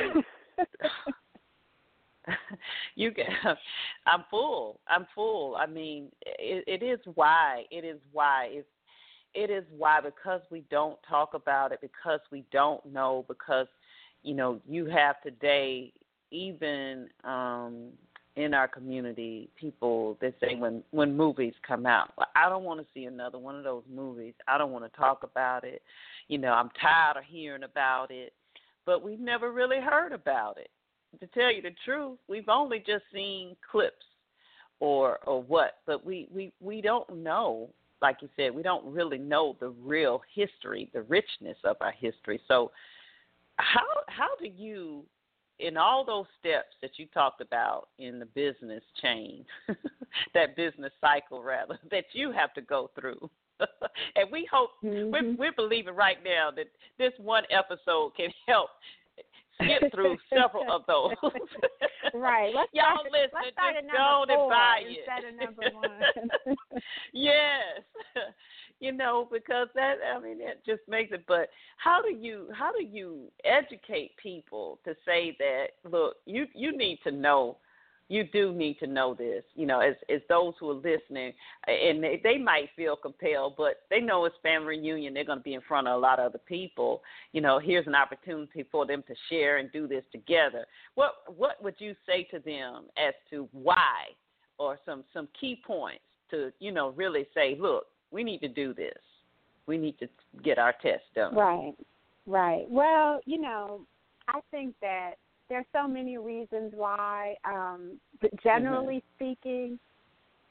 you 2.95 3.11
get. 3.11 3.29
I'm 4.05 4.25
full. 4.29 4.79
I'm 4.87 5.05
full. 5.15 5.55
I 5.55 5.65
mean, 5.65 6.11
it, 6.21 6.63
it 6.67 6.83
is 6.83 6.99
why. 7.15 7.65
It 7.71 7.85
is 7.85 7.99
why. 8.11 8.49
It's. 8.51 8.67
It 9.35 9.49
is 9.49 9.63
why 9.75 9.99
because 10.01 10.41
we 10.51 10.63
don't 10.69 10.97
talk 11.07 11.33
about 11.33 11.71
it 11.71 11.79
because 11.81 12.19
we 12.31 12.45
don't 12.51 12.85
know 12.85 13.25
because 13.27 13.67
you 14.21 14.35
know 14.35 14.59
you 14.67 14.85
have 14.85 15.21
today 15.21 15.91
even 16.31 17.09
um 17.23 17.89
in 18.35 18.53
our 18.53 18.67
community 18.67 19.49
people 19.55 20.17
that 20.21 20.33
say 20.39 20.55
when 20.55 20.83
when 20.91 21.15
movies 21.15 21.53
come 21.67 21.85
out 21.85 22.11
i 22.35 22.49
don't 22.49 22.63
want 22.63 22.79
to 22.79 22.85
see 22.93 23.05
another 23.05 23.37
one 23.37 23.55
of 23.55 23.63
those 23.63 23.83
movies. 23.93 24.33
I 24.47 24.57
don't 24.57 24.71
want 24.71 24.91
to 24.91 24.97
talk 24.97 25.23
about 25.23 25.63
it. 25.63 25.81
You 26.27 26.37
know 26.37 26.51
i'm 26.51 26.69
tired 26.81 27.17
of 27.17 27.23
hearing 27.25 27.63
about 27.63 28.11
it. 28.11 28.33
But 28.85 29.03
we've 29.03 29.19
never 29.19 29.51
really 29.51 29.79
heard 29.79 30.11
about 30.11 30.57
it. 30.57 30.69
To 31.21 31.27
tell 31.27 31.51
you 31.51 31.61
the 31.61 31.75
truth 31.85 32.17
we've 32.27 32.49
only 32.49 32.79
just 32.79 33.03
seen 33.13 33.55
clips 33.71 34.05
or 34.79 35.19
or 35.25 35.41
what 35.43 35.77
but 35.85 36.03
we 36.05 36.27
we 36.33 36.51
we 36.59 36.81
don't 36.81 37.09
know 37.15 37.69
like 38.03 38.17
you 38.21 38.29
said 38.35 38.53
we 38.53 38.61
don't 38.61 38.85
really 38.85 39.17
know 39.17 39.55
the 39.59 39.69
real 39.83 40.21
history 40.35 40.91
the 40.93 41.01
richness 41.03 41.57
of 41.63 41.75
our 41.81 41.93
history 41.93 42.39
so 42.47 42.71
how 43.57 43.81
how 44.07 44.29
do 44.39 44.47
you 44.47 45.03
in 45.59 45.77
all 45.77 46.03
those 46.03 46.25
steps 46.39 46.75
that 46.81 46.91
you 46.97 47.05
talked 47.13 47.41
about 47.41 47.89
in 47.99 48.19
the 48.19 48.25
business 48.25 48.83
chain, 49.01 49.45
that 50.33 50.55
business 50.55 50.91
cycle 50.99 51.43
rather, 51.43 51.79
that 51.91 52.05
you 52.13 52.31
have 52.31 52.53
to 52.53 52.61
go 52.61 52.89
through. 52.99 53.29
and 54.15 54.29
we 54.31 54.47
hope 54.51 54.71
we're, 54.81 55.21
Mhm. 55.21 55.37
we're 55.37 55.53
believing 55.53 55.95
right 55.95 56.17
now 56.23 56.49
that 56.51 56.67
this 56.97 57.13
one 57.17 57.43
episode 57.49 58.13
can 58.15 58.29
help 58.47 58.71
skip 59.55 59.91
through 59.93 60.17
several 60.29 60.71
of 60.71 60.83
those. 60.87 61.11
Right. 62.13 62.53
Let's 62.53 62.69
Y'all 62.73 62.99
start, 62.99 63.11
listen, 63.11 63.29
let's 63.33 63.53
start 63.53 63.75
just 63.75 63.91
go 63.91 64.25
and 64.29 64.49
buy 64.49 64.81
it. 64.85 65.35
number 65.39 65.63
one. 65.73 66.55
yes. 67.11 67.81
you 68.79 68.91
know, 68.91 69.27
because 69.31 69.67
that 69.73 69.95
I 70.15 70.19
mean 70.19 70.37
it 70.39 70.61
just 70.65 70.81
makes 70.87 71.11
it. 71.11 71.23
But 71.27 71.49
how 71.77 72.01
do 72.01 72.13
you 72.15 72.49
how 72.53 72.71
do 72.71 72.85
you 72.85 73.31
educate 73.43 74.11
people 74.21 74.79
to 74.85 74.93
say 75.05 75.35
that 75.39 75.69
look, 75.89 76.17
you 76.25 76.45
you 76.53 76.77
need 76.77 76.99
to 77.03 77.11
know 77.11 77.57
you 78.13 78.23
do 78.25 78.53
need 78.53 78.77
to 78.79 78.85
know 78.85 79.15
this, 79.15 79.43
you 79.55 79.65
know, 79.65 79.79
as 79.79 79.95
as 80.13 80.21
those 80.29 80.53
who 80.59 80.69
are 80.69 80.75
listening, 80.75 81.33
and 81.67 82.03
they, 82.03 82.21
they 82.23 82.37
might 82.37 82.69
feel 82.75 82.95
compelled, 82.95 83.55
but 83.57 83.81
they 83.89 83.99
know 83.99 84.25
it's 84.25 84.35
family 84.43 84.79
reunion. 84.79 85.13
They're 85.13 85.25
going 85.25 85.39
to 85.39 85.43
be 85.43 85.55
in 85.55 85.61
front 85.67 85.87
of 85.87 85.95
a 85.95 85.97
lot 85.97 86.19
of 86.19 86.27
other 86.27 86.41
people. 86.47 87.01
You 87.31 87.41
know, 87.41 87.59
here's 87.59 87.87
an 87.87 87.95
opportunity 87.95 88.65
for 88.71 88.85
them 88.85 89.03
to 89.07 89.15
share 89.29 89.57
and 89.57 89.71
do 89.71 89.87
this 89.87 90.03
together. 90.11 90.65
What 90.93 91.13
what 91.35 91.63
would 91.63 91.75
you 91.79 91.95
say 92.05 92.27
to 92.31 92.39
them 92.39 92.85
as 92.97 93.15
to 93.31 93.49
why, 93.51 94.11
or 94.59 94.79
some 94.85 95.03
some 95.11 95.27
key 95.39 95.59
points 95.65 96.03
to 96.29 96.51
you 96.59 96.71
know 96.71 96.89
really 96.91 97.25
say, 97.33 97.57
look, 97.59 97.85
we 98.11 98.23
need 98.23 98.39
to 98.39 98.47
do 98.47 98.75
this. 98.75 98.97
We 99.65 99.77
need 99.77 99.97
to 99.99 100.07
get 100.43 100.59
our 100.59 100.73
test 100.81 101.03
done. 101.15 101.35
Right, 101.35 101.73
right. 102.27 102.65
Well, 102.69 103.21
you 103.25 103.41
know, 103.41 103.81
I 104.27 104.39
think 104.51 104.75
that 104.81 105.13
there's 105.53 105.65
so 105.71 105.87
many 105.87 106.17
reasons 106.17 106.73
why. 106.75 107.35
Um, 107.45 107.99
but 108.21 108.31
generally 108.41 108.95
mm-hmm. 108.95 109.35
speaking, 109.35 109.79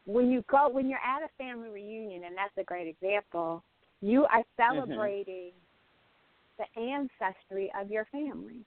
when 0.05 0.31
you 0.31 0.45
go 0.49 0.69
when 0.69 0.89
you're 0.89 1.01
at 1.01 1.23
a 1.25 1.29
family 1.37 1.69
reunion, 1.69 2.23
and 2.25 2.37
that's 2.37 2.57
a 2.57 2.63
great 2.63 2.87
example, 2.87 3.65
you 4.01 4.25
are 4.27 4.43
mm-hmm. 4.43 4.77
celebrating 4.79 5.51
mm-hmm. 5.51 6.63
the 6.63 6.81
ancestry 6.81 7.73
of 7.81 7.91
your 7.91 8.07
family. 8.13 8.65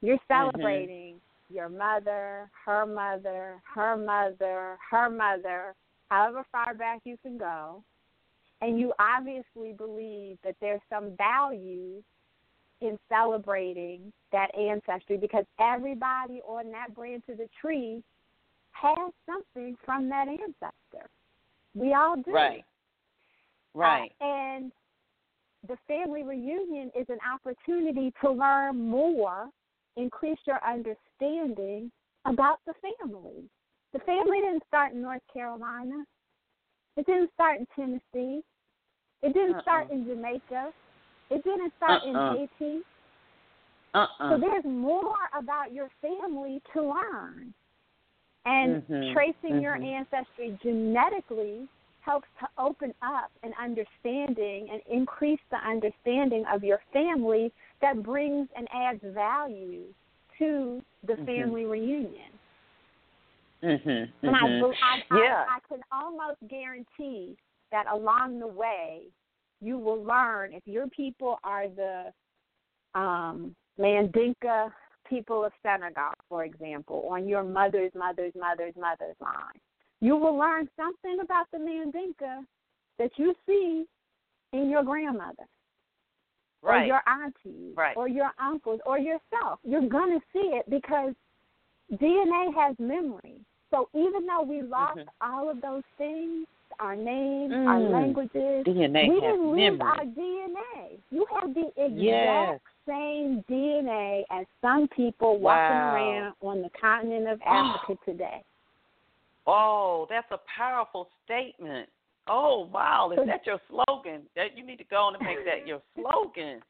You're 0.00 0.16
mm-hmm. 0.16 0.52
celebrating 0.52 1.14
mm-hmm. 1.16 1.56
your 1.56 1.68
mother, 1.68 2.48
her 2.64 2.86
mother, 2.86 3.60
her 3.74 3.96
mother, 3.96 4.78
her 4.92 5.10
mother, 5.10 5.74
however 6.08 6.44
far 6.52 6.74
back 6.74 7.00
you 7.04 7.16
can 7.20 7.36
go. 7.36 7.82
And 8.60 8.78
you 8.78 8.92
obviously 9.00 9.72
believe 9.76 10.38
that 10.44 10.54
there's 10.60 10.80
some 10.88 11.16
value 11.16 12.00
in 12.84 12.98
celebrating 13.08 14.12
that 14.32 14.48
ancestry 14.56 15.16
because 15.16 15.44
everybody 15.60 16.40
on 16.46 16.70
that 16.70 16.94
branch 16.94 17.24
of 17.28 17.38
the 17.38 17.48
tree 17.60 18.02
has 18.72 19.12
something 19.26 19.76
from 19.84 20.08
that 20.08 20.28
ancestor. 20.28 21.08
We 21.74 21.94
all 21.94 22.16
do. 22.16 22.32
Right. 22.32 22.64
Right. 23.74 24.12
Uh, 24.20 24.24
and 24.24 24.72
the 25.66 25.76
family 25.88 26.22
reunion 26.22 26.90
is 26.98 27.06
an 27.08 27.18
opportunity 27.32 28.12
to 28.22 28.30
learn 28.30 28.88
more, 28.88 29.48
increase 29.96 30.38
your 30.46 30.60
understanding 30.64 31.90
about 32.24 32.60
the 32.66 32.74
family. 33.00 33.44
The 33.92 33.98
family 34.00 34.40
didn't 34.40 34.62
start 34.68 34.92
in 34.92 35.02
North 35.02 35.22
Carolina. 35.32 36.04
It 36.96 37.06
didn't 37.06 37.30
start 37.34 37.58
in 37.60 37.66
Tennessee. 37.74 38.42
It 39.22 39.32
didn't 39.32 39.56
uh-uh. 39.56 39.62
start 39.62 39.90
in 39.90 40.04
Jamaica. 40.04 40.70
It 41.30 41.42
didn't 41.44 41.72
start 41.76 42.02
uh-uh. 42.04 42.34
in 42.34 42.48
Haiti. 42.58 42.80
Uh-uh. 43.94 44.30
So 44.30 44.40
there's 44.40 44.64
more 44.64 45.14
about 45.38 45.72
your 45.72 45.88
family 46.02 46.60
to 46.72 46.82
learn. 46.82 47.54
And 48.46 48.82
mm-hmm. 48.82 49.14
tracing 49.14 49.56
mm-hmm. 49.56 49.60
your 49.60 49.74
ancestry 49.76 50.58
genetically 50.62 51.66
helps 52.00 52.28
to 52.40 52.46
open 52.58 52.92
up 53.02 53.30
an 53.42 53.52
understanding 53.62 54.68
and 54.70 54.82
increase 54.90 55.40
the 55.50 55.56
understanding 55.56 56.44
of 56.52 56.62
your 56.62 56.80
family 56.92 57.50
that 57.80 58.02
brings 58.02 58.48
and 58.56 58.68
adds 58.74 59.00
value 59.14 59.84
to 60.38 60.82
the 61.06 61.14
mm-hmm. 61.14 61.24
family 61.24 61.64
reunion. 61.64 62.32
Mm-hmm. 63.62 64.26
And 64.26 64.36
I, 64.36 64.40
mm-hmm. 64.40 65.14
I, 65.14 65.16
yeah. 65.16 65.44
I, 65.48 65.56
I 65.56 65.58
can 65.68 65.80
almost 65.90 66.38
guarantee 66.50 67.36
that 67.72 67.86
along 67.90 68.38
the 68.38 68.46
way, 68.46 69.02
you 69.64 69.78
will 69.78 70.02
learn 70.02 70.52
if 70.52 70.62
your 70.66 70.86
people 70.88 71.38
are 71.42 71.66
the 71.68 72.98
um, 72.98 73.54
Mandinka 73.78 74.70
people 75.08 75.44
of 75.44 75.52
Senegal, 75.62 76.12
for 76.28 76.44
example, 76.44 77.06
on 77.10 77.28
your 77.28 77.42
mother's 77.42 77.92
mother's 77.94 78.32
mother's 78.38 78.74
mother's 78.76 79.16
line. 79.20 79.60
You 80.00 80.16
will 80.16 80.36
learn 80.36 80.68
something 80.76 81.18
about 81.22 81.46
the 81.52 81.58
Mandinka 81.58 82.44
that 82.98 83.10
you 83.16 83.34
see 83.46 83.84
in 84.52 84.70
your 84.70 84.82
grandmother. 84.82 85.46
Right. 86.62 86.84
Or 86.84 86.86
your 86.86 87.00
aunties, 87.06 87.76
right. 87.76 87.96
or 87.96 88.08
your 88.08 88.30
uncles, 88.40 88.80
or 88.86 88.98
yourself. 88.98 89.60
You're 89.64 89.86
going 89.86 90.18
to 90.18 90.20
see 90.32 90.56
it 90.56 90.68
because 90.70 91.12
DNA 91.92 92.54
has 92.54 92.74
memory. 92.78 93.40
So 93.70 93.88
even 93.92 94.24
though 94.26 94.42
we 94.42 94.62
lost 94.62 94.98
mm-hmm. 94.98 95.34
all 95.34 95.50
of 95.50 95.60
those 95.60 95.82
things, 95.98 96.46
our 96.80 96.96
names, 96.96 97.52
mm. 97.52 97.66
our 97.66 97.80
languages. 97.80 98.64
DNA 98.66 99.08
we 99.08 99.20
didn't 99.20 99.46
lose 99.46 99.56
memory. 99.56 99.80
our 99.80 100.04
DNA. 100.04 100.98
You 101.10 101.26
have 101.40 101.54
the 101.54 101.68
exact 101.76 102.00
yes. 102.00 102.60
same 102.86 103.44
DNA 103.50 104.22
as 104.30 104.46
some 104.60 104.88
people 104.88 105.38
wow. 105.38 105.54
walking 105.54 105.76
around 105.76 106.34
on 106.42 106.62
the 106.62 106.70
continent 106.80 107.28
of 107.28 107.40
Africa 107.46 108.00
today. 108.04 108.42
Oh, 109.46 110.06
that's 110.08 110.30
a 110.30 110.38
powerful 110.56 111.08
statement. 111.24 111.88
Oh 112.26 112.70
wow, 112.72 113.12
is 113.12 113.26
that 113.26 113.44
your 113.44 113.60
slogan? 113.68 114.22
That 114.34 114.56
you 114.56 114.64
need 114.64 114.78
to 114.78 114.84
go 114.84 114.96
on 114.96 115.14
and 115.14 115.24
make 115.24 115.44
that 115.44 115.66
your 115.66 115.82
slogan. 115.94 116.60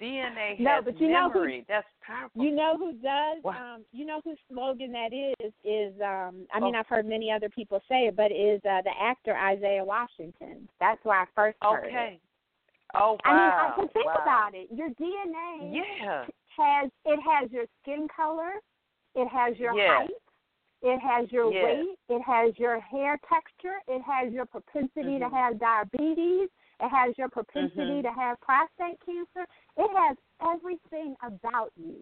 DNA 0.00 0.58
no, 0.58 0.70
has 0.76 0.84
but 0.84 1.00
you 1.00 1.08
memory. 1.08 1.58
Know 1.58 1.64
who, 1.64 1.64
That's 1.68 1.86
powerful. 2.02 2.44
You 2.44 2.50
know 2.54 2.76
who 2.76 2.92
does? 2.94 3.42
Wow. 3.42 3.74
Um, 3.76 3.84
you 3.92 4.04
know 4.04 4.20
whose 4.24 4.38
slogan 4.50 4.92
that 4.92 5.12
is? 5.12 5.52
Is 5.64 5.94
um, 6.00 6.46
I 6.52 6.60
mean, 6.60 6.74
Oh. 6.74 6.80
I've 6.80 6.86
heard 6.86 7.06
many 7.06 7.30
other 7.30 7.48
people 7.48 7.80
say 7.88 8.06
it, 8.08 8.16
but 8.16 8.32
is 8.32 8.60
uh, 8.64 8.82
the 8.82 8.92
actor 9.00 9.36
Isaiah 9.36 9.84
Washington? 9.84 10.68
That's 10.80 11.02
where 11.04 11.20
I 11.20 11.26
first 11.34 11.58
heard 11.62 11.86
Okay. 11.86 12.14
it. 12.14 12.20
Oh 12.94 13.12
wow. 13.12 13.18
I 13.24 13.32
mean, 13.32 13.50
I 13.50 13.72
can 13.76 13.88
think 13.88 14.06
wow. 14.06 14.22
about 14.22 14.54
it. 14.54 14.68
Your 14.72 14.90
DNA 14.90 15.74
Yeah. 15.74 16.26
has 16.56 16.90
it 17.04 17.20
has 17.20 17.50
your 17.50 17.64
skin 17.82 18.06
color, 18.14 18.52
it 19.14 19.28
has 19.28 19.58
your 19.58 19.72
height, 19.72 20.10
it 20.82 21.00
has 21.00 21.30
your 21.32 21.50
weight, 21.50 21.96
it 22.08 22.22
has 22.22 22.56
your 22.58 22.78
hair 22.80 23.18
texture, 23.28 23.80
it 23.88 24.02
has 24.02 24.32
your 24.32 24.46
propensity 24.46 25.18
to 25.18 25.24
Mhm. 25.26 25.32
have 25.32 25.58
diabetes, 25.58 26.50
it 26.80 26.88
has 26.88 27.16
your 27.18 27.28
propensity 27.28 28.00
Mhm. 28.00 28.02
to 28.02 28.12
have 28.12 28.40
prostate 28.40 29.00
cancer. 29.00 29.46
It 29.76 29.90
has 29.96 30.16
everything 30.40 31.16
about 31.22 31.72
you. 31.76 31.96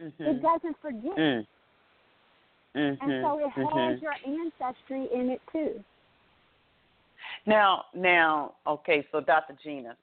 Mhm. 0.00 0.12
It 0.20 0.42
doesn't 0.42 0.76
forget. 0.80 1.16
Mm. 1.16 1.46
Mhm. 2.74 2.98
And 3.00 3.24
so 3.24 3.38
it 3.38 3.50
has 3.50 3.98
mhm. 3.98 4.02
your 4.02 4.16
ancestry 4.24 5.08
in 5.12 5.30
it 5.30 5.40
too. 5.50 5.82
Now, 7.46 7.86
now, 7.94 8.56
okay. 8.66 9.06
So, 9.12 9.20
Dr. 9.20 9.56
Gina, 9.62 9.96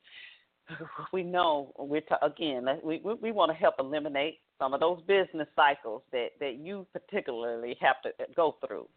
we 1.13 1.23
know 1.23 1.73
we're 1.77 2.01
ta- 2.01 2.19
again. 2.21 2.67
We 2.83 2.99
we, 3.03 3.13
we 3.15 3.31
want 3.31 3.51
to 3.51 3.55
help 3.55 3.75
eliminate 3.79 4.39
some 4.57 4.73
of 4.73 4.79
those 4.79 5.01
business 5.03 5.47
cycles 5.55 6.01
that 6.11 6.29
that 6.39 6.55
you 6.55 6.87
particularly 6.93 7.75
have 7.79 8.01
to 8.03 8.11
go 8.35 8.55
through. 8.65 8.87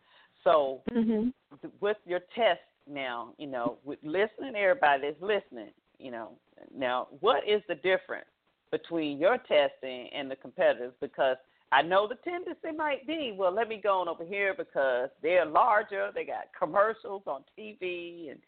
So, 0.43 0.82
Mhm. 0.91 1.32
with 1.80 1.99
your 2.07 2.20
test 2.34 2.61
now, 2.87 3.34
you 3.37 3.49
know, 3.49 3.78
with 3.84 3.99
listening, 4.03 4.55
everybody 4.55 5.03
that's 5.11 5.20
listening, 5.20 5.72
you 5.99 6.11
know, 6.11 6.39
now 6.76 7.09
what 7.20 7.42
is 7.48 7.62
the 7.68 7.74
difference 7.76 8.26
between 8.70 9.18
your 9.18 9.38
testing 9.38 10.09
and 10.14 10.30
the 10.30 10.36
competitors? 10.36 10.92
Because 11.00 11.36
I 11.72 11.82
know 11.82 12.07
the 12.07 12.16
tendency 12.28 12.76
might 12.76 13.07
be, 13.07 13.34
well, 13.36 13.52
let 13.52 13.68
me 13.68 13.80
go 13.82 14.00
on 14.00 14.09
over 14.09 14.24
here 14.24 14.54
because 14.57 15.11
they're 15.22 15.44
larger, 15.44 16.11
they 16.14 16.24
got 16.24 16.46
commercials 16.57 17.22
on 17.26 17.42
TV, 17.59 18.30
and 18.30 18.38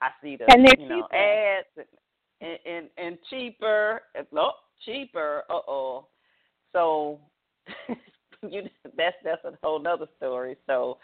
I 0.00 0.08
see 0.22 0.36
the 0.36 0.46
And 0.48 0.66
you 0.78 0.88
know 0.88 1.02
cheaper. 1.02 1.16
ads 1.16 1.88
and 2.40 2.58
and 2.66 2.88
and, 2.98 3.18
cheaper, 3.30 4.02
oh, 4.36 4.50
cheaper, 4.84 5.42
uh 5.50 5.60
oh. 5.68 6.06
So 6.72 7.20
you 8.42 8.62
that's 8.96 9.16
that's 9.24 9.44
a 9.44 9.52
whole 9.62 9.80
nother 9.80 10.06
story. 10.16 10.56
So 10.66 10.98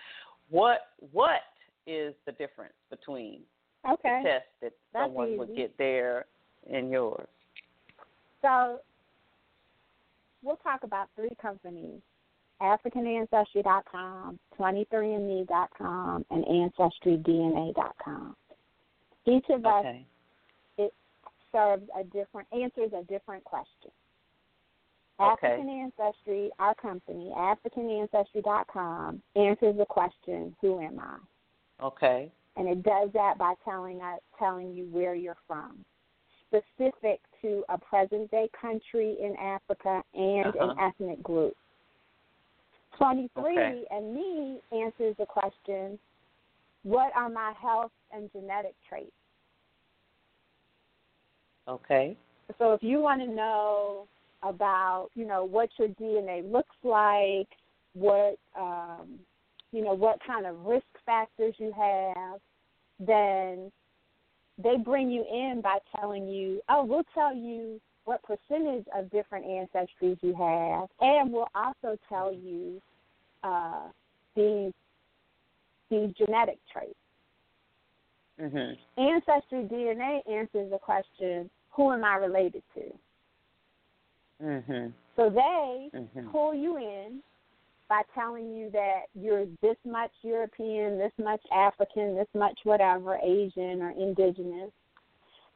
what 0.48 0.80
what 1.12 1.40
is 1.86 2.14
the 2.26 2.32
difference 2.32 2.74
between 2.90 3.42
Okay. 3.88 4.20
the 4.22 4.28
test 4.28 4.46
that 4.62 4.72
That's 4.92 5.06
someone 5.06 5.38
would 5.38 5.54
get 5.54 5.76
there 5.78 6.26
and 6.72 6.90
yours? 6.90 7.28
So 8.42 8.80
we'll 10.42 10.56
talk 10.56 10.82
about 10.82 11.08
three 11.16 11.34
companies 11.40 12.00
AfricanAncestry.com, 12.60 14.38
23andMe.com, 14.58 16.26
and 16.30 16.44
AncestryDNA.com. 16.44 18.36
Each 19.26 19.44
of 19.50 19.64
us 19.64 19.84
Okay. 19.86 20.06
serves 21.52 21.88
a 21.96 22.04
different, 22.04 22.48
answers 22.52 22.92
a 22.92 23.04
different 23.04 23.44
question. 23.44 23.90
Okay. 25.20 25.46
African 25.46 25.68
Ancestry, 25.70 26.50
our 26.58 26.74
company, 26.74 27.32
AfricanAncestry.com, 27.34 29.22
answers 29.34 29.76
the 29.76 29.86
question, 29.86 30.54
Who 30.60 30.80
am 30.80 31.00
I? 31.00 31.84
Okay. 31.84 32.32
and 32.56 32.68
it 32.68 32.82
does 32.82 33.08
that 33.12 33.38
by 33.38 33.54
telling 33.64 34.00
us 34.02 34.20
telling 34.36 34.74
you 34.74 34.84
where 34.86 35.14
you're 35.14 35.36
from 35.46 35.84
specific 36.48 37.20
to 37.42 37.64
a 37.68 37.78
present 37.78 38.30
day 38.30 38.48
country 38.60 39.16
in 39.20 39.36
africa 39.36 40.02
and 40.14 40.46
Uh-huh. 40.56 40.70
an 40.70 40.78
ethnic 40.78 41.22
group 41.22 41.54
23 42.98 43.40
Okay. 43.42 43.84
and 43.90 44.14
me 44.14 44.60
answers 44.72 45.14
the 45.18 45.26
question 45.26 45.98
what 46.82 47.12
are 47.14 47.28
my 47.28 47.52
health 47.60 47.92
and 48.12 48.30
genetic 48.32 48.74
traits. 48.88 49.10
Okay. 51.68 52.16
So 52.58 52.72
if 52.72 52.82
you 52.82 53.00
want 53.00 53.20
to 53.20 53.26
know 53.28 54.08
about, 54.42 55.08
you 55.14 55.26
know, 55.26 55.44
what 55.44 55.68
your 55.78 55.88
DNA 55.88 56.50
looks 56.50 56.76
like, 56.82 57.48
what 57.94 58.38
um, 58.58 59.18
you 59.72 59.84
know, 59.84 59.92
what 59.92 60.18
kind 60.26 60.46
of 60.46 60.64
risk 60.64 60.86
factors 61.04 61.54
you 61.58 61.72
have, 61.76 62.40
then 62.98 63.70
they 64.62 64.76
bring 64.76 65.10
you 65.10 65.24
in 65.24 65.60
by 65.62 65.78
telling 65.96 66.26
you, 66.28 66.60
oh, 66.68 66.84
we'll 66.84 67.04
tell 67.14 67.34
you 67.34 67.80
what 68.04 68.22
percentage 68.22 68.86
of 68.96 69.10
different 69.10 69.44
ancestries 69.44 70.18
you 70.22 70.34
have, 70.34 70.88
and 71.00 71.32
we'll 71.32 71.50
also 71.54 71.96
tell 72.08 72.32
you 72.32 72.80
uh, 73.42 73.88
these 74.34 74.72
these 75.90 76.12
genetic 76.18 76.58
traits. 76.70 76.94
Mhm. 78.38 78.76
Ancestry 78.96 79.64
DNA 79.64 80.20
answers 80.30 80.70
the 80.70 80.78
question, 80.78 81.48
who 81.70 81.92
am 81.92 82.04
I 82.04 82.16
related 82.16 82.62
to? 82.74 82.98
Mhm. 84.42 84.92
So 85.16 85.30
they 85.30 85.90
Mhm. 85.92 86.30
pull 86.30 86.54
you 86.54 86.76
in 86.76 87.22
by 87.88 88.02
telling 88.14 88.54
you 88.54 88.70
that 88.70 89.02
you're 89.14 89.46
this 89.62 89.76
much 89.84 90.10
European, 90.22 90.98
this 90.98 91.12
much 91.18 91.40
African, 91.52 92.14
this 92.14 92.28
much 92.34 92.58
whatever, 92.64 93.16
Asian 93.16 93.82
or 93.82 93.90
indigenous. 93.90 94.70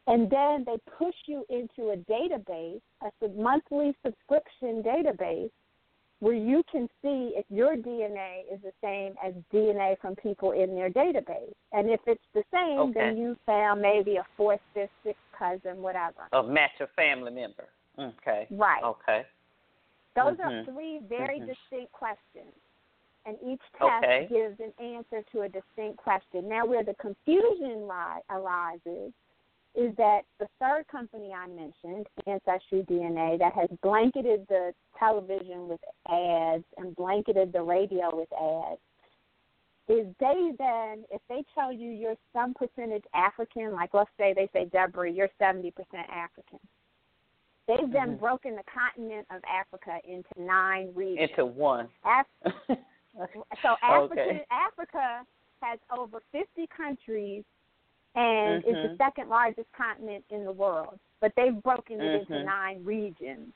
And 0.06 0.28
then 0.30 0.64
they 0.66 0.78
push 0.98 1.14
you 1.26 1.44
into 1.48 1.90
a 1.90 1.96
database, 2.10 2.80
a 3.02 3.28
monthly 3.28 3.94
subscription 4.04 4.82
database, 4.82 5.50
where 6.18 6.34
you 6.34 6.62
can 6.70 6.88
see 7.02 7.32
if 7.36 7.44
your 7.50 7.76
DNA 7.76 8.42
is 8.52 8.60
the 8.62 8.72
same 8.80 9.14
as 9.24 9.34
DNA 9.52 9.98
from 10.00 10.14
people 10.16 10.52
in 10.52 10.74
their 10.74 10.88
database. 10.88 11.52
And 11.72 11.90
if 11.90 12.00
it's 12.06 12.22
the 12.32 12.44
same, 12.52 12.92
then 12.94 13.16
you 13.16 13.36
found 13.44 13.82
maybe 13.82 14.16
a 14.16 14.26
fourth, 14.36 14.60
fifth, 14.72 14.90
sixth 15.04 15.20
cousin, 15.36 15.82
whatever. 15.82 16.28
Of 16.32 16.48
match 16.48 16.70
a 16.80 16.86
family 16.94 17.32
member. 17.32 17.64
Okay. 17.98 18.46
Right. 18.50 18.82
Okay. 18.84 19.22
Those 20.14 20.38
are 20.40 20.50
Mhm. 20.50 20.64
three 20.66 20.98
very 20.98 21.40
Mhm. 21.40 21.46
distinct 21.46 21.92
questions. 21.92 22.54
And 23.24 23.38
each 23.40 23.62
test 23.78 24.04
Okay. 24.04 24.26
gives 24.26 24.58
an 24.60 24.72
answer 24.78 25.22
to 25.32 25.42
a 25.42 25.48
distinct 25.48 25.96
question. 25.96 26.48
Now, 26.48 26.66
where 26.66 26.82
the 26.82 26.94
confusion 26.94 27.86
li- 27.86 28.22
arises 28.30 29.12
is 29.74 29.94
that 29.96 30.22
the 30.38 30.48
third 30.60 30.86
company 30.88 31.32
I 31.32 31.46
mentioned, 31.46 32.06
Ancestry 32.26 32.82
DNA, 32.82 33.38
that 33.38 33.54
has 33.54 33.70
blanketed 33.80 34.46
the 34.48 34.74
television 34.98 35.68
with 35.68 35.80
ads 36.08 36.64
and 36.76 36.94
blanketed 36.96 37.52
the 37.52 37.62
radio 37.62 38.14
with 38.14 38.30
ads, 38.32 38.80
is 39.88 40.14
they 40.20 40.52
then, 40.58 41.04
if 41.10 41.20
they 41.28 41.44
tell 41.54 41.72
you 41.72 41.90
you're 41.90 42.16
some 42.32 42.54
percentage 42.54 43.04
African, 43.14 43.72
like 43.72 43.94
let's 43.94 44.10
say 44.18 44.34
they 44.34 44.48
say, 44.52 44.66
Deborah, 44.66 45.10
you're 45.10 45.30
70% 45.40 45.72
African. 46.08 46.58
They've 47.68 47.90
then 47.90 48.16
Mhm. 48.16 48.20
broken 48.20 48.56
the 48.56 48.64
continent 48.64 49.26
of 49.30 49.42
Africa 49.44 50.00
into 50.04 50.28
nine 50.36 50.92
regions. 50.94 51.30
Into 51.30 51.46
one. 51.46 51.88
Af- 52.04 52.26
so 53.62 53.76
African, 53.82 54.36
Okay. 54.36 54.46
Africa 54.50 55.26
has 55.62 55.78
over 55.90 56.20
50 56.32 56.66
countries 56.68 57.44
and 58.14 58.64
is 58.64 58.74
the 58.82 58.88
Mhm. 58.88 58.96
second 58.98 59.28
largest 59.28 59.70
continent 59.72 60.24
in 60.30 60.44
the 60.44 60.52
world. 60.52 60.98
But 61.20 61.34
they've 61.36 61.62
broken 61.62 62.00
it 62.00 62.14
into 62.14 62.32
Mhm. 62.32 62.44
nine 62.44 62.84
regions. 62.84 63.54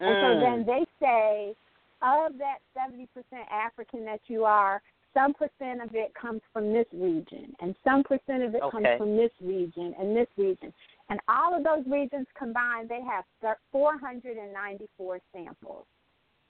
And 0.00 0.18
so 0.18 0.34
Mm. 0.34 0.40
then 0.40 0.64
they 0.64 0.86
say, 1.00 1.56
of 2.02 2.36
that 2.38 2.60
70% 2.74 3.46
African 3.50 4.04
that 4.04 4.28
you 4.28 4.44
are, 4.44 4.82
some 5.14 5.32
percent 5.32 5.80
of 5.80 5.94
it 5.94 6.12
comes 6.14 6.42
from 6.52 6.74
this 6.74 6.86
region, 6.92 7.56
and 7.60 7.74
some 7.82 8.02
percent 8.04 8.42
of 8.42 8.54
it 8.54 8.60
comes 8.70 8.86
from 8.98 9.16
this 9.16 9.32
region 9.40 9.94
and 9.94 10.14
this 10.14 10.28
region. 10.36 10.74
And 11.08 11.20
all 11.28 11.56
of 11.56 11.62
those 11.62 11.84
regions 11.86 12.26
combined, 12.36 12.88
they 12.88 13.00
have 13.02 13.24
494 13.70 15.20
samples. 15.32 15.84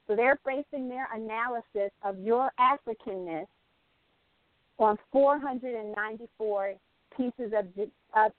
So 0.07 0.17
they're 0.17 0.39
basing 0.47 0.89
their 0.89 1.09
analysis 1.13 1.91
of 2.03 2.19
your 2.21 2.51
Africanness 2.59 3.47
on 4.79 4.99
494 5.13 6.75
pieces 7.17 7.53
of, 7.57 7.67
of 8.15 8.33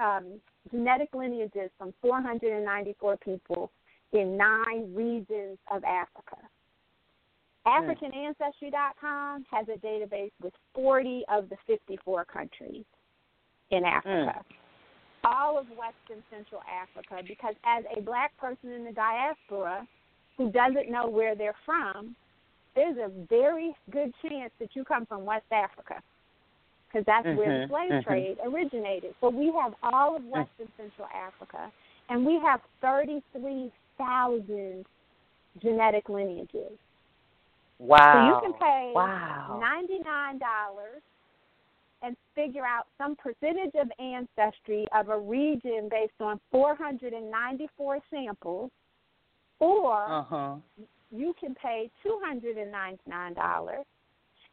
um, 0.00 0.40
genetic 0.70 1.08
lineages 1.14 1.70
from 1.78 1.94
494 2.02 3.16
people 3.18 3.70
in 4.12 4.36
nine 4.36 4.92
regions 4.94 5.58
of 5.70 5.82
Africa. 5.84 6.36
AfricanAncestry.com 7.66 9.46
has 9.50 9.66
a 9.68 9.78
database 9.78 10.30
with 10.42 10.52
40 10.74 11.24
of 11.32 11.48
the 11.48 11.56
54 11.66 12.24
countries 12.26 12.84
in 13.70 13.84
Africa. 13.84 14.44
All 15.24 15.58
of 15.58 15.68
West 15.70 15.96
and 16.10 16.22
Central 16.30 16.62
Africa, 16.68 17.22
because 17.26 17.54
as 17.64 17.84
a 17.96 18.00
black 18.00 18.36
person 18.36 18.72
in 18.72 18.84
the 18.84 18.92
diaspora 18.92 19.86
who 20.36 20.50
doesn't 20.50 20.90
know 20.90 21.08
where 21.08 21.34
they're 21.34 21.56
from, 21.64 22.14
there's 22.74 22.98
a 22.98 23.10
very 23.28 23.74
good 23.90 24.12
chance 24.22 24.52
that 24.58 24.74
you 24.74 24.84
come 24.84 25.06
from 25.06 25.24
West 25.24 25.46
Africa 25.52 26.02
because 26.94 27.04
that's 27.06 27.26
where 27.36 27.60
the 27.60 27.66
Mhm, 27.66 27.68
slave 27.68 27.90
mhm. 27.90 28.04
trade 28.04 28.38
originated. 28.44 29.14
So 29.20 29.28
we 29.28 29.50
have 29.52 29.74
all 29.82 30.16
of 30.16 30.24
West 30.26 30.50
and 30.60 30.70
Central 30.76 31.08
Africa, 31.08 31.72
and 32.08 32.24
we 32.24 32.38
have 32.40 32.62
33,000 32.80 34.86
genetic 35.60 36.08
lineages. 36.08 36.78
Wow. 37.78 38.12
So 38.12 38.18
you 38.18 38.38
can 38.42 38.52
pay 38.60 38.92
Wow. 38.94 39.58
ninety-nine 39.58 40.38
dollars 40.38 41.02
and 42.04 42.16
figure 42.34 42.66
out 42.66 42.86
some 42.98 43.16
percentage 43.16 43.74
of 43.80 43.88
ancestry 43.98 44.86
of 44.94 45.08
a 45.08 45.18
region 45.18 45.88
based 45.90 46.20
on 46.20 46.38
four 46.50 46.74
hundred 46.74 47.12
and 47.12 47.30
ninety-four 47.30 47.98
samples, 48.10 48.70
or 49.58 50.04
Uh 50.04 50.22
huh. 50.22 50.54
you 51.10 51.34
can 51.40 51.54
pay 51.54 51.90
two 52.02 52.20
hundred 52.22 52.58
and 52.58 52.70
ninety-nine 52.70 53.34
dollars 53.34 53.86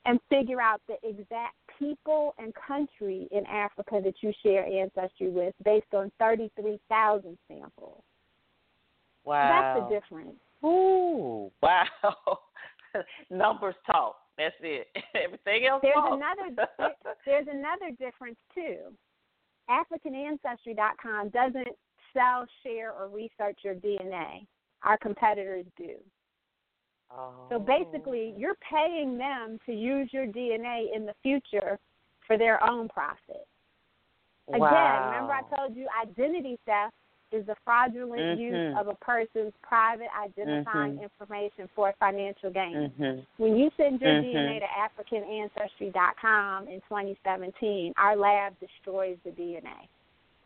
and 0.05 0.19
figure 0.29 0.61
out 0.61 0.81
the 0.87 0.95
exact 1.07 1.55
people 1.77 2.33
and 2.39 2.53
country 2.55 3.27
in 3.31 3.45
Africa 3.45 3.99
that 4.03 4.15
you 4.21 4.31
share 4.43 4.65
ancestry 4.65 5.29
with 5.29 5.53
based 5.65 5.93
on 5.93 6.11
thirty-three 6.19 6.79
thousand 6.89 7.37
samples. 7.47 8.01
Wow. 9.25 9.49
That's 9.49 9.89
the 9.89 9.99
difference. 9.99 10.39
Ooh. 10.63 11.51
Wow. 11.61 12.39
Numbers 13.29 13.75
talk. 13.85 14.15
That's 14.41 14.55
it. 14.61 14.87
Everything 15.15 15.67
else 15.67 15.81
There's 15.83 15.95
another 15.97 16.93
there's 17.25 17.47
another 17.47 17.91
difference 17.99 18.37
too. 18.55 18.77
AfricanAncestry.com 19.69 21.29
doesn't 21.29 21.75
sell, 22.13 22.45
share, 22.63 22.91
or 22.91 23.07
research 23.09 23.59
your 23.63 23.75
DNA. 23.75 24.47
Our 24.83 24.97
competitors 24.97 25.65
do. 25.77 25.95
oh. 27.11 27.45
So 27.49 27.59
basically, 27.59 28.33
you're 28.35 28.57
paying 28.69 29.17
them 29.17 29.59
to 29.67 29.71
use 29.71 30.09
your 30.11 30.25
DNA 30.25 30.87
in 30.95 31.05
the 31.05 31.13
future 31.21 31.77
for 32.25 32.37
their 32.37 32.63
own 32.67 32.89
profit. 32.89 33.47
Wow. 34.47 34.67
Again, 34.67 35.11
remember 35.11 35.33
I 35.33 35.55
told 35.55 35.77
you 35.77 35.87
identity 36.01 36.57
theft 36.65 36.95
is 37.31 37.45
the 37.45 37.55
fraudulent 37.63 38.39
use 38.39 38.53
Mhm. 38.53 38.79
of 38.79 38.87
a 38.87 38.95
person's 38.95 39.53
private 39.61 40.09
identifying 40.15 40.97
Mhm. 40.97 41.03
information 41.03 41.67
for 41.69 41.93
financial 41.93 42.49
gain. 42.49 42.89
Mhm. 42.99 43.25
When 43.37 43.57
you 43.57 43.71
send 43.77 44.01
your 44.01 44.11
Mhm. 44.11 44.21
DNA 44.21 44.59
to 44.59 44.67
AfricanAncestry.com 44.67 46.67
in 46.67 46.81
2017, 46.81 47.93
our 47.97 48.15
lab 48.15 48.59
destroys 48.59 49.17
the 49.23 49.31
DNA. 49.31 49.87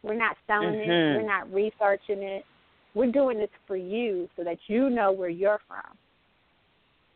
We're 0.03 0.13
not 0.13 0.38
selling 0.45 0.75
it. 0.75 0.88
Mhm. 0.88 1.15
We're 1.15 1.21
not 1.23 1.51
researching 1.51 2.21
it. 2.21 2.45
We're 2.93 3.11
doing 3.11 3.39
this 3.39 3.49
for 3.65 3.75
you 3.75 4.29
so 4.36 4.43
that 4.43 4.69
you 4.69 4.89
know 4.89 5.11
where 5.11 5.29
you're 5.29 5.61
from. 5.67 5.97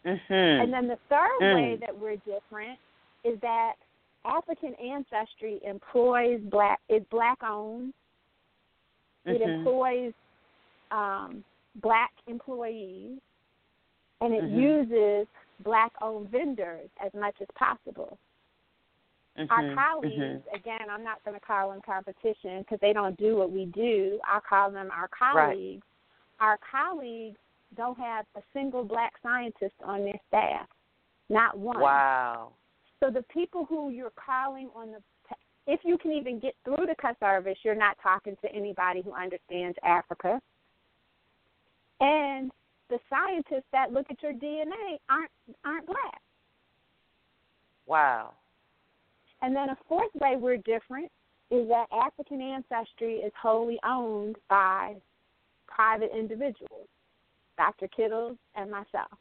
Mhm. 0.04 0.64
And 0.64 0.74
then 0.74 0.88
the 0.88 0.98
third 1.08 1.40
Mm. 1.40 1.56
way 1.56 1.76
that 1.76 1.98
we're 1.98 2.18
different 2.18 2.80
is 3.24 3.40
that 3.42 3.76
African 4.26 4.74
Ancestry 4.76 5.64
employs 5.64 6.42
black 6.42 6.82
is 6.90 7.04
black 7.06 7.42
owned. 7.44 7.94
It 9.26 9.42
Mhm. 9.42 9.60
employs 9.60 10.14
um, 10.92 11.44
black 11.76 12.12
employees, 12.26 13.22
and 14.22 14.34
it 14.34 14.44
Mhm. 14.44 14.60
uses 14.60 15.28
black 15.60 15.94
owned 16.02 16.30
vendors 16.30 16.90
as 17.00 17.14
much 17.14 17.40
as 17.42 17.48
possible. 17.54 18.18
Mhm. 19.38 19.52
Our 19.52 19.76
colleagues, 19.76 20.46
Mhm. 20.46 20.54
again, 20.54 20.90
I'm 20.90 21.04
not 21.04 21.24
going 21.24 21.40
to 21.40 21.46
call 21.46 21.70
them 21.70 21.82
competition 21.82 22.60
because 22.62 22.80
they 22.80 22.92
don't 22.92 23.16
do 23.18 23.38
what 23.38 23.52
we 23.52 23.66
do. 23.66 24.20
I'll 24.26 24.42
call 24.42 24.72
them 24.72 24.90
our 24.92 25.08
colleagues. 25.10 25.86
Our 26.40 26.58
colleagues 26.58 27.38
don't 27.76 27.98
have 28.00 28.26
a 28.36 28.42
single 28.52 28.84
black 28.84 29.14
scientist 29.22 29.76
on 29.84 30.04
their 30.06 30.20
staff, 30.28 30.68
not 31.30 31.58
one. 31.58 31.82
Wow. 31.82 32.54
So 33.00 33.10
the 33.10 33.24
people 33.24 33.66
who 33.66 33.92
you're 33.92 34.12
calling 34.12 34.70
on 34.76 34.92
the, 34.92 35.04
if 35.68 35.82
you 35.84 35.98
can 35.98 36.12
even 36.12 36.40
get 36.40 36.56
through 36.64 36.86
the 36.86 36.96
customer 37.00 37.38
service, 37.38 37.58
you're 37.64 37.76
not 37.76 37.98
talking 38.02 38.36
to 38.44 38.52
anybody 38.54 39.02
who 39.02 39.14
understands 39.14 39.78
Africa. 39.84 40.40
And 42.00 42.52
the 42.90 43.00
scientists 43.10 43.68
that 43.72 43.92
look 43.92 44.08
at 44.10 44.22
your 44.24 44.34
DNA 44.34 44.98
aren't 45.10 45.32
aren't 45.64 45.86
black. 45.86 46.22
Wow. 47.86 48.34
And 49.42 49.56
then 49.56 49.70
a 49.70 49.78
fourth 49.88 50.14
way 50.16 50.36
we're 50.38 50.58
different 50.58 51.12
is 51.52 51.68
that 51.70 51.86
African 51.92 52.42
ancestry 52.42 53.16
is 53.16 53.32
wholly 53.42 53.80
owned 53.86 54.36
by 54.50 54.96
private 55.68 56.12
individuals, 56.16 56.88
Dr. 57.58 57.88
Kittles 57.88 58.38
and 58.56 58.70
myself. 58.70 59.18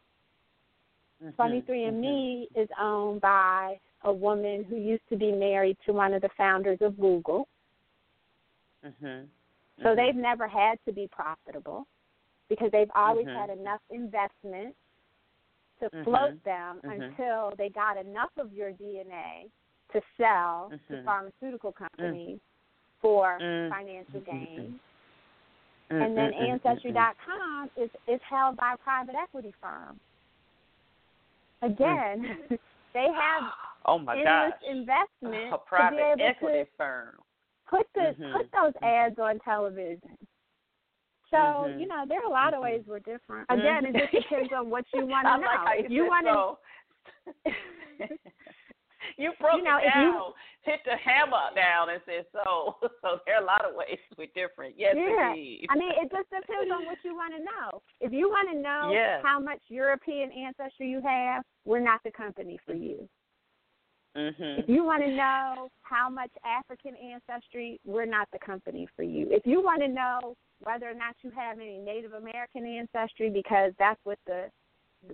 Mm-hmm. 1.24 1.40
23andMe 1.40 2.02
mm-hmm. 2.02 2.60
is 2.60 2.68
owned 2.80 3.20
by 3.20 3.78
a 4.04 4.12
woman 4.12 4.64
who 4.64 4.76
used 4.76 5.02
to 5.08 5.16
be 5.16 5.32
married 5.32 5.76
to 5.86 5.92
one 5.92 6.14
of 6.14 6.22
the 6.22 6.30
founders 6.36 6.78
of 6.80 6.98
Google. 6.98 7.48
Mm-hmm. 8.84 9.24
So 9.82 9.94
they've 9.94 10.14
never 10.14 10.48
had 10.48 10.78
to 10.86 10.92
be 10.92 11.08
profitable 11.10 11.86
because 12.48 12.70
they've 12.72 12.90
always 12.94 13.26
Mhm. 13.26 13.34
had 13.34 13.50
enough 13.50 13.80
investment 13.90 14.74
to 15.80 15.90
Mhm. 15.90 16.04
float 16.04 16.42
them 16.44 16.80
Mhm. 16.84 17.02
until 17.02 17.54
they 17.56 17.68
got 17.68 17.96
enough 17.96 18.36
of 18.36 18.52
your 18.52 18.72
DNA 18.72 19.50
to 19.92 20.02
sell 20.16 20.72
to 20.88 21.02
pharmaceutical 21.02 21.72
companies 21.72 22.40
for 23.00 23.38
Mm. 23.40 23.68
financial 23.70 24.20
gain. 24.20 24.80
Mm, 25.90 26.02
And 26.02 26.16
then 26.16 26.32
mm, 26.32 26.34
mm, 26.34 26.38
mm, 26.38 26.50
mm. 26.50 26.52
Ancestry.com 26.52 27.70
is 27.76 27.90
is 28.06 28.20
held 28.22 28.56
by 28.56 28.74
a 28.74 28.76
private 28.76 29.14
equity 29.14 29.52
firm. 29.60 29.98
Again, 31.62 32.26
they 32.98 33.08
have 33.14 33.44
Oh 33.86 33.98
my 33.98 34.16
endless 34.16 34.52
gosh. 34.60 34.60
investment 34.68 35.52
A 35.52 35.58
private 35.58 35.96
to 35.96 36.16
be 36.16 36.22
able 36.24 36.30
equity 36.30 36.64
to 36.64 36.70
firm. 36.76 37.14
put 37.70 37.86
the 37.94 38.14
Mhm. 38.18 38.32
put 38.32 38.50
those 38.52 38.74
ads 38.82 39.18
on 39.18 39.38
television. 39.40 40.16
So 41.30 41.36
Mhm. 41.36 41.80
you 41.80 41.86
know 41.86 42.04
there 42.06 42.20
are 42.20 42.26
a 42.26 42.28
lot 42.28 42.54
of 42.54 42.60
ways 42.62 42.82
we're 42.86 42.98
different. 43.00 43.46
Again, 43.50 43.86
it 43.86 43.94
just 43.94 44.12
depends 44.28 44.52
on 44.52 44.68
what 44.68 44.84
you 44.92 45.06
want 45.06 45.26
to 45.26 45.38
know. 45.40 45.46
like 45.46 45.58
how 45.58 45.72
if 45.72 45.90
you 45.90 45.96
you 45.96 46.02
said 46.02 46.08
want 46.08 46.26
so. 46.26 46.58
you 49.18 49.32
broke 49.40 49.58
You 49.58 49.64
know, 49.64 49.78
it 49.78 49.86
if 49.86 49.94
you- 49.94 50.12
down, 50.12 50.32
hit 50.62 50.80
the 50.84 50.96
hammer 50.96 51.50
down, 51.54 51.90
and 51.90 52.00
said 52.06 52.26
so. 52.32 52.76
So 53.02 53.20
there 53.26 53.36
are 53.36 53.42
a 53.42 53.46
lot 53.46 53.64
of 53.64 53.74
ways 53.74 53.98
we're 54.18 54.28
different. 54.34 54.74
Yes, 54.78 54.94
yeah, 54.96 55.30
indeed. 55.30 55.66
I 55.70 55.76
mean 55.76 55.92
it 55.92 56.10
just 56.10 56.30
depends 56.30 56.70
on 56.72 56.86
what 56.86 56.98
you 57.04 57.14
want 57.14 57.34
to 57.34 57.42
know. 57.42 57.82
If 58.00 58.12
you 58.12 58.28
want 58.28 58.48
to 58.52 58.58
know 58.58 58.90
how 59.22 59.38
much 59.40 59.60
European 59.68 60.30
ancestry 60.32 60.88
you 60.88 61.00
have, 61.02 61.42
we're 61.64 61.80
not 61.80 62.00
the 62.04 62.10
company 62.10 62.58
for 62.64 62.74
you. 62.74 63.08
Mhm. 64.16 64.58
If 64.60 64.68
you 64.68 64.82
want 64.84 65.02
to 65.04 65.10
know 65.14 65.68
how 65.82 66.08
much 66.08 66.30
African 66.44 66.96
ancestry, 66.96 67.78
we're 67.84 68.06
not 68.06 68.28
the 68.32 68.38
company 68.38 68.88
for 68.96 69.02
you. 69.04 69.28
If 69.30 69.46
you 69.46 69.62
want 69.62 69.80
to 69.82 69.88
know 69.88 70.34
whether 70.64 70.90
or 70.90 70.94
not 70.94 71.14
you 71.22 71.30
have 71.30 71.58
any 71.60 71.78
Native 71.78 72.14
American 72.14 72.66
ancestry, 72.66 73.30
because 73.30 73.72
that's 73.78 74.00
what 74.04 74.18
the 74.26 74.50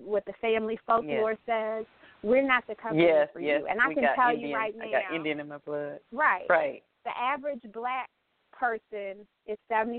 what 0.04 0.24
the 0.26 0.32
family 0.40 0.78
folklore 0.86 1.36
says, 1.46 1.84
we're 2.22 2.46
not 2.46 2.66
the 2.66 2.74
company 2.74 3.04
Yes, 3.06 3.28
for 3.32 3.40
yes. 3.40 3.60
you. 3.60 3.66
And 3.66 3.80
I 3.80 3.88
we 3.88 3.94
can 3.94 4.08
tell 4.14 4.30
Indian, 4.30 4.50
you 4.50 4.56
right 4.56 4.74
now, 4.76 4.84
I 4.84 4.90
got 4.90 5.14
Indian 5.14 5.40
in 5.40 5.48
my 5.48 5.58
blood. 5.58 6.00
right, 6.12 6.46
Right. 6.48 6.82
the 7.04 7.10
average 7.18 7.62
black 7.72 8.08
person 8.52 9.26
is 9.46 9.58
75% 9.70 9.98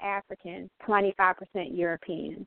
African, 0.00 0.70
25% 0.86 1.34
European. 1.76 2.46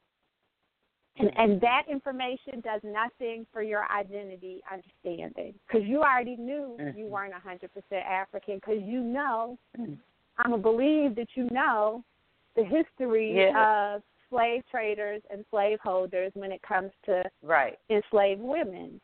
And, 1.18 1.30
and 1.38 1.62
that 1.62 1.84
information 1.92 2.62
does 2.64 2.80
nothing 2.84 3.46
for 3.52 3.62
your 3.62 3.86
identity 3.92 4.62
understanding 4.72 5.54
because 5.68 5.86
you 5.86 6.00
already 6.00 6.38
knew 6.38 6.78
you 6.96 7.06
Mhm. 7.06 7.10
weren't 7.10 7.34
100% 7.34 8.06
African 8.06 8.56
because 8.56 8.82
you 8.82 9.02
know, 9.02 9.58
Mhm. 9.78 10.00
I'm 10.38 10.52
going 10.52 10.62
to 10.62 10.70
believe 10.70 11.16
that 11.16 11.36
you 11.36 11.50
know 11.52 12.04
the 12.56 12.64
history 12.64 13.36
Yes. 13.36 13.56
of 13.56 14.04
slave 14.32 14.64
traders 14.72 15.22
and 15.30 15.46
slaveholders 15.52 16.32
when 16.34 16.52
it 16.52 16.62
comes 16.64 16.92
to 17.04 17.24
Right. 17.44 17.78
enslaved 17.90 18.42
women. 18.42 19.00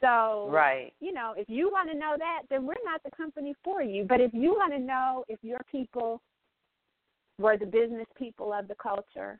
So, 0.00 0.48
Right. 0.50 0.92
you 1.00 1.12
know, 1.12 1.32
if 1.32 1.48
you 1.48 1.70
want 1.70 1.88
to 1.88 1.96
know 1.96 2.16
that, 2.18 2.42
then 2.48 2.66
we're 2.66 2.74
not 2.84 3.02
the 3.04 3.10
company 3.12 3.54
for 3.62 3.80
you. 3.80 4.04
But 4.04 4.20
if 4.20 4.34
you 4.34 4.54
want 4.54 4.72
to 4.72 4.78
know 4.78 5.24
if 5.28 5.42
your 5.42 5.60
people 5.70 6.20
were 7.38 7.56
the 7.56 7.66
business 7.66 8.06
people 8.16 8.52
of 8.52 8.68
the 8.68 8.74
culture, 8.74 9.38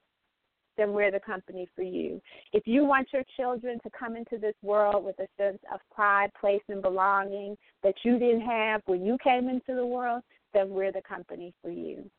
then 0.76 0.92
we're 0.92 1.10
the 1.10 1.20
company 1.20 1.68
for 1.74 1.82
you. 1.82 2.20
If 2.52 2.66
you 2.66 2.84
want 2.84 3.12
your 3.12 3.24
children 3.36 3.78
to 3.80 3.90
come 3.90 4.16
into 4.16 4.38
this 4.38 4.54
world 4.62 5.04
with 5.04 5.18
a 5.18 5.28
sense 5.36 5.58
of 5.72 5.80
pride, 5.94 6.30
place, 6.40 6.62
and 6.68 6.80
belonging 6.80 7.58
that 7.82 7.94
you 8.04 8.18
didn't 8.18 8.42
have 8.42 8.80
when 8.86 9.04
you 9.04 9.18
came 9.22 9.48
into 9.48 9.74
the 9.74 9.84
world, 9.84 10.22
then 10.54 10.70
we're 10.70 10.92
the 10.92 11.02
company 11.02 11.52
for 11.60 11.70
you. 11.70 12.10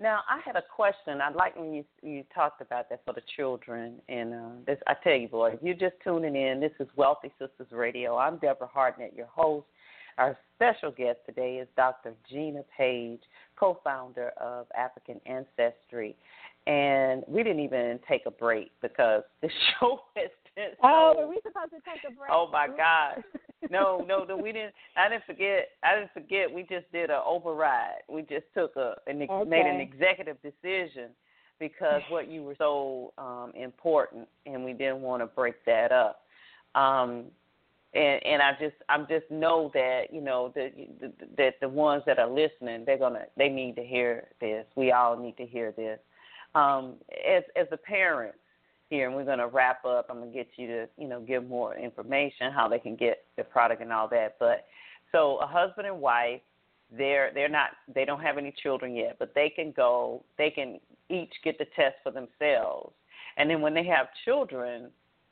Now, 0.00 0.20
I 0.28 0.40
had 0.44 0.54
a 0.54 0.62
question. 0.62 1.20
I'd 1.20 1.34
like 1.34 1.56
when 1.56 1.72
you 1.74 1.84
you 2.02 2.22
talked 2.32 2.60
about 2.60 2.88
that 2.90 3.00
for 3.04 3.12
the 3.12 3.22
children, 3.36 3.94
and 4.08 4.32
uh, 4.32 4.48
this 4.64 4.78
I 4.86 4.94
tell 5.02 5.14
you, 5.14 5.26
boy, 5.26 5.52
if 5.54 5.62
you're 5.62 5.74
just 5.74 5.96
tuning 6.04 6.36
in, 6.36 6.60
this 6.60 6.72
is 6.78 6.86
Wealthy 6.94 7.32
Sistas 7.40 7.72
Radio. 7.72 8.16
I'm 8.16 8.38
Deborah 8.38 8.70
Hardnett, 8.72 9.16
your 9.16 9.26
host. 9.26 9.66
Our 10.16 10.36
special 10.56 10.90
guest 10.90 11.18
today 11.26 11.56
is 11.56 11.68
Dr. 11.76 12.12
Gina 12.28 12.62
Paige, 12.76 13.22
co-founder 13.56 14.30
of 14.40 14.66
African 14.76 15.20
Ancestry, 15.26 16.16
and 16.68 17.24
we 17.26 17.42
didn't 17.42 17.60
even 17.60 17.98
take 18.06 18.26
a 18.26 18.30
break 18.30 18.70
because 18.82 19.22
the 19.42 19.48
show 19.48 20.00
has 20.14 20.30
been 20.54 20.68
so. 20.72 20.78
Oh, 20.84 21.14
were 21.16 21.28
we 21.28 21.40
supposed 21.42 21.70
to 21.70 21.80
take 21.90 22.04
a 22.06 22.14
break? 22.14 22.30
Oh 22.30 22.48
my 22.52 22.68
God. 22.68 23.24
No, 23.70 24.04
no, 24.06 24.24
no. 24.24 24.36
We 24.36 24.52
didn't. 24.52 24.74
I 24.96 25.08
didn't 25.08 25.24
forget. 25.24 25.70
I 25.82 25.96
didn't 25.96 26.12
forget. 26.12 26.52
We 26.52 26.62
just 26.62 26.90
did 26.92 27.10
an 27.10 27.20
override. 27.26 28.02
We 28.08 28.22
just 28.22 28.44
took 28.54 28.76
a 28.76 28.94
an 29.06 29.22
ex 29.22 29.32
made 29.48 29.66
an 29.66 29.80
executive 29.80 30.36
decision 30.42 31.10
because 31.58 32.02
what 32.08 32.30
you 32.30 32.44
were 32.44 32.54
so 32.56 33.12
um, 33.18 33.52
important, 33.56 34.28
and 34.46 34.64
we 34.64 34.74
didn't 34.74 35.00
want 35.00 35.22
to 35.22 35.26
break 35.26 35.56
that 35.66 35.90
up. 35.90 36.20
Um, 36.74 37.24
and 37.94 38.24
and 38.24 38.42
I 38.42 38.52
just 38.60 38.76
I'm 38.88 39.06
just 39.08 39.30
know 39.30 39.70
that 39.74 40.04
you 40.12 40.20
know 40.20 40.52
that 40.54 40.72
that 41.36 41.54
the 41.60 41.68
ones 41.68 42.02
that 42.06 42.18
are 42.18 42.30
listening, 42.30 42.84
they're 42.84 42.98
gonna 42.98 43.24
they 43.36 43.48
need 43.48 43.74
to 43.76 43.82
hear 43.82 44.28
this. 44.40 44.66
We 44.76 44.92
all 44.92 45.16
need 45.16 45.36
to 45.38 45.46
hear 45.46 45.72
this. 45.72 45.98
Um, 46.54 46.94
as 47.10 47.42
as 47.56 47.66
a 47.72 47.76
parent 47.76 48.34
here, 48.90 49.06
and 49.06 49.16
we're 49.16 49.24
going 49.24 49.38
to 49.38 49.48
wrap 49.48 49.84
up. 49.84 50.06
I'm 50.08 50.18
going 50.18 50.32
to 50.32 50.36
get 50.36 50.48
you 50.56 50.66
to, 50.68 50.88
you 50.96 51.08
know, 51.08 51.20
give 51.20 51.46
more 51.46 51.76
information 51.76 52.52
how 52.52 52.68
they 52.68 52.78
can 52.78 52.96
get 52.96 53.24
the 53.36 53.44
product 53.44 53.82
and 53.82 53.92
all 53.92 54.08
that. 54.08 54.36
But 54.40 54.66
so 55.12 55.38
a 55.38 55.46
husband 55.46 55.86
and 55.86 56.00
wife, 56.00 56.40
they're 56.96 57.30
they're 57.34 57.48
not 57.48 57.70
they 57.94 58.04
don't 58.04 58.20
have 58.20 58.38
any 58.38 58.54
children 58.62 58.94
yet, 58.94 59.16
but 59.18 59.34
they 59.34 59.50
can 59.50 59.72
go. 59.72 60.24
They 60.38 60.50
can 60.50 60.80
each 61.10 61.32
get 61.44 61.58
the 61.58 61.66
test 61.76 61.96
for 62.02 62.12
themselves, 62.12 62.94
and 63.36 63.50
then 63.50 63.60
when 63.60 63.74
they 63.74 63.84
have 63.84 64.06
children, 64.24 64.90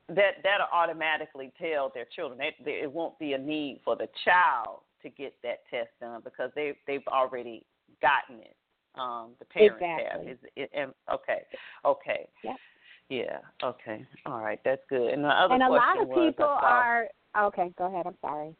that 0.08 0.42
that'll 0.42 0.66
automatically 0.72 1.52
tell 1.58 1.90
their 1.94 2.06
children. 2.14 2.38
They, 2.62 2.72
it 2.72 2.92
won't 2.92 3.18
be 3.18 3.32
a 3.32 3.38
need 3.38 3.80
for 3.84 3.96
the 3.96 4.08
child 4.24 4.80
to 5.02 5.08
get 5.08 5.34
that 5.42 5.60
test 5.70 5.88
done 5.98 6.20
because 6.22 6.50
they 6.54 6.74
they've 6.86 7.06
already 7.08 7.64
gotten 8.02 8.42
it. 8.42 8.56
Um, 8.96 9.30
the 9.38 9.44
parents 9.44 9.82
Exactly. 9.82 10.26
have. 10.26 10.32
Is 10.32 10.38
it, 10.56 10.70
and, 10.74 10.92
okay, 11.12 11.42
okay. 11.84 12.28
Yep. 12.42 12.56
Yeah. 13.08 13.38
Okay. 13.62 14.04
All 14.24 14.40
right. 14.40 14.58
That's 14.64 14.82
good. 14.88 15.12
And 15.12 15.22
the 15.22 15.28
other 15.28 15.54
and 15.54 15.62
a 15.62 15.68
lot 15.68 16.00
of 16.00 16.08
was, 16.08 16.32
people 16.32 16.46
are 16.46 17.08
okay. 17.38 17.70
Go 17.78 17.86
ahead. 17.86 18.06
I'm 18.06 18.16
sorry. 18.20 18.56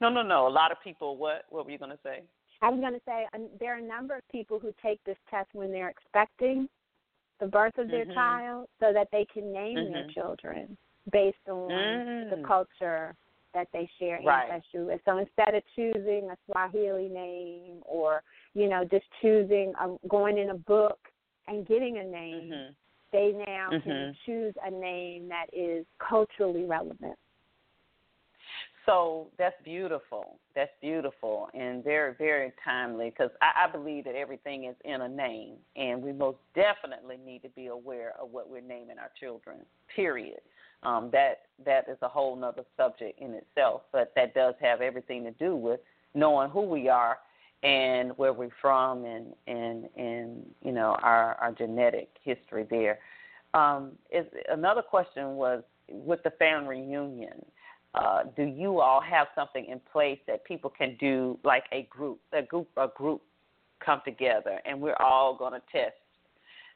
No, 0.00 0.08
no, 0.08 0.22
no. 0.22 0.46
A 0.46 0.48
lot 0.48 0.70
of 0.70 0.78
people. 0.84 1.16
What? 1.16 1.44
What 1.50 1.64
were 1.64 1.72
you 1.72 1.78
going 1.78 1.90
to 1.90 1.98
say? 2.04 2.22
I 2.62 2.70
was 2.70 2.80
going 2.80 2.92
to 2.92 3.00
say 3.06 3.26
um, 3.34 3.48
there 3.58 3.74
are 3.74 3.78
a 3.78 3.82
number 3.82 4.16
of 4.16 4.22
people 4.30 4.58
who 4.58 4.72
take 4.82 5.02
this 5.04 5.16
test 5.30 5.48
when 5.52 5.72
they're 5.72 5.88
expecting 5.88 6.68
the 7.40 7.46
birth 7.46 7.78
of 7.78 7.88
their 7.88 8.04
Mhm. 8.04 8.14
child, 8.14 8.68
so 8.80 8.92
that 8.92 9.08
they 9.12 9.24
can 9.32 9.52
name 9.52 9.88
their 9.88 10.04
Mhm. 10.04 10.14
children 10.14 10.76
based 11.10 11.48
on 11.48 12.28
the 12.30 12.36
Mm. 12.36 12.44
culture 12.44 13.16
that 13.58 13.68
they 13.72 13.90
share 13.98 14.20
Right. 14.24 14.50
ancestry 14.50 14.84
with. 14.84 15.00
So 15.04 15.18
instead 15.18 15.54
of 15.54 15.62
choosing 15.74 16.30
a 16.30 16.36
Swahili 16.46 17.08
name, 17.08 17.82
or 17.82 18.22
you 18.54 18.68
know, 18.68 18.84
just 18.84 19.06
choosing 19.20 19.72
a, 19.80 19.96
going 20.08 20.38
in 20.38 20.50
a 20.50 20.54
book 20.54 20.98
and 21.48 21.66
getting 21.66 21.98
a 21.98 22.04
name, 22.04 22.52
Mhm. 22.52 22.74
they 23.10 23.32
now 23.32 23.70
can 23.70 23.82
Mhm. 23.82 24.16
choose 24.24 24.54
a 24.62 24.70
name 24.70 25.28
that 25.28 25.46
is 25.52 25.86
culturally 25.98 26.66
relevant. 26.66 27.18
So 28.86 29.30
that's 29.36 29.60
beautiful. 29.64 30.38
That's 30.54 30.72
beautiful 30.80 31.50
and 31.52 31.84
very, 31.84 32.14
very 32.14 32.52
timely 32.64 33.10
because 33.10 33.30
I, 33.42 33.64
I 33.64 33.66
believe 33.70 34.04
that 34.04 34.14
everything 34.14 34.64
is 34.64 34.76
in 34.84 35.02
a 35.02 35.08
name, 35.08 35.58
and 35.76 36.02
we 36.02 36.12
most 36.12 36.38
definitely 36.54 37.18
need 37.18 37.42
to 37.42 37.50
be 37.50 37.66
aware 37.66 38.14
of 38.18 38.30
what 38.30 38.48
we're 38.48 38.62
naming 38.62 38.98
our 38.98 39.10
children. 39.20 39.66
Period. 39.94 40.40
Um, 40.82 41.10
that 41.12 41.42
that 41.64 41.88
is 41.88 41.98
a 42.02 42.08
whole 42.08 42.36
nother 42.36 42.64
subject 42.76 43.20
in 43.20 43.34
itself, 43.34 43.82
but 43.92 44.12
that 44.14 44.34
does 44.34 44.54
have 44.60 44.80
everything 44.80 45.24
to 45.24 45.32
do 45.32 45.56
with 45.56 45.80
knowing 46.14 46.50
who 46.50 46.62
we 46.62 46.88
are 46.88 47.18
and 47.64 48.12
where 48.16 48.32
we're 48.32 48.50
from, 48.60 49.04
and 49.04 49.34
and 49.46 49.88
and 49.96 50.46
you 50.62 50.72
know 50.72 50.96
our 51.02 51.34
our 51.40 51.52
genetic 51.52 52.10
history 52.22 52.66
there. 52.70 53.00
Um, 53.54 53.92
is 54.12 54.26
another 54.50 54.82
question 54.82 55.34
was 55.34 55.62
with 55.90 56.22
the 56.22 56.30
family 56.30 56.80
reunion 56.80 57.44
uh, 57.94 58.24
do 58.36 58.42
you 58.42 58.80
all 58.80 59.00
have 59.00 59.28
something 59.34 59.66
in 59.66 59.80
place 59.90 60.18
that 60.26 60.44
people 60.44 60.70
can 60.70 60.96
do 61.00 61.38
like 61.44 61.64
a 61.72 61.82
group 61.90 62.20
a 62.32 62.42
group 62.42 62.68
a 62.76 62.88
group 62.94 63.22
come 63.84 64.00
together 64.04 64.60
and 64.66 64.80
we're 64.80 65.00
all 65.00 65.36
going 65.36 65.52
to 65.52 65.62
test 65.72 65.96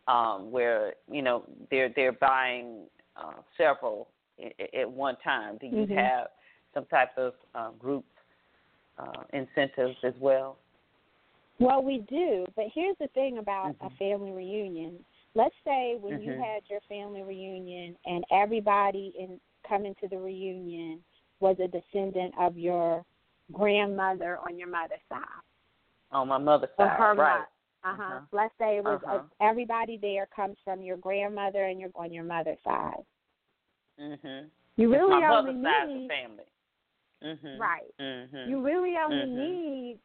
um, 0.08 0.50
where 0.50 0.94
you 1.10 1.22
know 1.22 1.44
they're 1.70 1.90
they're 1.94 2.12
buying 2.12 2.86
uh, 3.16 3.32
several 3.56 4.08
at, 4.42 4.74
at 4.74 4.90
one 4.90 5.16
time 5.16 5.58
do 5.58 5.66
you 5.66 5.86
Mhm. 5.86 5.96
have 5.96 6.28
some 6.74 6.86
type 6.86 7.16
of 7.18 7.34
uh, 7.54 7.70
group 7.72 8.04
uh, 8.98 9.24
incentives 9.32 9.96
as 10.04 10.14
well? 10.18 10.58
Well, 11.58 11.82
we 11.82 11.98
do, 11.98 12.46
but 12.56 12.66
here's 12.74 12.96
the 12.98 13.08
thing 13.08 13.38
about 13.38 13.74
mm-hmm. 13.74 13.86
a 13.86 13.90
family 13.90 14.32
reunion. 14.32 15.04
Let's 15.34 15.54
say 15.64 15.96
when 16.00 16.14
mm-hmm. 16.14 16.30
you 16.30 16.32
had 16.32 16.62
your 16.68 16.80
family 16.88 17.22
reunion 17.22 17.96
and 18.04 18.24
everybody 18.30 19.14
in 19.18 19.40
coming 19.68 19.94
to 20.00 20.08
the 20.08 20.18
reunion 20.18 21.02
was 21.40 21.56
a 21.60 21.68
descendant 21.68 22.34
of 22.38 22.58
your 22.58 23.04
grandmother 23.52 24.38
on 24.38 24.58
your 24.58 24.68
mother's 24.68 24.98
side. 25.08 25.20
On 26.10 26.28
my 26.28 26.38
mother's 26.38 26.70
side, 26.76 27.16
right? 27.16 27.44
Uh 27.84 27.94
huh. 27.96 28.02
Uh-huh. 28.02 28.20
Let's 28.32 28.54
say 28.58 28.76
it 28.78 28.84
was 28.84 29.00
uh-huh. 29.06 29.22
a, 29.40 29.44
everybody 29.44 29.98
there 30.00 30.26
comes 30.34 30.56
from 30.64 30.82
your 30.82 30.96
grandmother 30.96 31.64
and 31.66 31.80
your 31.80 31.90
on 31.94 32.12
your 32.12 32.24
mother's 32.24 32.58
side. 32.64 33.04
Mhm. 34.00 34.50
You 34.76 34.90
really 34.90 35.20
my 35.20 35.28
only 35.28 35.52
need 35.52 35.66
of 35.66 35.88
the 35.88 36.08
family. 36.08 36.46
Mhm. 37.22 37.58
right. 37.58 37.94
Mhm. 38.00 38.48
You 38.48 38.62
really 38.62 38.96
only 38.96 39.26
Mhm. 39.26 39.34
need 39.34 39.98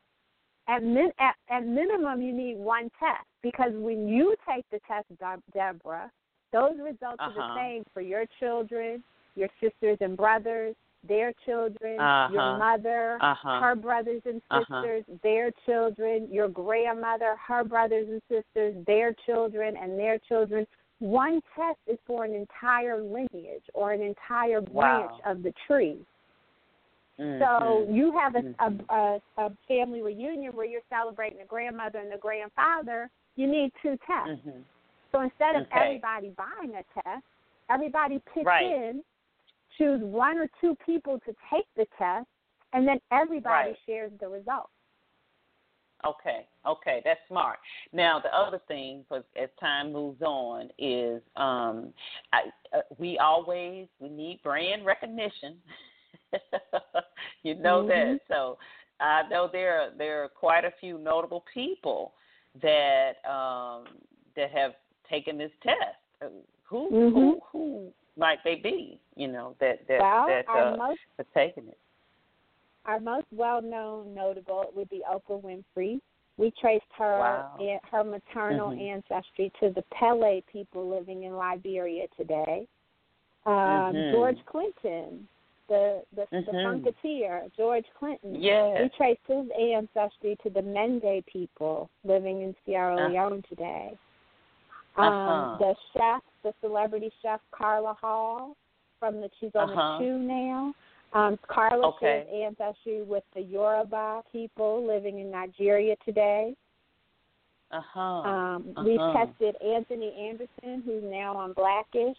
at, 0.68 0.84
min, 0.84 1.12
at 1.20 1.36
at 1.50 1.66
minimum 1.66 2.22
you 2.22 2.34
need 2.34 2.58
one 2.58 2.90
test 3.00 3.26
because 3.42 3.72
when 3.76 4.08
you 4.08 4.36
take 4.48 4.68
the 4.70 4.80
test, 4.82 5.08
De- 5.18 5.44
Deborah, 5.54 6.12
those 6.52 6.78
results 6.80 7.20
are 7.20 7.32
the 7.34 7.40
Uh-huh. 7.40 7.56
same 7.56 7.84
for 7.94 8.02
your 8.02 8.26
children, 8.40 9.04
your 9.36 9.50
sisters 9.60 9.98
and 10.02 10.18
brothers, 10.18 10.76
their 11.04 11.34
children, 11.46 12.00
Uh-huh. 12.00 12.34
your 12.34 12.58
mother, 12.58 13.18
Uh-huh. 13.22 13.60
her 13.60 13.76
brothers 13.76 14.22
and 14.26 14.42
Uh-huh. 14.50 14.82
sisters, 14.82 15.06
their 15.22 15.52
children, 15.66 16.32
your 16.32 16.48
grandmother, 16.48 17.36
her 17.36 17.64
brothers 17.64 18.08
and 18.10 18.22
sisters, 18.30 18.76
their 18.86 19.14
children, 19.26 19.78
and 19.78 19.98
their 19.98 20.18
children. 20.20 20.66
One 21.00 21.42
test 21.56 21.80
is 21.86 22.00
for 22.08 22.24
an 22.26 22.34
entire 22.34 23.02
lineage 23.02 23.64
or 23.74 23.92
an 23.92 24.02
entire 24.02 24.62
branch 24.62 25.12
Wow. 25.12 25.32
of 25.32 25.44
the 25.44 25.54
tree. 25.68 26.06
Mhm. 27.20 27.40
So 27.40 27.88
you 27.90 28.12
have 28.12 28.36
a, 28.36 28.42
Mhm. 28.42 28.86
a, 28.90 28.94
a, 28.94 29.22
a 29.38 29.52
family 29.68 30.02
reunion 30.02 30.56
where 30.56 30.66
you're 30.66 30.82
celebrating 30.90 31.40
the 31.40 31.46
grandmother 31.46 32.00
and 32.00 32.12
the 32.12 32.18
grandfather. 32.18 33.10
You 33.36 33.48
need 33.48 33.72
two 33.82 33.98
tests. 34.06 34.42
Mhm. 34.46 34.64
So 35.12 35.22
instead 35.22 35.56
of 35.56 35.64
Okay. 35.64 35.80
everybody 35.80 36.30
buying 36.32 36.76
a 36.76 36.84
test, 37.02 37.24
everybody 37.70 38.20
pitch 38.34 38.46
Right. 38.46 38.72
in, 38.72 39.04
choose 39.78 40.02
one 40.04 40.38
or 40.38 40.50
two 40.62 40.76
people 40.86 41.20
to 41.26 41.36
take 41.54 41.66
the 41.76 41.86
test, 41.98 42.28
and 42.74 42.88
then 42.88 43.00
everybody 43.12 43.70
Right. 43.70 43.80
shares 43.86 44.12
the 44.20 44.28
results. 44.28 44.72
Okay, 46.06 46.48
okay, 46.66 47.02
that's 47.04 47.20
smart. 47.28 47.58
Now 47.92 48.20
the 48.20 48.34
other 48.36 48.60
thing, 48.68 49.04
as 49.12 49.50
time 49.60 49.92
moves 49.92 50.22
on, 50.22 50.70
is 50.78 51.22
um, 51.36 51.92
I, 52.32 52.44
uh, 52.72 52.82
we 53.00 53.18
always 53.18 53.88
we 54.00 54.10
need 54.10 54.42
brand 54.44 54.86
recognition. 54.86 55.58
you 57.44 57.56
know 57.56 57.84
Mhm. 57.84 57.88
that. 57.88 58.20
So 58.28 58.60
I 59.00 59.24
know 59.28 59.48
there 59.52 59.82
are, 59.82 59.90
there 59.98 60.24
are 60.24 60.30
quite 60.30 60.66
a 60.66 60.72
few 60.80 61.00
notable 61.00 61.44
people 61.52 62.14
that 62.62 63.14
um, 63.26 63.86
that 64.36 64.52
have 64.52 64.76
taken 65.10 65.38
this 65.38 65.52
test. 65.64 65.98
Uh, 66.22 66.28
Who 66.66 66.90
who 66.90 67.00
Mhm. 67.00 67.40
who 67.52 67.94
might 68.18 68.40
they 68.44 68.56
be? 68.56 69.00
You 69.16 69.28
know 69.28 69.56
that 69.60 69.88
that 69.88 70.00
well, 70.00 70.28
that 70.28 70.48
uh, 70.50 70.76
most 70.78 71.00
have 71.18 71.28
taken 71.34 71.68
it. 71.68 71.78
our 72.86 73.00
most 73.00 73.28
well 73.32 73.62
known 73.62 74.14
notable 74.14 74.66
would 74.76 74.90
be 74.90 75.02
Oprah 75.10 75.42
Winfrey. 75.42 76.00
We 76.38 76.52
traced 76.62 76.86
her 76.98 77.20
Wow. 77.20 77.58
an- 77.60 77.80
her 77.92 78.04
maternal 78.04 78.70
Mhm. 78.70 78.80
ancestry 78.82 79.52
to 79.60 79.70
the 79.72 79.84
Kpelle 79.92 80.46
people 80.46 80.88
living 80.88 81.24
in 81.24 81.36
Liberia 81.36 82.08
today. 82.16 82.68
Um, 83.46 83.54
Mhm. 83.94 84.12
George 84.12 84.46
Clinton, 84.46 85.28
the 85.68 86.04
the, 86.14 86.28
the 86.32 86.38
Mhm. 86.52 86.64
funketeer, 86.66 87.52
George 87.56 87.86
Clinton. 87.98 88.34
We 88.34 88.90
traced 88.90 89.26
his 89.28 89.50
ancestry 89.52 90.36
to 90.44 90.50
the 90.50 90.62
Mende 90.62 91.26
people 91.26 91.90
living 92.04 92.42
in 92.42 92.56
Sierra 92.66 92.96
Uh. 93.06 93.10
Leone 93.10 93.42
today. 93.50 93.98
Um, 94.98 95.08
Uh-huh. 95.14 95.58
The 95.60 95.76
chef, 95.94 96.24
the 96.44 96.54
celebrity 96.62 97.12
chef 97.22 97.40
Carla 97.52 97.94
Hall, 97.94 98.56
from 99.00 99.22
the 99.22 99.30
she's 99.40 99.52
on 99.56 99.70
Uh-huh. 99.70 99.98
the 100.00 100.06
Chew 100.06 100.18
now. 100.18 100.74
Um, 101.14 101.38
Carla 101.48 101.88
Okay. 101.88 102.26
shares 102.26 102.28
ancestry 102.60 103.04
with 103.04 103.24
the 103.34 103.42
Yoruba 103.42 104.24
people 104.32 104.86
living 104.86 105.20
in 105.20 105.32
Nigeria 105.32 105.96
today. 106.04 106.56
Uh 107.72 107.82
huh. 107.82 108.02
Um, 108.02 108.74
Uh-huh. 108.76 109.14
tested 109.14 109.56
Anthony 109.62 110.14
Anderson, 110.30 110.82
who's 110.86 111.04
now 111.04 111.36
on 111.36 111.54
Blackish. 111.54 112.18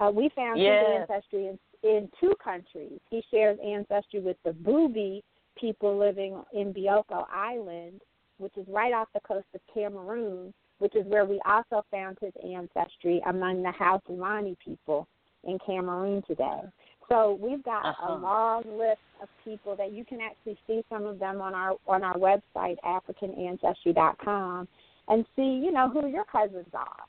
Uh, 0.00 0.10
we 0.10 0.30
found 0.30 0.60
Yes. 0.60 0.82
his 0.82 1.10
ancestry 1.10 1.46
in, 1.46 1.58
in 1.82 2.10
two 2.20 2.34
countries. 2.42 2.98
He 3.10 3.22
shares 3.30 3.58
ancestry 3.64 4.20
with 4.20 4.36
the 4.44 4.50
Bubi 4.52 5.22
people 5.56 5.96
living 5.98 6.42
in 6.52 6.72
Bioko 6.72 7.26
Island, 7.30 8.00
which 8.38 8.56
is 8.56 8.66
right 8.68 8.92
off 8.94 9.08
the 9.12 9.20
coast 9.20 9.46
of 9.54 9.60
Cameroon, 9.72 10.52
which 10.80 10.96
is 10.96 11.06
where 11.06 11.24
we 11.24 11.40
also 11.46 11.84
found 11.90 12.18
his 12.20 12.32
ancestry 12.44 13.22
among 13.26 13.62
the 13.62 13.70
Hausa 13.70 14.54
people 14.64 15.06
in 15.44 15.58
Cameroon 15.64 16.22
today. 16.26 16.60
So 17.08 17.38
we've 17.40 17.62
got 17.62 17.84
Uh-huh. 17.84 18.12
a 18.12 18.16
long 18.16 18.62
list 18.78 19.00
of 19.22 19.28
people 19.44 19.76
that 19.76 19.92
you 19.92 20.04
can 20.04 20.20
actually 20.20 20.58
see 20.66 20.84
some 20.88 21.06
of 21.06 21.18
them 21.18 21.40
on 21.40 21.54
our 21.54 21.76
on 21.86 22.02
our 22.02 22.16
website 22.16 22.78
africanancestry.com 22.84 24.68
and 25.08 25.26
see, 25.36 25.42
you 25.64 25.72
know, 25.72 25.88
who 25.88 26.06
your 26.06 26.24
cousins 26.24 26.68
are. 26.72 27.04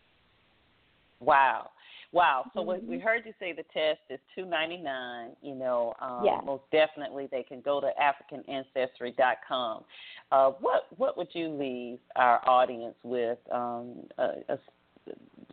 Wow. 1.19 1.69
Wow. 2.13 2.45
So 2.53 2.61
what 2.61 2.83
we 2.83 2.99
heard 2.99 3.23
you 3.25 3.33
say 3.39 3.53
the 3.53 3.63
test 3.73 3.99
is 4.09 4.19
two 4.35 4.45
ninety 4.45 4.77
nine. 4.77 5.29
You 5.41 5.55
know, 5.55 5.93
um, 6.01 6.25
Yes. 6.25 6.41
most 6.45 6.63
definitely 6.71 7.27
they 7.31 7.43
can 7.43 7.61
go 7.61 7.79
to 7.79 7.89
AfricanAncestry.com. 8.01 9.83
Uh, 10.31 10.51
what 10.59 10.87
what 10.97 11.17
would 11.17 11.29
you 11.33 11.49
leave 11.49 11.99
our 12.17 12.41
audience 12.47 12.95
with? 13.03 13.37
Um, 13.51 14.07
uh, 14.17 14.31
uh, 14.49 14.57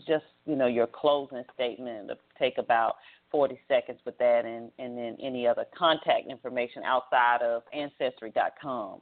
just 0.06 0.24
you 0.46 0.56
know 0.56 0.66
your 0.66 0.88
closing 0.88 1.44
statement. 1.54 2.10
Take 2.38 2.58
about 2.58 2.96
forty 3.30 3.60
seconds 3.68 4.00
with 4.04 4.18
that, 4.18 4.44
and 4.44 4.72
and 4.80 4.98
then 4.98 5.16
any 5.22 5.46
other 5.46 5.64
contact 5.76 6.26
information 6.28 6.82
outside 6.82 7.40
of 7.40 7.62
Ancestry.com 7.72 9.00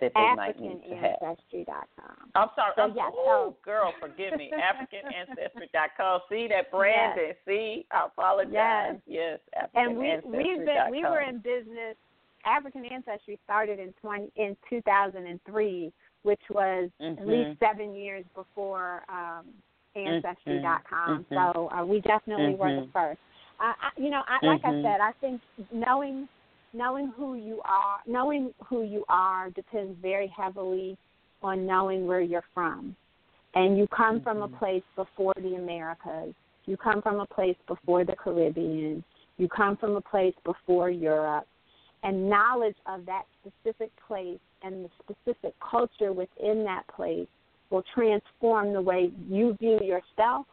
that 0.00 0.12
they 0.14 0.34
might 0.36 0.60
need 0.60 0.82
to 0.88 0.94
have. 0.96 1.16
AfricanAncestry.com. 1.22 2.30
I'm 2.34 2.48
sorry. 2.54 2.72
So, 2.76 2.82
I'm, 2.82 2.94
yeah, 2.96 3.08
oh, 3.12 3.54
so- 3.54 3.56
girl, 3.64 3.92
forgive 4.00 4.36
me. 4.38 4.50
AfricanAncestry.com. 4.52 6.20
See 6.28 6.48
that 6.48 6.70
branding? 6.70 7.32
See, 7.46 7.86
I 7.90 8.06
apologize. 8.06 8.96
Yes, 9.06 9.40
yes 9.54 9.68
And 9.74 9.96
we 9.96 10.16
we've 10.24 10.64
been 10.64 10.90
we 10.90 11.02
were 11.02 11.20
in 11.20 11.38
business. 11.38 11.96
African 12.44 12.84
Ancestry 12.84 13.38
started 13.44 13.78
in 13.80 13.92
twenty 14.00 14.30
in 14.36 14.56
two 14.70 14.80
thousand 14.82 15.26
and 15.26 15.40
three, 15.44 15.92
which 16.22 16.40
was 16.50 16.90
at 17.00 17.16
Mhm. 17.18 17.26
least 17.26 17.58
seven 17.60 17.94
years 17.94 18.24
before 18.34 19.02
um, 19.08 19.46
Ancestry.com. 19.96 21.24
Mhm. 21.30 21.52
So 21.54 21.68
uh, 21.76 21.84
we 21.84 22.00
definitely 22.02 22.54
were 22.54 22.72
the 22.72 22.82
Mhm. 22.82 22.92
first. 22.92 23.20
I, 23.58 23.74
I, 23.80 23.90
you 24.00 24.10
know, 24.10 24.22
I, 24.28 24.44
like 24.46 24.64
I 24.64 24.70
Mhm. 24.72 24.82
said, 24.82 25.00
I 25.00 25.12
think 25.12 25.40
knowing 25.72 26.28
knowing 26.72 27.12
who 27.16 27.34
you 27.34 27.60
are, 27.64 27.98
knowing 28.06 28.52
who 28.64 28.82
you 28.82 29.04
are 29.08 29.50
depends 29.50 29.96
very 30.00 30.26
heavily 30.28 30.96
on 31.42 31.66
knowing 31.66 32.06
where 32.06 32.20
you're 32.20 32.44
from. 32.54 32.96
And 33.54 33.78
you 33.78 33.86
come 33.88 34.20
from 34.20 34.42
a 34.42 34.48
Mhm. 34.48 34.58
place 34.58 34.84
before 34.96 35.34
the 35.36 35.54
Americas. 35.54 36.34
You 36.66 36.76
come 36.76 37.00
from 37.00 37.20
a 37.20 37.26
place 37.26 37.56
before 37.66 38.04
the 38.04 38.16
Caribbean. 38.16 39.02
You 39.38 39.48
come 39.48 39.76
from 39.76 39.96
a 39.96 40.00
place 40.00 40.34
before 40.44 40.90
Europe. 40.90 41.46
And 42.02 42.28
knowledge 42.28 42.76
of 42.86 43.06
that 43.06 43.26
specific 43.40 43.90
place 44.06 44.40
and 44.62 44.84
the 44.84 44.90
specific 44.98 45.58
culture 45.60 46.12
within 46.12 46.64
that 46.64 46.86
place 46.88 47.28
will 47.70 47.82
transform 47.82 48.72
the 48.72 48.80
way 48.80 49.10
you 49.28 49.54
view 49.54 49.78
yourself, 49.80 50.46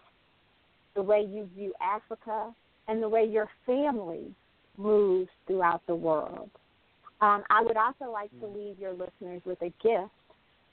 the 0.93 1.01
way 1.01 1.23
you 1.23 1.45
view 1.55 1.73
Africa, 1.81 2.53
and 2.87 3.01
the 3.01 3.09
way 3.09 3.25
your 3.25 3.49
family 3.65 4.33
moves 4.77 5.29
throughout 5.47 5.81
the 5.87 5.95
world. 5.95 6.49
Um, 7.21 7.43
I 7.49 7.61
would 7.61 7.77
also 7.77 8.11
like 8.11 8.29
to 8.41 8.47
leave 8.47 8.79
your 8.79 8.91
listeners 8.91 9.41
with 9.45 9.61
a 9.61 9.71
gift. 9.81 10.11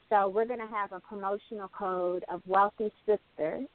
So 0.08 0.28
we're 0.28 0.46
going 0.46 0.60
to 0.60 0.66
have 0.66 0.92
a 0.92 1.00
promotional 1.00 1.68
code 1.68 2.24
of 2.28 2.42
Wealthy 2.46 2.92
Sistas. 3.06 3.68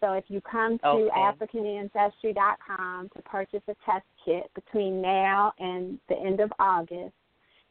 So 0.00 0.12
if 0.12 0.24
you 0.28 0.40
come 0.40 0.78
to 0.78 0.88
Okay. 0.88 1.10
AfricanAncestry.com 1.10 3.10
to 3.14 3.22
purchase 3.22 3.62
a 3.68 3.74
test 3.84 4.06
kit 4.24 4.50
between 4.54 5.02
now 5.02 5.52
and 5.58 5.98
the 6.08 6.16
end 6.16 6.40
of 6.40 6.52
August, 6.58 7.12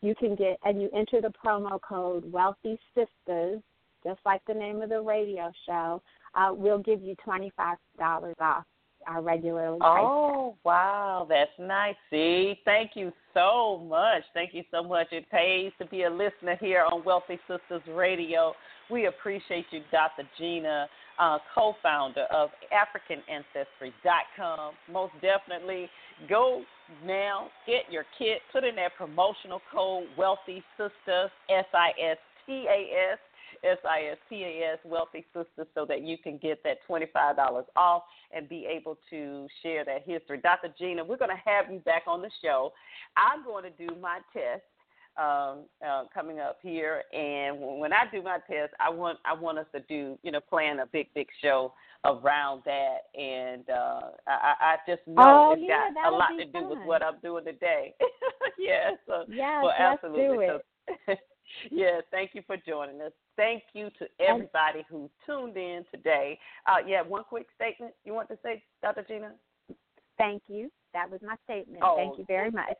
you 0.01 0.13
can 0.13 0.35
get 0.35 0.59
and 0.63 0.81
you 0.81 0.89
enter 0.93 1.21
the 1.21 1.33
promo 1.43 1.81
code 1.81 2.31
Wealthy 2.31 2.77
Sistas, 2.95 3.63
just 4.03 4.19
like 4.25 4.45
the 4.45 4.53
name 4.53 4.81
of 4.81 4.89
the 4.89 5.01
radio 5.01 5.51
show. 5.65 6.01
Uh, 6.35 6.51
we'll 6.53 6.77
give 6.77 7.01
you 7.01 7.15
twenty 7.23 7.51
five 7.57 7.77
dollars 7.97 8.35
off 8.39 8.65
regularly 9.15 9.79
priced 9.79 10.03
Oh, 10.03 10.55
wow. 10.63 11.25
That's 11.29 11.51
nice. 11.59 11.95
See, 12.09 12.59
thank 12.65 12.91
you 12.95 13.11
so 13.33 13.83
much. 13.87 14.23
Thank 14.33 14.53
you 14.53 14.63
so 14.71 14.83
much. 14.83 15.07
It 15.11 15.29
pays 15.31 15.71
to 15.79 15.85
be 15.85 16.03
a 16.03 16.09
listener 16.09 16.57
here 16.59 16.83
on 16.83 17.03
Wealthy 17.03 17.39
Sistas 17.49 17.81
Radio. 17.95 18.53
We 18.89 19.07
appreciate 19.07 19.65
you, 19.71 19.81
Dr. 19.91 20.23
Gina, 20.37 20.87
uh, 21.19 21.39
co 21.53 21.75
founder 21.83 22.25
of 22.31 22.49
AfricanAncestry.com. 22.71 24.73
Most 24.91 25.13
definitely 25.21 25.89
go 26.29 26.63
now. 27.05 27.47
Get 27.65 27.91
your 27.91 28.05
kit. 28.17 28.39
Put 28.51 28.63
in 28.63 28.75
that 28.75 28.91
promotional 28.97 29.61
code 29.71 30.05
Wealthy 30.17 30.63
Sistas, 30.79 31.29
S 31.49 31.65
I 31.73 31.89
S 32.11 32.17
T 32.45 32.65
A 32.69 33.11
S 33.13 33.19
S 33.63 33.77
I 33.89 34.11
S 34.11 34.17
T 34.29 34.43
A 34.43 34.73
S 34.73 34.79
Wealthy 34.85 35.25
Sistas 35.35 35.67
so 35.75 35.85
that 35.85 36.01
you 36.01 36.17
can 36.17 36.37
get 36.37 36.63
that 36.63 36.77
$25 36.89 37.63
off 37.75 38.03
and 38.33 38.47
be 38.49 38.65
able 38.65 38.97
to 39.09 39.47
share 39.63 39.85
that 39.85 40.03
history. 40.05 40.39
Dr. 40.39 40.73
Gina, 40.77 41.03
we're 41.03 41.17
going 41.17 41.31
to 41.31 41.49
have 41.49 41.71
you 41.71 41.79
back 41.79 42.03
on 42.07 42.21
the 42.21 42.31
show. 42.41 42.73
I'm 43.15 43.43
going 43.43 43.63
to 43.63 43.71
do 43.71 43.95
my 43.99 44.19
test 44.33 44.63
um, 45.17 45.65
uh, 45.85 46.03
coming 46.13 46.39
up 46.39 46.59
here, 46.61 47.03
and 47.11 47.79
when 47.79 47.91
I 47.91 48.03
do 48.11 48.21
my 48.21 48.37
test, 48.49 48.73
I 48.79 48.89
want 48.89 49.17
I 49.25 49.33
want 49.33 49.57
us 49.57 49.65
to 49.73 49.81
do 49.89 50.17
you 50.21 50.31
know 50.31 50.39
plan 50.39 50.79
a 50.79 50.85
big 50.85 51.07
big 51.15 51.27
show 51.41 51.73
around 52.05 52.61
that, 52.65 52.97
and 53.19 53.67
uh, 53.69 54.01
I, 54.27 54.53
I 54.61 54.75
just 54.87 55.01
know 55.07 55.15
oh, 55.17 55.53
it's 55.53 55.63
yeah, 55.67 55.89
got 55.93 56.13
a 56.13 56.15
lot 56.15 56.29
to 56.37 56.51
fun. 56.51 56.61
do 56.61 56.69
with 56.69 56.85
what 56.85 57.01
I'm 57.01 57.19
doing 57.23 57.45
today. 57.45 57.95
yeah, 58.59 58.91
so 59.07 59.25
yes, 59.27 59.63
well, 59.63 59.73
let's 59.79 60.03
absolutely. 60.03 60.45
do 60.45 60.59
it. 61.07 61.19
yeah, 61.71 62.01
thank 62.11 62.31
you 62.33 62.43
for 62.45 62.57
joining 62.57 63.01
us. 63.01 63.11
Thank 63.37 63.63
you 63.73 63.89
to 63.99 64.07
everybody 64.19 64.83
who 64.89 65.09
tuned 65.25 65.55
in 65.55 65.85
today. 65.93 66.37
Uh, 66.65 66.77
yeah, 66.85 67.01
one 67.03 67.23
quick 67.23 67.45
statement 67.55 67.93
you 68.03 68.13
want 68.13 68.27
to 68.29 68.37
say, 68.43 68.63
Dr. 68.81 69.05
Gina? 69.07 69.31
Thank 70.17 70.41
you. 70.47 70.71
That 70.93 71.11
was 71.11 71.19
my 71.21 71.35
statement. 71.43 71.83
Oh. 71.83 71.95
Thank 71.95 72.17
you 72.17 72.25
very 72.25 72.49
much. 72.51 72.75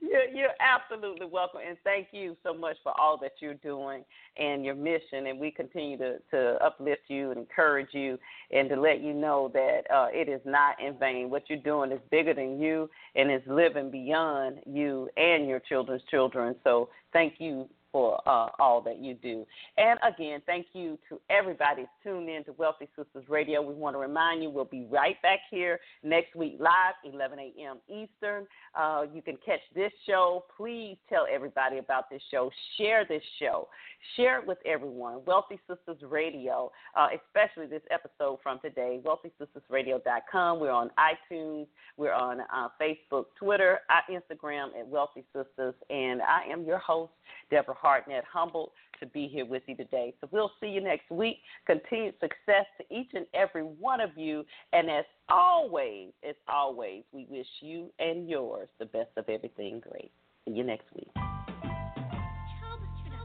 you're, 0.00 0.28
you're 0.32 0.54
absolutely 0.60 1.26
welcome, 1.26 1.60
and 1.66 1.76
thank 1.82 2.08
you 2.12 2.36
so 2.44 2.54
much 2.54 2.76
for 2.84 2.92
all 3.00 3.18
that 3.18 3.32
you're 3.40 3.54
doing 3.54 4.04
and 4.36 4.64
your 4.64 4.76
mission. 4.76 5.26
And 5.26 5.40
we 5.40 5.50
continue 5.50 5.98
to, 5.98 6.18
to 6.30 6.64
uplift 6.64 7.02
you 7.08 7.32
and 7.32 7.40
encourage 7.40 7.88
you, 7.92 8.18
and 8.52 8.68
to 8.68 8.80
let 8.80 9.00
you 9.00 9.12
know 9.12 9.50
that 9.52 9.80
uh, 9.92 10.06
it 10.12 10.28
is 10.28 10.40
not 10.44 10.80
in 10.80 10.96
vain. 10.96 11.28
What 11.28 11.44
you're 11.48 11.58
doing 11.58 11.90
is 11.90 12.00
bigger 12.12 12.34
than 12.34 12.60
you, 12.60 12.88
and 13.16 13.32
is 13.32 13.42
living 13.48 13.90
beyond 13.90 14.58
you 14.64 15.08
and 15.16 15.48
your 15.48 15.58
children's 15.58 16.02
children. 16.08 16.54
So 16.62 16.88
thank 17.12 17.34
you 17.38 17.68
for 17.96 18.20
uh, 18.26 18.48
all 18.58 18.82
that 18.82 19.02
you 19.02 19.14
do. 19.14 19.46
And 19.78 19.98
again, 20.06 20.42
thank 20.44 20.66
you 20.74 20.98
to 21.08 21.18
everybody 21.30 21.86
tuned 22.04 22.28
in 22.28 22.44
to 22.44 22.52
Wealthy 22.52 22.90
Sistas 22.94 23.26
Radio. 23.26 23.62
We 23.62 23.72
want 23.72 23.94
to 23.96 23.98
remind 23.98 24.42
you 24.42 24.50
we'll 24.50 24.66
be 24.66 24.86
right 24.90 25.16
back 25.22 25.38
here 25.50 25.80
next 26.02 26.36
week 26.36 26.58
live, 26.60 26.92
11 27.10 27.38
a.m. 27.38 27.78
Eastern. 27.88 28.46
Uh, 28.78 29.04
you 29.14 29.22
can 29.22 29.38
catch 29.46 29.60
this 29.74 29.92
show. 30.06 30.44
Please 30.58 30.98
tell 31.08 31.26
everybody 31.32 31.78
about 31.78 32.10
this 32.10 32.20
show. 32.30 32.50
Share 32.76 33.06
this 33.08 33.22
show. 33.38 33.66
Share 34.14 34.40
it 34.40 34.46
with 34.46 34.58
everyone. 34.66 35.22
Wealthy 35.26 35.58
Sistas 35.66 35.96
Radio, 36.02 36.70
uh, 36.94 37.08
especially 37.14 37.66
this 37.66 37.82
episode 37.90 38.40
from 38.42 38.60
today, 38.60 39.00
wealthysistasradio.com. 39.04 40.60
We're 40.60 40.70
on 40.70 40.90
iTunes. 40.98 41.66
We're 41.96 42.12
on 42.12 42.40
uh, 42.40 42.68
Facebook, 42.78 43.24
Twitter, 43.38 43.80
uh, 43.88 44.12
Instagram 44.12 44.78
at 44.78 44.86
Wealthy 44.86 45.24
Sistas. 45.34 45.72
And 45.88 46.20
I 46.20 46.42
am 46.52 46.64
your 46.64 46.78
host, 46.78 47.12
Deborah 47.50 47.74
Hardnett, 47.86 48.22
humbled 48.30 48.70
to 48.98 49.06
be 49.06 49.28
here 49.28 49.44
with 49.44 49.62
you 49.66 49.76
today. 49.76 50.12
So 50.20 50.28
we'll 50.32 50.50
see 50.60 50.66
you 50.66 50.80
next 50.80 51.08
week. 51.10 51.36
Continued 51.66 52.14
success 52.20 52.66
to 52.78 52.94
each 52.94 53.10
and 53.14 53.26
every 53.32 53.62
one 53.62 54.00
of 54.00 54.10
you. 54.16 54.44
And 54.72 54.90
as 54.90 55.04
always, 55.28 56.10
as 56.28 56.34
always, 56.48 57.04
we 57.12 57.26
wish 57.30 57.46
you 57.60 57.90
and 58.00 58.28
yours 58.28 58.68
the 58.80 58.86
best 58.86 59.10
of 59.16 59.28
everything 59.28 59.80
great. 59.88 60.10
See 60.44 60.54
you 60.54 60.64
next 60.64 60.86
week. 60.94 61.10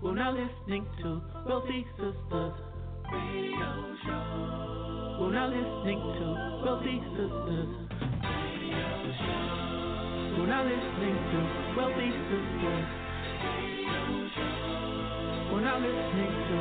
We're 0.04 0.16
now 0.16 0.32
listening 0.32 0.86
to 1.02 1.22
Wealthy 1.48 1.86
Sistas 2.00 2.56
Radio 3.12 3.96
Show. 4.06 5.18
We're 5.22 5.34
now 5.34 5.48
listening 5.48 6.00
to 6.00 6.62
Wealthy 6.66 7.02
Sistas 7.16 7.88
Radio 8.24 9.14
Show. 9.18 10.38
We're 10.38 10.48
now 10.48 10.64
listening 10.64 11.16
to 11.32 11.40
Wealthy 11.78 12.12
Listening 15.82 16.30
to. 16.30 16.58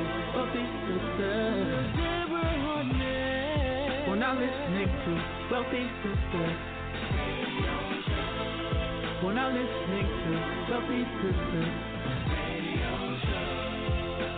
We're 4.09 4.17
not 4.17 4.37
listening 4.41 4.89
to 4.89 5.13
Wealthy 5.51 5.85
Sistas. 6.01 6.57
We're 9.23 9.35
not 9.35 9.53
listening 9.53 10.09
to 10.25 10.33
Wealthy 10.71 11.01
Sistas. 11.21 11.73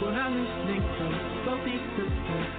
We're 0.03 0.17
not 0.17 0.31
listening 0.33 0.83
to 0.83 1.05
Wealthy 1.47 1.77
Sistas. 1.95 2.51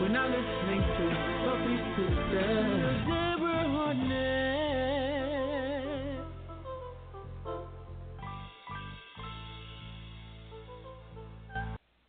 We're 0.00 0.14
not 0.14 0.28
listening 0.30 0.82
to 0.94 1.04
Wealthy 1.44 1.76
Sistas. 1.96 3.02
Deborah 3.04 3.66
Hardnett. 3.66 4.55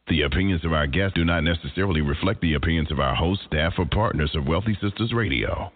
The 0.10 0.22
opinions 0.22 0.64
of 0.64 0.72
our 0.72 0.88
guests 0.88 1.16
do 1.16 1.26
not 1.26 1.44
necessarily 1.44 2.00
reflect 2.00 2.40
the 2.40 2.54
opinions 2.54 2.92
of 2.92 3.00
our 3.00 3.14
host, 3.14 3.42
staff, 3.46 3.74
or 3.78 3.86
partners 3.86 4.32
of 4.36 4.48
Wealthy 4.48 4.78
Sistas 4.82 5.14
Radio. 5.14 5.72